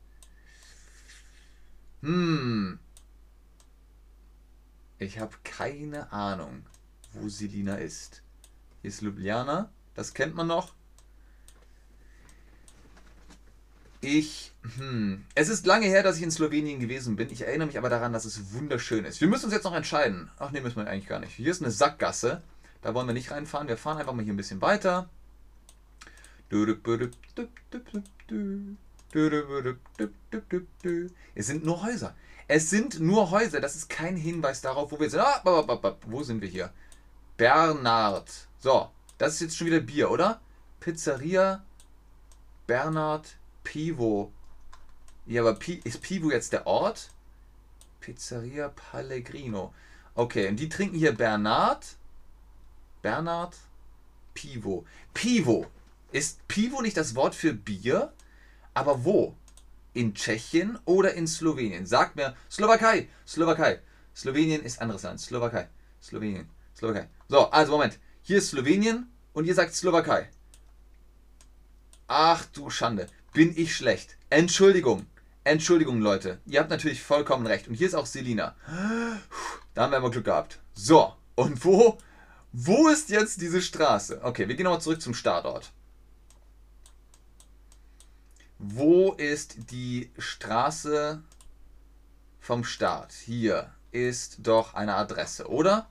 Hm. 2.04 2.78
Ich 4.98 5.18
habe 5.18 5.34
keine 5.42 6.12
Ahnung, 6.12 6.66
wo 7.14 7.28
Silina 7.28 7.76
ist. 7.76 8.22
Hier 8.82 8.90
ist 8.90 9.00
Ljubljana. 9.00 9.70
Das 9.94 10.12
kennt 10.12 10.34
man 10.34 10.46
noch. 10.46 10.74
Ich, 14.02 14.52
hm, 14.76 15.24
es 15.34 15.48
ist 15.48 15.64
lange 15.64 15.86
her, 15.86 16.02
dass 16.02 16.18
ich 16.18 16.22
in 16.22 16.30
Slowenien 16.30 16.78
gewesen 16.78 17.16
bin. 17.16 17.30
Ich 17.30 17.40
erinnere 17.40 17.68
mich 17.68 17.78
aber 17.78 17.88
daran, 17.88 18.12
dass 18.12 18.26
es 18.26 18.52
wunderschön 18.52 19.06
ist. 19.06 19.22
Wir 19.22 19.28
müssen 19.28 19.46
uns 19.46 19.54
jetzt 19.54 19.64
noch 19.64 19.74
entscheiden. 19.74 20.30
Ach 20.38 20.50
nee, 20.50 20.60
müssen 20.60 20.76
wir 20.76 20.86
eigentlich 20.86 21.08
gar 21.08 21.20
nicht. 21.20 21.32
Hier 21.32 21.50
ist 21.50 21.62
eine 21.62 21.70
Sackgasse. 21.70 22.42
Da 22.82 22.92
wollen 22.94 23.06
wir 23.06 23.14
nicht 23.14 23.30
reinfahren. 23.30 23.66
Wir 23.66 23.78
fahren 23.78 23.96
einfach 23.96 24.12
mal 24.12 24.22
hier 24.22 24.34
ein 24.34 24.36
bisschen 24.36 24.60
weiter. 24.60 25.08
Es 31.34 31.46
sind 31.46 31.64
nur 31.64 31.82
Häuser. 31.82 32.14
Es 32.48 32.68
sind 32.68 33.00
nur 33.00 33.30
Häuser. 33.30 33.60
Das 33.60 33.76
ist 33.76 33.88
kein 33.88 34.16
Hinweis 34.16 34.60
darauf, 34.60 34.90
wo 34.90 34.98
wir 34.98 35.08
sind. 35.08 35.20
Ah, 35.20 35.40
wo 36.06 36.22
sind 36.22 36.42
wir 36.42 36.48
hier? 36.48 36.72
Bernhard. 37.36 38.30
So, 38.58 38.90
das 39.18 39.34
ist 39.34 39.40
jetzt 39.40 39.56
schon 39.56 39.68
wieder 39.68 39.80
Bier, 39.80 40.10
oder? 40.10 40.40
Pizzeria 40.80 41.64
Bernhard 42.66 43.36
Pivo. 43.62 44.32
Ja, 45.26 45.42
aber 45.42 45.58
ist 45.84 46.02
Pivo 46.02 46.30
jetzt 46.30 46.52
der 46.52 46.66
Ort? 46.66 47.10
Pizzeria 48.00 48.68
Pellegrino. 48.68 49.72
Okay, 50.14 50.48
und 50.48 50.56
die 50.56 50.68
trinken 50.68 50.98
hier 50.98 51.12
Bernhard. 51.12 51.96
Bernhard 53.00 53.56
Pivo. 54.34 54.84
Pivo. 55.12 55.66
Ist 56.12 56.46
Pivo 56.48 56.82
nicht 56.82 56.96
das 56.96 57.14
Wort 57.14 57.34
für 57.34 57.52
Bier? 57.52 58.12
Aber 58.74 59.04
wo? 59.04 59.36
In 59.92 60.14
Tschechien 60.14 60.78
oder 60.84 61.14
in 61.14 61.26
Slowenien? 61.26 61.86
Sagt 61.86 62.16
mir 62.16 62.36
Slowakei. 62.50 63.08
Slowakei. 63.26 63.80
Slowenien 64.14 64.62
ist 64.62 64.80
anderes 64.80 65.02
Land. 65.02 65.20
Slowakei. 65.20 65.68
Slowenien. 66.02 66.48
Slowakei. 66.76 67.08
So, 67.28 67.50
also 67.50 67.72
Moment. 67.72 67.98
Hier 68.22 68.38
ist 68.38 68.50
Slowenien 68.50 69.08
und 69.32 69.46
ihr 69.46 69.54
sagt 69.54 69.74
Slowakei. 69.74 70.28
Ach 72.06 72.44
du 72.52 72.70
Schande 72.70 73.06
bin 73.34 73.52
ich 73.56 73.76
schlecht. 73.76 74.16
Entschuldigung. 74.30 75.06
Entschuldigung, 75.42 76.00
Leute. 76.00 76.38
Ihr 76.46 76.60
habt 76.60 76.70
natürlich 76.70 77.02
vollkommen 77.02 77.46
recht. 77.46 77.68
Und 77.68 77.74
hier 77.74 77.88
ist 77.88 77.94
auch 77.94 78.06
Selina. 78.06 78.54
Da 79.74 79.82
haben 79.82 79.90
wir 79.90 79.98
immer 79.98 80.10
Glück 80.10 80.24
gehabt. 80.24 80.60
So, 80.72 81.12
und 81.34 81.62
wo? 81.64 81.98
Wo 82.52 82.88
ist 82.88 83.10
jetzt 83.10 83.42
diese 83.42 83.60
Straße? 83.60 84.20
Okay, 84.22 84.48
wir 84.48 84.54
gehen 84.54 84.64
nochmal 84.64 84.80
zurück 84.80 85.02
zum 85.02 85.12
Startort. 85.12 85.72
Wo 88.66 89.12
ist 89.12 89.70
die 89.72 90.10
Straße 90.16 91.22
vom 92.40 92.64
Start? 92.64 93.12
Hier 93.12 93.70
ist 93.92 94.38
doch 94.38 94.72
eine 94.72 94.94
Adresse, 94.94 95.50
oder? 95.50 95.86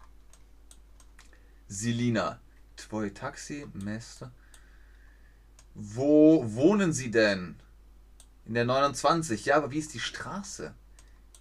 Selina. 1.67 2.39
Tvoi 2.76 3.11
Taxi, 3.11 3.67
Meister. 3.74 4.32
Wo 5.76 6.43
wohnen 6.55 6.93
Sie 6.93 7.11
denn? 7.11 7.57
In 8.45 8.55
der 8.55 8.65
29. 8.65 9.45
Ja, 9.45 9.57
aber 9.57 9.69
wie 9.69 9.78
ist 9.78 9.93
die 9.93 9.99
Straße? 9.99 10.74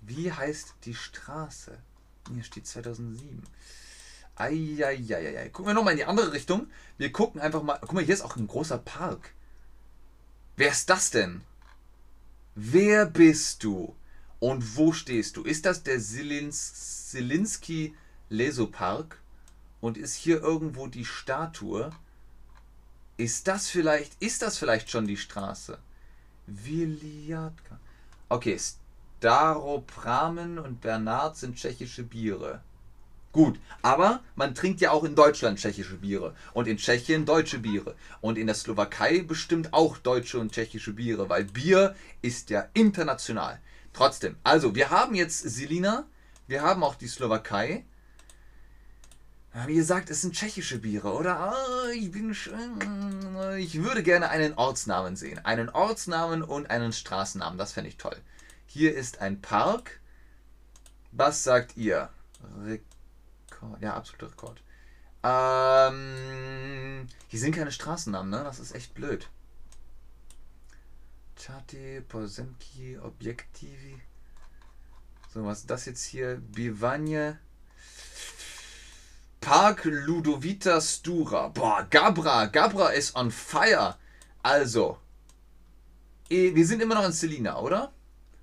Wie 0.02 0.30
heißt 0.30 0.74
die 0.84 0.94
Straße? 0.94 1.78
Hier 2.30 2.44
steht 2.44 2.66
2007. 2.66 3.42
Eieieiei. 4.36 5.48
Gucken 5.48 5.70
wir 5.70 5.74
nochmal 5.74 5.92
in 5.92 5.98
die 5.98 6.04
andere 6.04 6.34
Richtung. 6.34 6.66
Wir 6.98 7.10
gucken 7.10 7.40
einfach 7.40 7.62
mal. 7.62 7.78
Guck 7.80 7.94
mal, 7.94 8.04
hier 8.04 8.12
ist 8.12 8.20
auch 8.20 8.36
ein 8.36 8.48
großer 8.48 8.76
Park. 8.76 9.32
Wer 10.56 10.70
ist 10.70 10.90
das 10.90 11.10
denn? 11.10 11.42
Wer 12.54 13.06
bist 13.06 13.64
du? 13.64 13.94
Und 14.38 14.76
wo 14.76 14.92
stehst 14.92 15.36
du? 15.36 15.42
Ist 15.44 15.64
das 15.66 15.82
der 15.82 16.00
Zilins, 16.00 17.08
Zielinski 17.10 17.94
Lesopark? 18.28 19.20
Und 19.80 19.96
ist 19.96 20.14
hier 20.14 20.40
irgendwo 20.42 20.86
die 20.86 21.04
Statue? 21.04 21.90
Ist 23.16 23.48
das 23.48 23.68
vielleicht, 23.68 24.20
ist 24.22 24.42
das 24.42 24.58
vielleicht 24.58 24.90
schon 24.90 25.06
die 25.06 25.16
Straße? 25.16 25.78
Viliatka. 26.46 27.78
Okay, 28.28 28.58
Staropramen 29.18 30.58
und 30.58 30.80
Bernard 30.80 31.36
sind 31.36 31.56
tschechische 31.56 32.02
Biere. 32.02 32.62
Gut, 33.32 33.58
aber 33.80 34.20
man 34.34 34.54
trinkt 34.54 34.82
ja 34.82 34.90
auch 34.90 35.04
in 35.04 35.14
Deutschland 35.14 35.58
tschechische 35.58 35.96
Biere 35.96 36.36
und 36.52 36.68
in 36.68 36.76
Tschechien 36.76 37.24
deutsche 37.24 37.58
Biere 37.58 37.96
und 38.20 38.36
in 38.36 38.46
der 38.46 38.54
Slowakei 38.54 39.22
bestimmt 39.22 39.72
auch 39.72 39.96
deutsche 39.96 40.38
und 40.38 40.52
tschechische 40.52 40.92
Biere, 40.92 41.30
weil 41.30 41.44
Bier 41.44 41.96
ist 42.20 42.50
ja 42.50 42.68
international. 42.74 43.58
Trotzdem, 43.94 44.36
also 44.44 44.74
wir 44.74 44.90
haben 44.90 45.14
jetzt 45.14 45.40
Selina, 45.40 46.04
wir 46.46 46.60
haben 46.60 46.84
auch 46.84 46.94
die 46.94 47.08
Slowakei. 47.08 47.84
Wie 49.66 49.74
gesagt, 49.74 50.10
es 50.10 50.22
sind 50.22 50.34
tschechische 50.34 50.78
Biere, 50.78 51.12
oder? 51.12 51.38
Ah, 51.38 51.90
ich 51.94 52.10
bin 52.10 52.30
ich 53.58 53.82
würde 53.82 54.02
gerne 54.02 54.30
einen 54.30 54.54
Ortsnamen 54.54 55.16
sehen. 55.16 55.44
Einen 55.44 55.68
Ortsnamen 55.70 56.42
und 56.42 56.70
einen 56.70 56.92
Straßennamen, 56.92 57.58
das 57.58 57.72
fände 57.72 57.88
ich 57.88 57.96
toll. 57.96 58.16
Hier 58.66 58.94
ist 58.94 59.20
ein 59.20 59.40
Park. 59.40 60.00
Was 61.12 61.44
sagt 61.44 61.76
ihr? 61.76 62.08
Rekord. 63.62 63.82
Ja, 63.82 63.94
absoluter 63.94 64.30
Rekord. 64.30 64.62
Ähm, 65.24 67.06
hier 67.28 67.38
sind 67.38 67.54
keine 67.54 67.70
Straßennamen, 67.70 68.30
ne? 68.30 68.42
Das 68.44 68.58
ist 68.58 68.74
echt 68.74 68.94
blöd. 68.94 69.28
Chati, 71.36 72.00
Posemki, 72.00 72.98
Objektivi. 72.98 74.00
So, 75.32 75.44
was 75.44 75.60
ist 75.60 75.70
das 75.70 75.86
jetzt 75.86 76.04
hier? 76.04 76.36
Bivanje. 76.36 77.38
Park 79.40 79.84
Ludovita 79.84 80.80
Stura. 80.80 81.48
Boah, 81.48 81.86
Gabra. 81.88 82.46
Gabra 82.46 82.90
ist 82.90 83.14
on 83.16 83.30
fire. 83.30 83.96
Also, 84.42 84.98
wir 86.28 86.66
sind 86.66 86.82
immer 86.82 86.96
noch 86.96 87.04
in 87.04 87.12
Selina, 87.12 87.58
oder? 87.58 87.92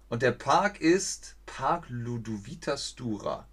Und 0.09 0.22
der 0.22 0.32
Park 0.32 0.82
ist 0.82 1.36
Park 1.45 1.86
Ludovita 1.89 2.78
Stura. 2.78 3.49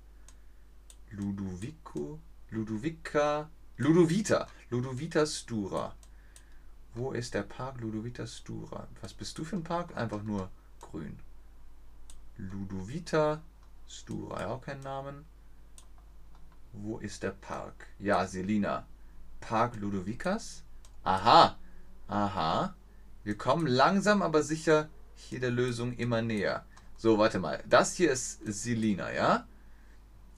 Ludovico, 1.10 2.20
Ludovica, 2.50 3.48
Ludovita, 3.78 4.46
Ludovita 4.70 5.26
Stura. 5.26 5.94
Wo 6.94 7.12
ist 7.12 7.34
der 7.34 7.42
Park 7.42 7.80
Ludovita 7.80 8.26
Stura? 8.26 8.88
Was 9.00 9.12
bist 9.12 9.36
du 9.38 9.44
für 9.44 9.56
ein 9.56 9.62
Park? 9.62 9.96
Einfach 9.96 10.22
nur 10.22 10.50
grün. 10.80 11.18
Ludovita 12.38 13.42
Stura, 13.86 14.40
ja 14.40 14.48
auch 14.48 14.62
keinen 14.62 14.82
Namen. 14.82 15.24
Wo 16.72 16.98
ist 16.98 17.22
der 17.22 17.30
Park? 17.30 17.86
Ja, 17.98 18.26
Selina. 18.26 18.86
Park 19.40 19.76
Ludovicas? 19.76 20.62
Aha, 21.04 21.56
aha. 22.08 22.74
Wir 23.24 23.36
kommen 23.36 23.66
langsam 23.66 24.22
aber 24.22 24.42
sicher 24.42 24.88
hier 25.14 25.40
der 25.40 25.50
Lösung 25.50 25.92
immer 25.94 26.22
näher. 26.22 26.64
So, 26.96 27.18
warte 27.18 27.38
mal. 27.38 27.62
Das 27.68 27.94
hier 27.94 28.10
ist 28.12 28.40
Selina, 28.46 29.12
ja? 29.12 29.46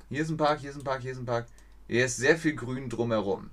Hier 0.09 0.23
ist 0.23 0.31
ein 0.31 0.37
Park, 0.37 0.61
hier 0.61 0.71
ist 0.71 0.77
ein 0.77 0.85
Park, 0.85 1.03
hier 1.03 1.13
ist 1.13 1.19
ein 1.19 1.27
Park. 1.27 1.47
Hier 1.87 2.05
ist 2.07 2.17
sehr 2.17 2.39
viel 2.39 2.55
Grün 2.55 2.89
drumherum. 2.89 3.51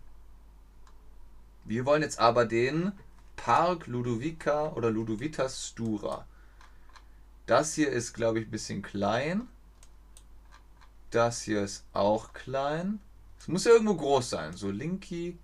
Wir 1.65 1.85
wollen 1.85 2.01
jetzt 2.01 2.19
aber 2.19 2.45
den 2.45 2.93
Park 3.35 3.87
Ludovica 3.87 4.71
oder 4.73 4.89
Ludovitas 4.89 5.67
Stura. 5.67 6.25
Das 7.45 7.73
hier 7.73 7.89
ist, 7.89 8.13
glaube 8.13 8.39
ich, 8.39 8.47
ein 8.47 8.51
bisschen 8.51 8.81
klein. 8.81 9.47
Das 11.11 11.41
hier 11.41 11.61
ist 11.63 11.85
auch 11.93 12.33
klein. 12.33 12.99
Es 13.37 13.47
muss 13.47 13.65
ja 13.65 13.71
irgendwo 13.71 13.95
groß 13.95 14.29
sein. 14.29 14.53
So, 14.53 14.71
Linky, 14.71 15.37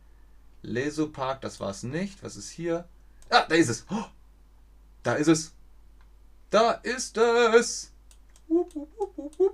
Lesopark, 0.61 1.41
das 1.41 1.59
war 1.59 1.71
es 1.71 1.83
nicht. 1.83 2.23
Was 2.23 2.35
ist 2.35 2.49
hier? 2.49 2.87
Ah, 3.29 3.45
da 3.47 3.55
ist 3.55 3.69
es. 3.69 3.85
Oh, 3.89 4.05
da 5.03 5.13
ist 5.15 5.27
es. 5.27 5.53
Da 6.49 6.71
ist 6.71 7.17
es. 7.17 7.90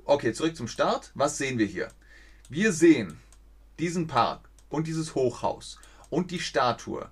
Okay, 0.06 0.34
zurück 0.34 0.56
zum 0.56 0.68
Start. 0.68 1.12
Was 1.14 1.38
sehen 1.38 1.58
wir 1.58 1.66
hier? 1.66 1.90
Wir 2.50 2.72
sehen 2.72 3.20
diesen 3.80 4.08
Park 4.08 4.50
und 4.70 4.88
dieses 4.88 5.16
Hochhaus 5.16 5.78
und 6.10 6.32
die 6.32 6.40
Statue. 6.40 7.10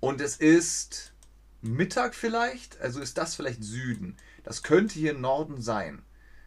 Und 0.00 0.20
es 0.20 0.36
ist 0.36 1.12
Mittag 1.60 2.14
vielleicht, 2.14 2.80
also 2.80 3.00
ist 3.00 3.16
das 3.16 3.34
vielleicht 3.34 3.62
Süden. 3.62 4.16
Das 4.44 4.62
könnte 4.62 4.94
hier 4.94 5.14
Norden 5.14 5.62
sein. 5.62 6.02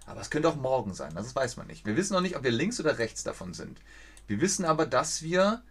Aber 0.06 0.22
es 0.22 0.30
könnte 0.30 0.50
auch 0.50 0.56
morgen 0.56 0.94
sein, 0.94 1.16
das 1.16 1.36
weiß 1.36 1.58
man 1.58 1.68
nicht. 1.68 1.86
Wir 1.86 1.98
wissen 1.98 2.14
noch 2.14 2.22
nicht, 2.22 2.36
ob 2.36 2.44
wir 2.44 2.52
links 2.52 2.80
oder 2.80 3.00
rechts 3.00 3.24
davon 3.24 3.54
sind. 3.54 3.80
Wir 4.28 4.40
wissen 4.42 4.66
aber, 4.66 4.86
dass 4.86 5.24
wir, 5.24 5.64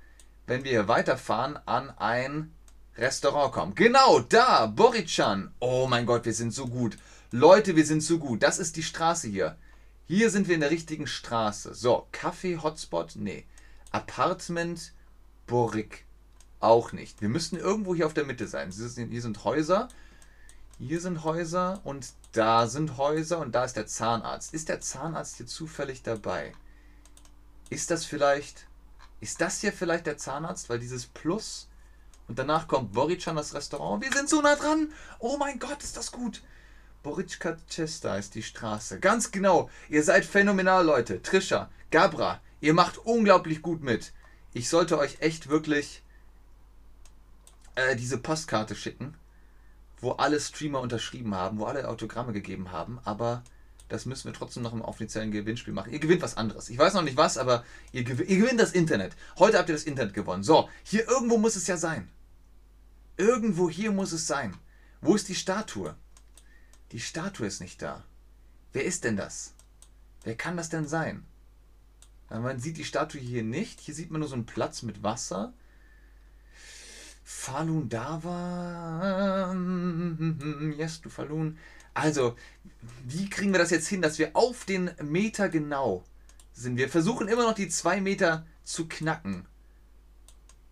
wenn 0.46 0.64
wir 0.64 0.70
hier 0.72 0.88
weiterfahren, 0.88 1.56
an 1.66 1.90
ein 1.90 2.52
Restaurant 2.96 3.52
kommen. 3.52 3.74
Genau, 3.74 4.20
da, 4.20 4.66
Borichan. 4.66 5.52
Oh 5.60 5.86
mein 5.88 6.06
Gott, 6.06 6.24
wir 6.24 6.34
sind 6.34 6.52
so 6.52 6.66
gut. 6.66 6.96
Leute, 7.36 7.74
wir 7.74 7.84
sind 7.84 8.00
so 8.00 8.20
gut. 8.20 8.44
Das 8.44 8.60
ist 8.60 8.76
die 8.76 8.84
Straße 8.84 9.26
hier. 9.26 9.58
Hier 10.06 10.30
sind 10.30 10.46
wir 10.46 10.54
in 10.54 10.60
der 10.60 10.70
richtigen 10.70 11.08
Straße. 11.08 11.74
So, 11.74 12.06
Kaffee, 12.12 12.58
Hotspot? 12.58 13.16
Nee. 13.16 13.44
Apartment, 13.90 14.92
Borik? 15.48 16.04
Auch 16.60 16.92
nicht. 16.92 17.20
Wir 17.20 17.28
müssten 17.28 17.56
irgendwo 17.56 17.92
hier 17.92 18.06
auf 18.06 18.14
der 18.14 18.24
Mitte 18.24 18.46
sein. 18.46 18.70
Hier 18.70 19.20
sind 19.20 19.42
Häuser. 19.42 19.88
Hier 20.78 21.00
sind 21.00 21.24
Häuser 21.24 21.80
und 21.82 22.12
da 22.30 22.68
sind 22.68 22.98
Häuser 22.98 23.40
und 23.40 23.52
da 23.52 23.64
ist 23.64 23.74
der 23.74 23.88
Zahnarzt. 23.88 24.54
Ist 24.54 24.68
der 24.68 24.80
Zahnarzt 24.80 25.38
hier 25.38 25.48
zufällig 25.48 26.04
dabei? 26.04 26.52
Ist 27.68 27.90
das 27.90 28.04
vielleicht. 28.04 28.68
Ist 29.20 29.40
das 29.40 29.60
hier 29.60 29.72
vielleicht 29.72 30.06
der 30.06 30.18
Zahnarzt? 30.18 30.68
Weil 30.68 30.78
dieses 30.78 31.06
Plus 31.06 31.68
und 32.28 32.38
danach 32.38 32.68
kommt 32.68 32.92
Borichan 32.92 33.34
das 33.34 33.54
Restaurant. 33.54 34.04
Wir 34.04 34.12
sind 34.12 34.28
so 34.28 34.40
nah 34.40 34.54
dran. 34.54 34.92
Oh 35.18 35.36
mein 35.36 35.58
Gott, 35.58 35.82
ist 35.82 35.96
das 35.96 36.12
gut. 36.12 36.40
Borichka 37.04 37.56
Chesta 37.68 38.16
ist 38.16 38.34
die 38.34 38.42
Straße. 38.42 38.98
Ganz 38.98 39.30
genau. 39.30 39.70
Ihr 39.88 40.02
seid 40.02 40.24
phänomenal, 40.24 40.84
Leute. 40.84 41.22
Trisha, 41.22 41.70
Gabra, 41.92 42.40
ihr 42.60 42.74
macht 42.74 42.98
unglaublich 42.98 43.62
gut 43.62 43.84
mit. 43.84 44.12
Ich 44.52 44.68
sollte 44.68 44.98
euch 44.98 45.18
echt 45.20 45.48
wirklich 45.48 46.02
äh, 47.76 47.94
diese 47.94 48.18
Postkarte 48.18 48.74
schicken 48.74 49.16
wo 50.04 50.12
alle 50.12 50.38
Streamer 50.38 50.80
unterschrieben 50.80 51.34
haben, 51.34 51.58
wo 51.58 51.64
alle 51.64 51.88
Autogramme 51.88 52.32
gegeben 52.32 52.70
haben, 52.70 53.00
aber 53.04 53.42
das 53.88 54.06
müssen 54.06 54.26
wir 54.26 54.32
trotzdem 54.32 54.62
noch 54.62 54.72
im 54.72 54.80
offiziellen 54.80 55.32
Gewinnspiel 55.32 55.74
machen. 55.74 55.92
Ihr 55.92 55.98
gewinnt 55.98 56.22
was 56.22 56.36
anderes. 56.36 56.70
Ich 56.70 56.78
weiß 56.78 56.94
noch 56.94 57.02
nicht 57.02 57.16
was, 57.16 57.36
aber 57.36 57.64
ihr, 57.92 58.04
gewinnt, 58.04 58.30
ihr 58.30 58.38
gewinnt 58.38 58.60
das 58.60 58.72
Internet. 58.72 59.16
Heute 59.38 59.58
habt 59.58 59.68
ihr 59.68 59.74
das 59.74 59.84
Internet 59.84 60.14
gewonnen. 60.14 60.42
So, 60.42 60.68
hier 60.84 61.08
irgendwo 61.08 61.38
muss 61.38 61.56
es 61.56 61.66
ja 61.66 61.76
sein. 61.76 62.08
Irgendwo 63.16 63.68
hier 63.68 63.92
muss 63.92 64.12
es 64.12 64.26
sein. 64.26 64.56
Wo 65.00 65.14
ist 65.14 65.28
die 65.28 65.34
Statue? 65.34 65.96
Die 66.92 67.00
Statue 67.00 67.46
ist 67.46 67.60
nicht 67.60 67.82
da. 67.82 68.04
Wer 68.72 68.84
ist 68.84 69.04
denn 69.04 69.16
das? 69.16 69.54
Wer 70.22 70.36
kann 70.36 70.56
das 70.56 70.68
denn 70.68 70.86
sein? 70.86 71.24
Man 72.30 72.58
sieht 72.58 72.76
die 72.78 72.84
Statue 72.84 73.20
hier 73.20 73.42
nicht. 73.42 73.80
Hier 73.80 73.94
sieht 73.94 74.10
man 74.10 74.20
nur 74.20 74.28
so 74.28 74.34
einen 74.34 74.46
Platz 74.46 74.82
mit 74.82 75.02
Wasser. 75.02 75.52
Falun 77.22 77.88
Dava. 77.88 79.54
Yes, 80.76 81.00
du 81.00 81.08
Falun. 81.10 81.58
Also, 81.94 82.36
wie 83.04 83.30
kriegen 83.30 83.52
wir 83.52 83.58
das 83.58 83.70
jetzt 83.70 83.86
hin, 83.86 84.02
dass 84.02 84.18
wir 84.18 84.30
auf 84.34 84.64
den 84.64 84.90
Meter 85.02 85.48
genau 85.48 86.04
sind? 86.52 86.76
Wir 86.76 86.88
versuchen 86.88 87.28
immer 87.28 87.44
noch 87.44 87.54
die 87.54 87.68
zwei 87.68 88.00
Meter 88.00 88.46
zu 88.64 88.88
knacken. 88.88 89.46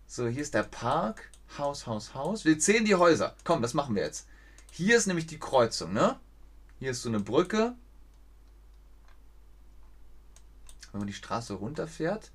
So, 0.07 0.27
hier 0.27 0.41
ist 0.41 0.53
der 0.53 0.63
Park. 0.63 1.29
Haus, 1.57 1.87
Haus, 1.87 2.13
Haus. 2.13 2.45
Wir 2.45 2.59
zählen 2.59 2.85
die 2.85 2.95
Häuser. 2.95 3.35
Komm, 3.43 3.61
das 3.61 3.73
machen 3.73 3.95
wir 3.95 4.03
jetzt. 4.03 4.27
Hier 4.75 4.97
ist 4.97 5.05
nämlich 5.05 5.27
die 5.27 5.37
Kreuzung, 5.37 5.93
ne? 5.93 6.19
Hier 6.79 6.89
ist 6.89 7.03
so 7.03 7.09
eine 7.09 7.19
Brücke. 7.19 7.75
Wenn 10.91 10.99
man 10.99 11.05
die 11.05 11.13
Straße 11.13 11.53
runterfährt. 11.53 12.31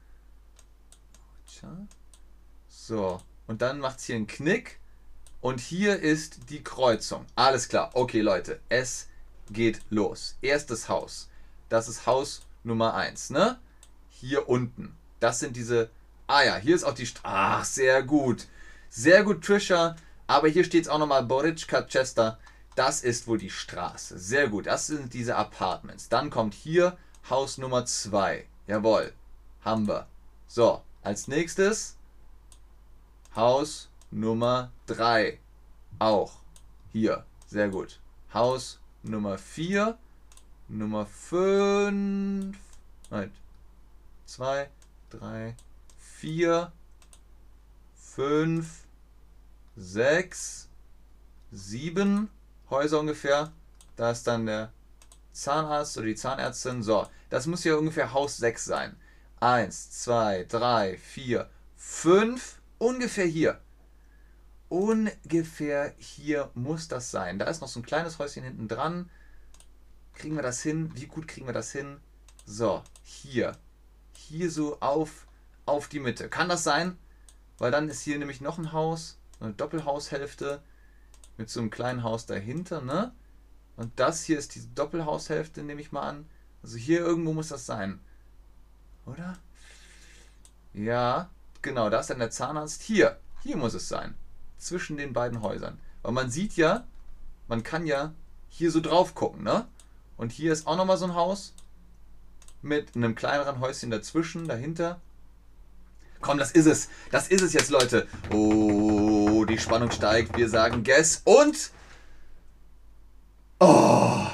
So, 2.69 3.21
und 3.49 3.61
dann 3.61 3.81
macht 3.81 3.99
es 3.99 4.05
hier 4.05 4.15
einen 4.15 4.29
Knick. 4.29 4.79
Und 5.41 5.59
hier 5.59 5.99
ist 5.99 6.49
die 6.49 6.63
Kreuzung. 6.63 7.27
Alles 7.35 7.69
klar. 7.69 7.91
Okay, 7.95 8.21
Leute, 8.21 8.61
es 8.69 9.09
geht 9.51 9.81
los. 9.91 10.37
Erstes 10.41 10.89
Haus. 10.89 11.29
Das 11.69 11.89
ist 11.89 12.07
Haus 12.07 12.43
Nummer 12.63 12.95
1, 12.95 13.31
ne? 13.31 13.59
Hier 14.11 14.49
unten. 14.49 14.97
Das 15.19 15.41
sind 15.41 15.57
diese. 15.57 15.91
Ah 16.29 16.45
ja, 16.45 16.55
hier 16.55 16.77
ist 16.77 16.85
auch 16.85 16.95
die 16.95 17.07
Straße. 17.07 17.25
Ach, 17.25 17.65
sehr 17.65 18.05
gut. 18.05 18.47
Sehr 18.91 19.25
gut, 19.25 19.45
Trisha. 19.45 19.97
Aber 20.29 20.47
hier 20.47 20.63
steht 20.63 20.85
es 20.85 20.89
auch 20.89 20.99
nochmal 20.99 21.25
Borichka 21.25 21.83
Chester. 21.83 22.39
Das 22.77 23.03
ist 23.03 23.27
wohl 23.27 23.39
die 23.39 23.51
Straße. 23.51 24.17
Sehr 24.19 24.49
gut. 24.49 24.67
Das 24.67 24.87
sind 24.87 25.13
diese 25.13 25.35
Apartments. 25.35 26.09
Dann 26.09 26.31
kommt 26.31 26.55
hier 26.55 26.97
Haus 27.29 27.59
Nummer 27.59 27.85
2. 27.85 28.47
Jawohl. 28.69 29.13
Haben 29.65 29.89
wir. 29.89 30.07
So, 30.47 30.83
als 31.03 31.27
nächstes 31.27 31.97
Haus 33.35 33.91
Nummer 34.13 34.71
3. 34.87 35.41
Auch. 35.99 36.35
Hier. 36.93 37.25
Sehr 37.47 37.69
gut. 37.71 37.99
Haus 38.33 38.79
Nummer 39.03 39.39
4. 39.39 39.99
Nummer 40.69 41.07
5. 41.07 42.57
Nein. 43.11 43.33
2, 44.27 44.69
3, 45.09 45.57
4, 45.97 46.71
5, 47.97 48.85
6, 49.79 50.69
7 51.53 52.29
Häuser 52.69 52.99
ungefähr. 52.99 53.53
Da 53.97 54.11
ist 54.11 54.27
dann 54.27 54.47
der 54.47 54.73
Zahnarzt 55.33 55.97
oder 55.97 56.07
die 56.07 56.17
Zahnärztin. 56.17 56.83
So, 56.83 57.07
das 57.31 57.47
muss 57.47 57.63
hier 57.63 57.79
ungefähr 57.79 58.13
Haus 58.13 58.37
6 58.39 58.65
sein. 58.65 58.97
1, 59.41 59.91
2, 60.03 60.47
3, 60.49 60.99
4, 60.99 61.49
5. 61.77 62.61
Ungefähr 62.79 63.27
hier. 63.27 63.61
Ungefähr 64.69 65.95
hier 65.97 66.51
muss 66.55 66.89
das 66.89 67.11
sein. 67.11 67.39
Da 67.39 67.47
ist 67.47 67.61
noch 67.61 67.69
so 67.69 67.81
ein 67.81 67.87
kleines 67.87 68.19
Häuschen 68.19 68.43
hinten 68.43 68.67
dran. 68.67 69.09
Kriegen 70.15 70.35
wir 70.35 70.43
das 70.43 70.61
hin? 70.61 70.91
Wie 70.95 71.07
gut 71.07 71.29
kriegen 71.29 71.47
wir 71.47 71.55
das 71.55 71.71
hin? 71.71 72.01
So, 72.45 72.83
hier. 73.05 73.57
Hier 74.13 74.51
so 74.51 74.81
auf, 74.81 75.27
auf 75.67 75.87
die 75.87 76.01
Mitte. 76.01 76.29
Kann 76.29 76.49
das 76.49 76.65
sein? 76.65 76.99
Weil 77.59 77.71
dann 77.71 77.89
ist 77.89 78.01
hier 78.03 78.19
nämlich 78.19 78.41
noch 78.41 78.59
ein 78.59 78.73
Haus. 78.73 79.18
Eine 79.41 79.53
Doppelhaushälfte. 79.53 80.63
Mit 81.37 81.49
so 81.51 81.61
einem 81.61 81.71
kleinen 81.71 82.03
Haus 82.03 82.27
dahinter, 82.27 82.81
ne? 82.81 83.13
Und 83.77 83.93
das 84.01 84.25
hier 84.25 84.39
ist 84.39 84.57
die 84.57 84.75
Doppelhaushälfte, 84.75 85.63
nehme 85.63 85.81
ich 85.81 85.93
mal 85.93 86.03
an. 86.03 86.27
Also 86.65 86.77
hier 86.77 86.99
irgendwo 86.99 87.33
muss 87.33 87.49
das 87.49 87.65
sein. 87.65 88.01
Oder? 89.07 89.39
Ja, 90.75 91.31
genau, 91.63 91.89
da 91.89 92.01
ist 92.01 92.11
dann 92.11 92.19
der 92.19 92.31
Zahnarzt. 92.31 92.83
Hier, 92.83 93.21
hier 93.43 93.57
muss 93.57 93.75
es 93.75 93.89
sein 93.89 94.15
zwischen 94.59 94.97
den 94.97 95.13
beiden 95.13 95.43
Häusern. 95.43 95.79
Weil 96.03 96.13
man 96.13 96.31
sieht 96.31 96.57
ja, 96.57 96.87
man 97.47 97.63
kann 97.63 97.87
ja 97.87 98.13
hier 98.49 98.71
so 98.71 98.81
drauf 98.81 99.15
gucken, 99.15 99.45
ne? 99.45 99.67
Und 100.17 100.33
hier 100.33 100.53
ist 100.53 100.67
auch 100.67 100.77
nochmal 100.77 100.99
so 100.99 101.05
ein 101.05 101.15
Haus 101.15 101.55
mit 102.61 102.97
einem 102.97 103.15
kleineren 103.15 103.61
Häuschen 103.61 103.91
dazwischen, 103.91 104.49
dahinter. 104.49 105.01
Komm, 106.21 106.39
das 106.39 106.51
ist 106.51 106.67
es. 106.67 106.89
Das 107.13 107.29
ist 107.29 107.43
es 107.43 107.53
jetzt, 107.53 107.71
Leute. 107.71 108.09
Oh, 108.31 109.08
die 109.45 109.59
Spannung 109.59 109.91
steigt. 109.91 110.37
Wir 110.37 110.49
sagen 110.49 110.83
Guess 110.83 111.23
und. 111.25 111.71
Oh. 113.61 114.27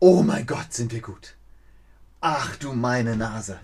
Oh 0.00 0.22
mein 0.22 0.46
Gott, 0.46 0.72
sind 0.72 0.92
wir 0.92 1.00
gut. 1.00 1.34
Ach 2.20 2.56
du 2.56 2.72
meine 2.72 3.16
Nase. 3.16 3.60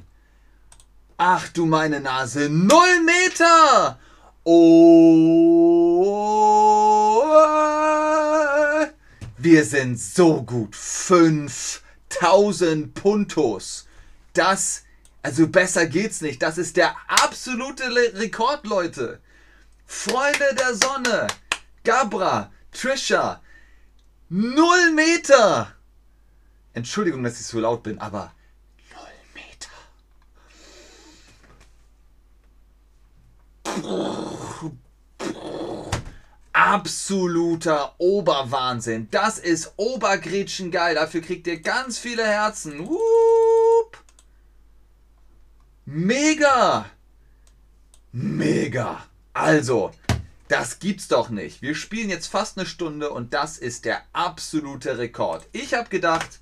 Ach 1.16 1.49
du 1.49 1.66
meine 1.66 2.01
Nase. 2.01 2.49
Null 2.49 3.01
Meter. 3.05 3.99
Oh, 4.43 6.07
wir 9.37 9.64
sind 9.64 10.01
so 10.01 10.43
gut. 10.43 10.74
5000 10.74 12.95
Puntos. 12.95 13.87
Das, 14.33 14.85
also 15.22 15.47
besser 15.47 15.85
geht's 15.87 16.22
nicht. 16.22 16.41
Das 16.43 16.57
ist 16.57 16.78
der 16.78 16.97
absolute 17.07 17.85
Rekord, 18.14 18.66
Leute. 18.66 19.20
Freunde 19.93 20.55
der 20.57 20.74
Sonne, 20.76 21.26
Gabra, 21.82 22.53
Trisha, 22.70 23.43
0 24.28 24.93
Meter. 24.93 25.74
Entschuldigung, 26.72 27.24
dass 27.24 27.41
ich 27.41 27.47
so 27.47 27.59
laut 27.59 27.82
bin, 27.82 27.99
aber 27.99 28.32
Absoluter 36.53 37.95
Oberwahnsinn. 37.99 39.09
Das 39.11 39.38
ist 39.38 39.72
Obergretchen 39.76 40.70
geil. 40.70 40.95
Dafür 40.95 41.20
kriegt 41.20 41.49
ihr 41.49 41.61
ganz 41.61 41.99
viele 41.99 42.24
Herzen. 42.24 42.88
Whoop. 42.88 43.99
Mega. 45.84 46.86
Mega. 48.12 49.10
Also, 49.33 49.93
das 50.49 50.81
gibt's 50.81 51.09
doch 51.09 51.31
nicht. 51.31 51.62
Wir 51.62 51.74
spielen 51.74 52.11
jetzt 52.11 52.26
fast 52.26 52.59
eine 52.59 52.66
Stunde 52.66 53.11
und 53.11 53.33
das 53.35 53.57
ist 53.57 53.85
der 53.85 54.03
absolute 54.12 54.99
Rekord. 54.99 55.47
Ich 55.53 55.74
habe 55.74 55.89
gedacht, 55.89 56.41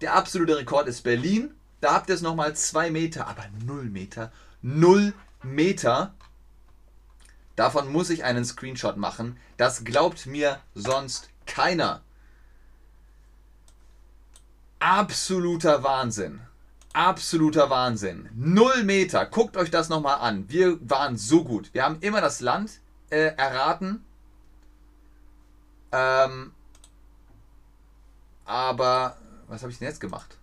der 0.00 0.14
absolute 0.14 0.56
Rekord 0.58 0.88
ist 0.88 1.02
Berlin. 1.02 1.54
Da 1.80 1.94
habt 1.94 2.08
ihr 2.08 2.14
es 2.14 2.20
nochmal 2.20 2.54
2 2.54 2.90
Meter, 2.90 3.26
aber 3.26 3.46
0 3.64 3.84
Meter. 3.84 4.30
0 4.60 5.14
Meter. 5.42 6.14
Davon 7.56 7.90
muss 7.90 8.10
ich 8.10 8.24
einen 8.24 8.44
Screenshot 8.44 8.96
machen. 8.96 9.38
Das 9.56 9.84
glaubt 9.84 10.26
mir 10.26 10.60
sonst 10.74 11.30
keiner. 11.46 12.02
Absoluter 14.78 15.82
Wahnsinn. 15.82 16.40
Absoluter 16.92 17.70
Wahnsinn. 17.70 18.28
Null 18.34 18.84
Meter. 18.84 19.26
Guckt 19.26 19.56
euch 19.56 19.70
das 19.70 19.88
nochmal 19.88 20.18
an. 20.18 20.48
Wir 20.48 20.78
waren 20.88 21.16
so 21.16 21.44
gut. 21.44 21.72
Wir 21.72 21.84
haben 21.84 21.98
immer 22.00 22.20
das 22.20 22.40
Land 22.40 22.80
äh, 23.10 23.34
erraten. 23.36 24.04
Ähm, 25.90 26.52
aber 28.44 29.16
was 29.48 29.62
habe 29.62 29.72
ich 29.72 29.78
denn 29.78 29.88
jetzt 29.88 30.00
gemacht? 30.00 30.38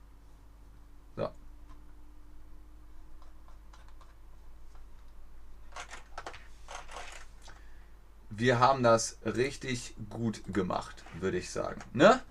wir 8.40 8.60
haben 8.60 8.84
das 8.84 9.18
richtig 9.26 9.94
gut 10.10 10.42
gemacht, 10.48 11.04
würde 11.20 11.38
ich 11.38 11.52
sagen. 11.52 11.82
Ne? 11.94 12.22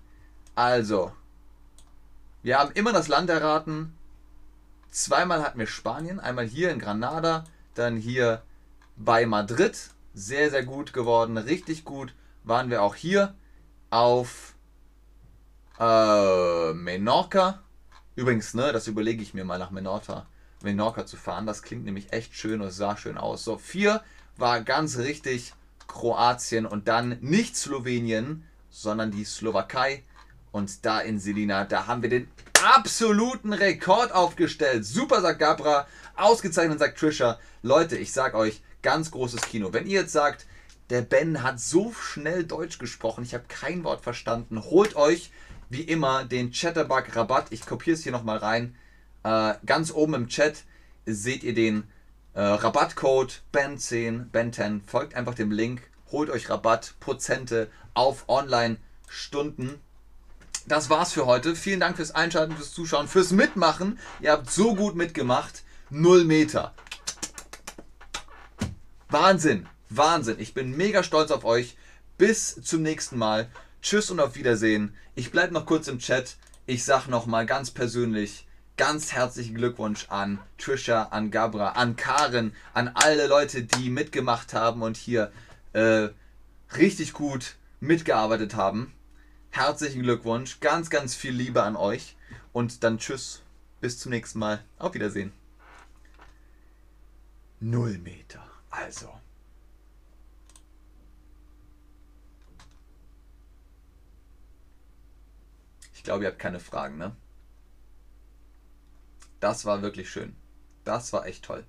Also, 0.55 1.13
wir 2.41 2.57
haben 2.57 2.71
immer 2.73 2.91
das 2.91 3.07
Land 3.07 3.29
erraten. 3.29 3.95
Zweimal 4.91 5.43
hatten 5.43 5.59
wir 5.59 5.67
Spanien, 5.67 6.19
einmal 6.19 6.45
hier 6.45 6.71
in 6.71 6.79
Granada, 6.79 7.45
dann 7.75 7.97
hier 7.97 8.41
bei 8.95 9.25
Madrid. 9.25 9.89
Sehr, 10.13 10.49
sehr 10.49 10.63
gut 10.63 10.93
geworden, 10.93 11.37
richtig 11.37 11.85
gut. 11.85 12.13
Waren 12.43 12.69
wir 12.69 12.81
auch 12.81 12.95
hier 12.95 13.35
auf 13.89 14.55
äh, 15.79 16.73
Menorca. 16.73 17.59
Übrigens, 18.15 18.53
ne, 18.53 18.73
das 18.73 18.87
überlege 18.87 19.21
ich 19.21 19.33
mir 19.33 19.45
mal 19.45 19.59
nach 19.59 19.71
Menorca, 19.71 20.25
Menorca 20.63 21.05
zu 21.05 21.15
fahren. 21.15 21.45
Das 21.45 21.61
klingt 21.63 21.85
nämlich 21.85 22.11
echt 22.11 22.33
schön 22.33 22.61
und 22.61 22.71
sah 22.71 22.97
schön 22.97 23.17
aus. 23.17 23.43
So, 23.43 23.57
vier 23.57 24.03
war 24.35 24.61
ganz 24.61 24.97
richtig 24.97 25.53
Kroatien 25.87 26.65
und 26.65 26.87
dann 26.87 27.17
nicht 27.21 27.55
Slowenien, 27.55 28.43
sondern 28.69 29.11
die 29.11 29.23
Slowakei. 29.23 30.03
Und 30.51 30.85
da 30.85 30.99
in 30.99 31.19
Selina, 31.19 31.63
da 31.65 31.87
haben 31.87 32.01
wir 32.01 32.09
den 32.09 32.27
absoluten 32.63 33.53
Rekord 33.53 34.11
aufgestellt. 34.11 34.85
Super, 34.85 35.21
sagt 35.21 35.39
Gabra. 35.39 35.87
Ausgezeichnet, 36.15 36.79
sagt 36.79 36.99
Trisha. 36.99 37.39
Leute, 37.61 37.97
ich 37.97 38.11
sag 38.11 38.33
euch, 38.33 38.61
ganz 38.81 39.11
großes 39.11 39.41
Kino. 39.41 39.73
Wenn 39.73 39.87
ihr 39.87 40.01
jetzt 40.01 40.11
sagt, 40.11 40.45
der 40.89 41.01
Ben 41.01 41.43
hat 41.43 41.59
so 41.59 41.93
schnell 41.93 42.43
Deutsch 42.43 42.79
gesprochen, 42.79 43.23
ich 43.23 43.33
habe 43.33 43.45
kein 43.47 43.83
Wort 43.83 44.01
verstanden, 44.01 44.63
holt 44.63 44.95
euch 44.95 45.31
wie 45.69 45.81
immer 45.81 46.25
den 46.25 46.51
Chatterbug 46.51 47.15
Rabatt. 47.15 47.47
Ich 47.51 47.65
kopiere 47.65 47.95
es 47.95 48.03
hier 48.03 48.11
nochmal 48.11 48.37
rein. 48.37 48.75
Äh, 49.23 49.53
ganz 49.65 49.91
oben 49.91 50.15
im 50.15 50.27
Chat 50.27 50.63
seht 51.05 51.43
ihr 51.43 51.53
den 51.53 51.83
äh, 52.33 52.41
Rabattcode 52.41 53.41
BEN10, 53.53 54.31
BEN10. 54.31 54.81
Folgt 54.85 55.15
einfach 55.15 55.35
dem 55.35 55.51
Link, 55.51 55.81
holt 56.11 56.29
euch 56.29 56.49
Rabatt, 56.49 56.95
Prozente 56.99 57.69
auf 57.93 58.27
Online-Stunden. 58.27 59.79
Das 60.69 60.91
war's 60.91 61.13
für 61.13 61.25
heute. 61.25 61.55
Vielen 61.55 61.79
Dank 61.79 61.95
fürs 61.95 62.11
Einschalten, 62.11 62.55
fürs 62.55 62.71
Zuschauen, 62.71 63.07
fürs 63.07 63.31
Mitmachen. 63.31 63.97
Ihr 64.21 64.31
habt 64.31 64.51
so 64.51 64.75
gut 64.75 64.95
mitgemacht. 64.95 65.63
Null 65.89 66.25
Meter. 66.25 66.75
Wahnsinn, 69.09 69.67
Wahnsinn. 69.89 70.39
Ich 70.39 70.53
bin 70.53 70.77
mega 70.77 71.01
stolz 71.01 71.31
auf 71.31 71.43
euch. 71.43 71.75
Bis 72.19 72.61
zum 72.61 72.83
nächsten 72.83 73.17
Mal. 73.17 73.49
Tschüss 73.81 74.11
und 74.11 74.19
auf 74.19 74.35
Wiedersehen. 74.35 74.95
Ich 75.15 75.31
bleibe 75.31 75.55
noch 75.55 75.65
kurz 75.65 75.87
im 75.87 75.97
Chat. 75.97 76.37
Ich 76.67 76.85
sag 76.85 77.07
noch 77.07 77.25
mal 77.25 77.47
ganz 77.47 77.71
persönlich 77.71 78.45
ganz 78.77 79.11
herzlichen 79.11 79.55
Glückwunsch 79.55 80.05
an 80.09 80.37
Trisha, 80.59 81.05
an 81.05 81.31
Gabra, 81.31 81.69
an 81.69 81.95
Karen, 81.95 82.53
an 82.75 82.91
alle 82.93 83.25
Leute, 83.25 83.63
die 83.63 83.89
mitgemacht 83.89 84.53
haben 84.53 84.83
und 84.83 84.97
hier 84.97 85.31
äh, 85.73 86.09
richtig 86.77 87.13
gut 87.13 87.55
mitgearbeitet 87.79 88.53
haben. 88.53 88.93
Herzlichen 89.51 90.03
Glückwunsch, 90.03 90.59
ganz, 90.59 90.89
ganz 90.89 91.15
viel 91.15 91.33
Liebe 91.33 91.63
an 91.63 91.75
euch 91.75 92.15
und 92.53 92.83
dann 92.83 92.99
tschüss, 92.99 93.41
bis 93.81 93.99
zum 93.99 94.11
nächsten 94.11 94.39
Mal, 94.39 94.63
auf 94.77 94.93
Wiedersehen. 94.93 95.33
Null 97.59 97.97
Meter, 97.97 98.47
also. 98.69 99.11
Ich 105.93 106.03
glaube, 106.03 106.23
ihr 106.23 106.29
habt 106.29 106.39
keine 106.39 106.59
Fragen, 106.59 106.97
ne? 106.97 107.15
Das 109.39 109.65
war 109.65 109.81
wirklich 109.81 110.09
schön. 110.09 110.35
Das 110.85 111.11
war 111.11 111.25
echt 111.25 111.43
toll. 111.43 111.65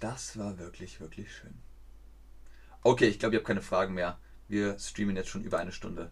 Das 0.00 0.38
war 0.38 0.58
wirklich, 0.58 1.00
wirklich 1.00 1.34
schön. 1.34 1.54
Okay, 2.84 3.06
ich 3.06 3.18
glaube, 3.18 3.34
ihr 3.34 3.38
habt 3.38 3.46
keine 3.46 3.62
Fragen 3.62 3.94
mehr. 3.94 4.18
Wir 4.48 4.78
streamen 4.78 5.16
jetzt 5.16 5.28
schon 5.30 5.44
über 5.44 5.58
eine 5.58 5.72
Stunde. 5.72 6.10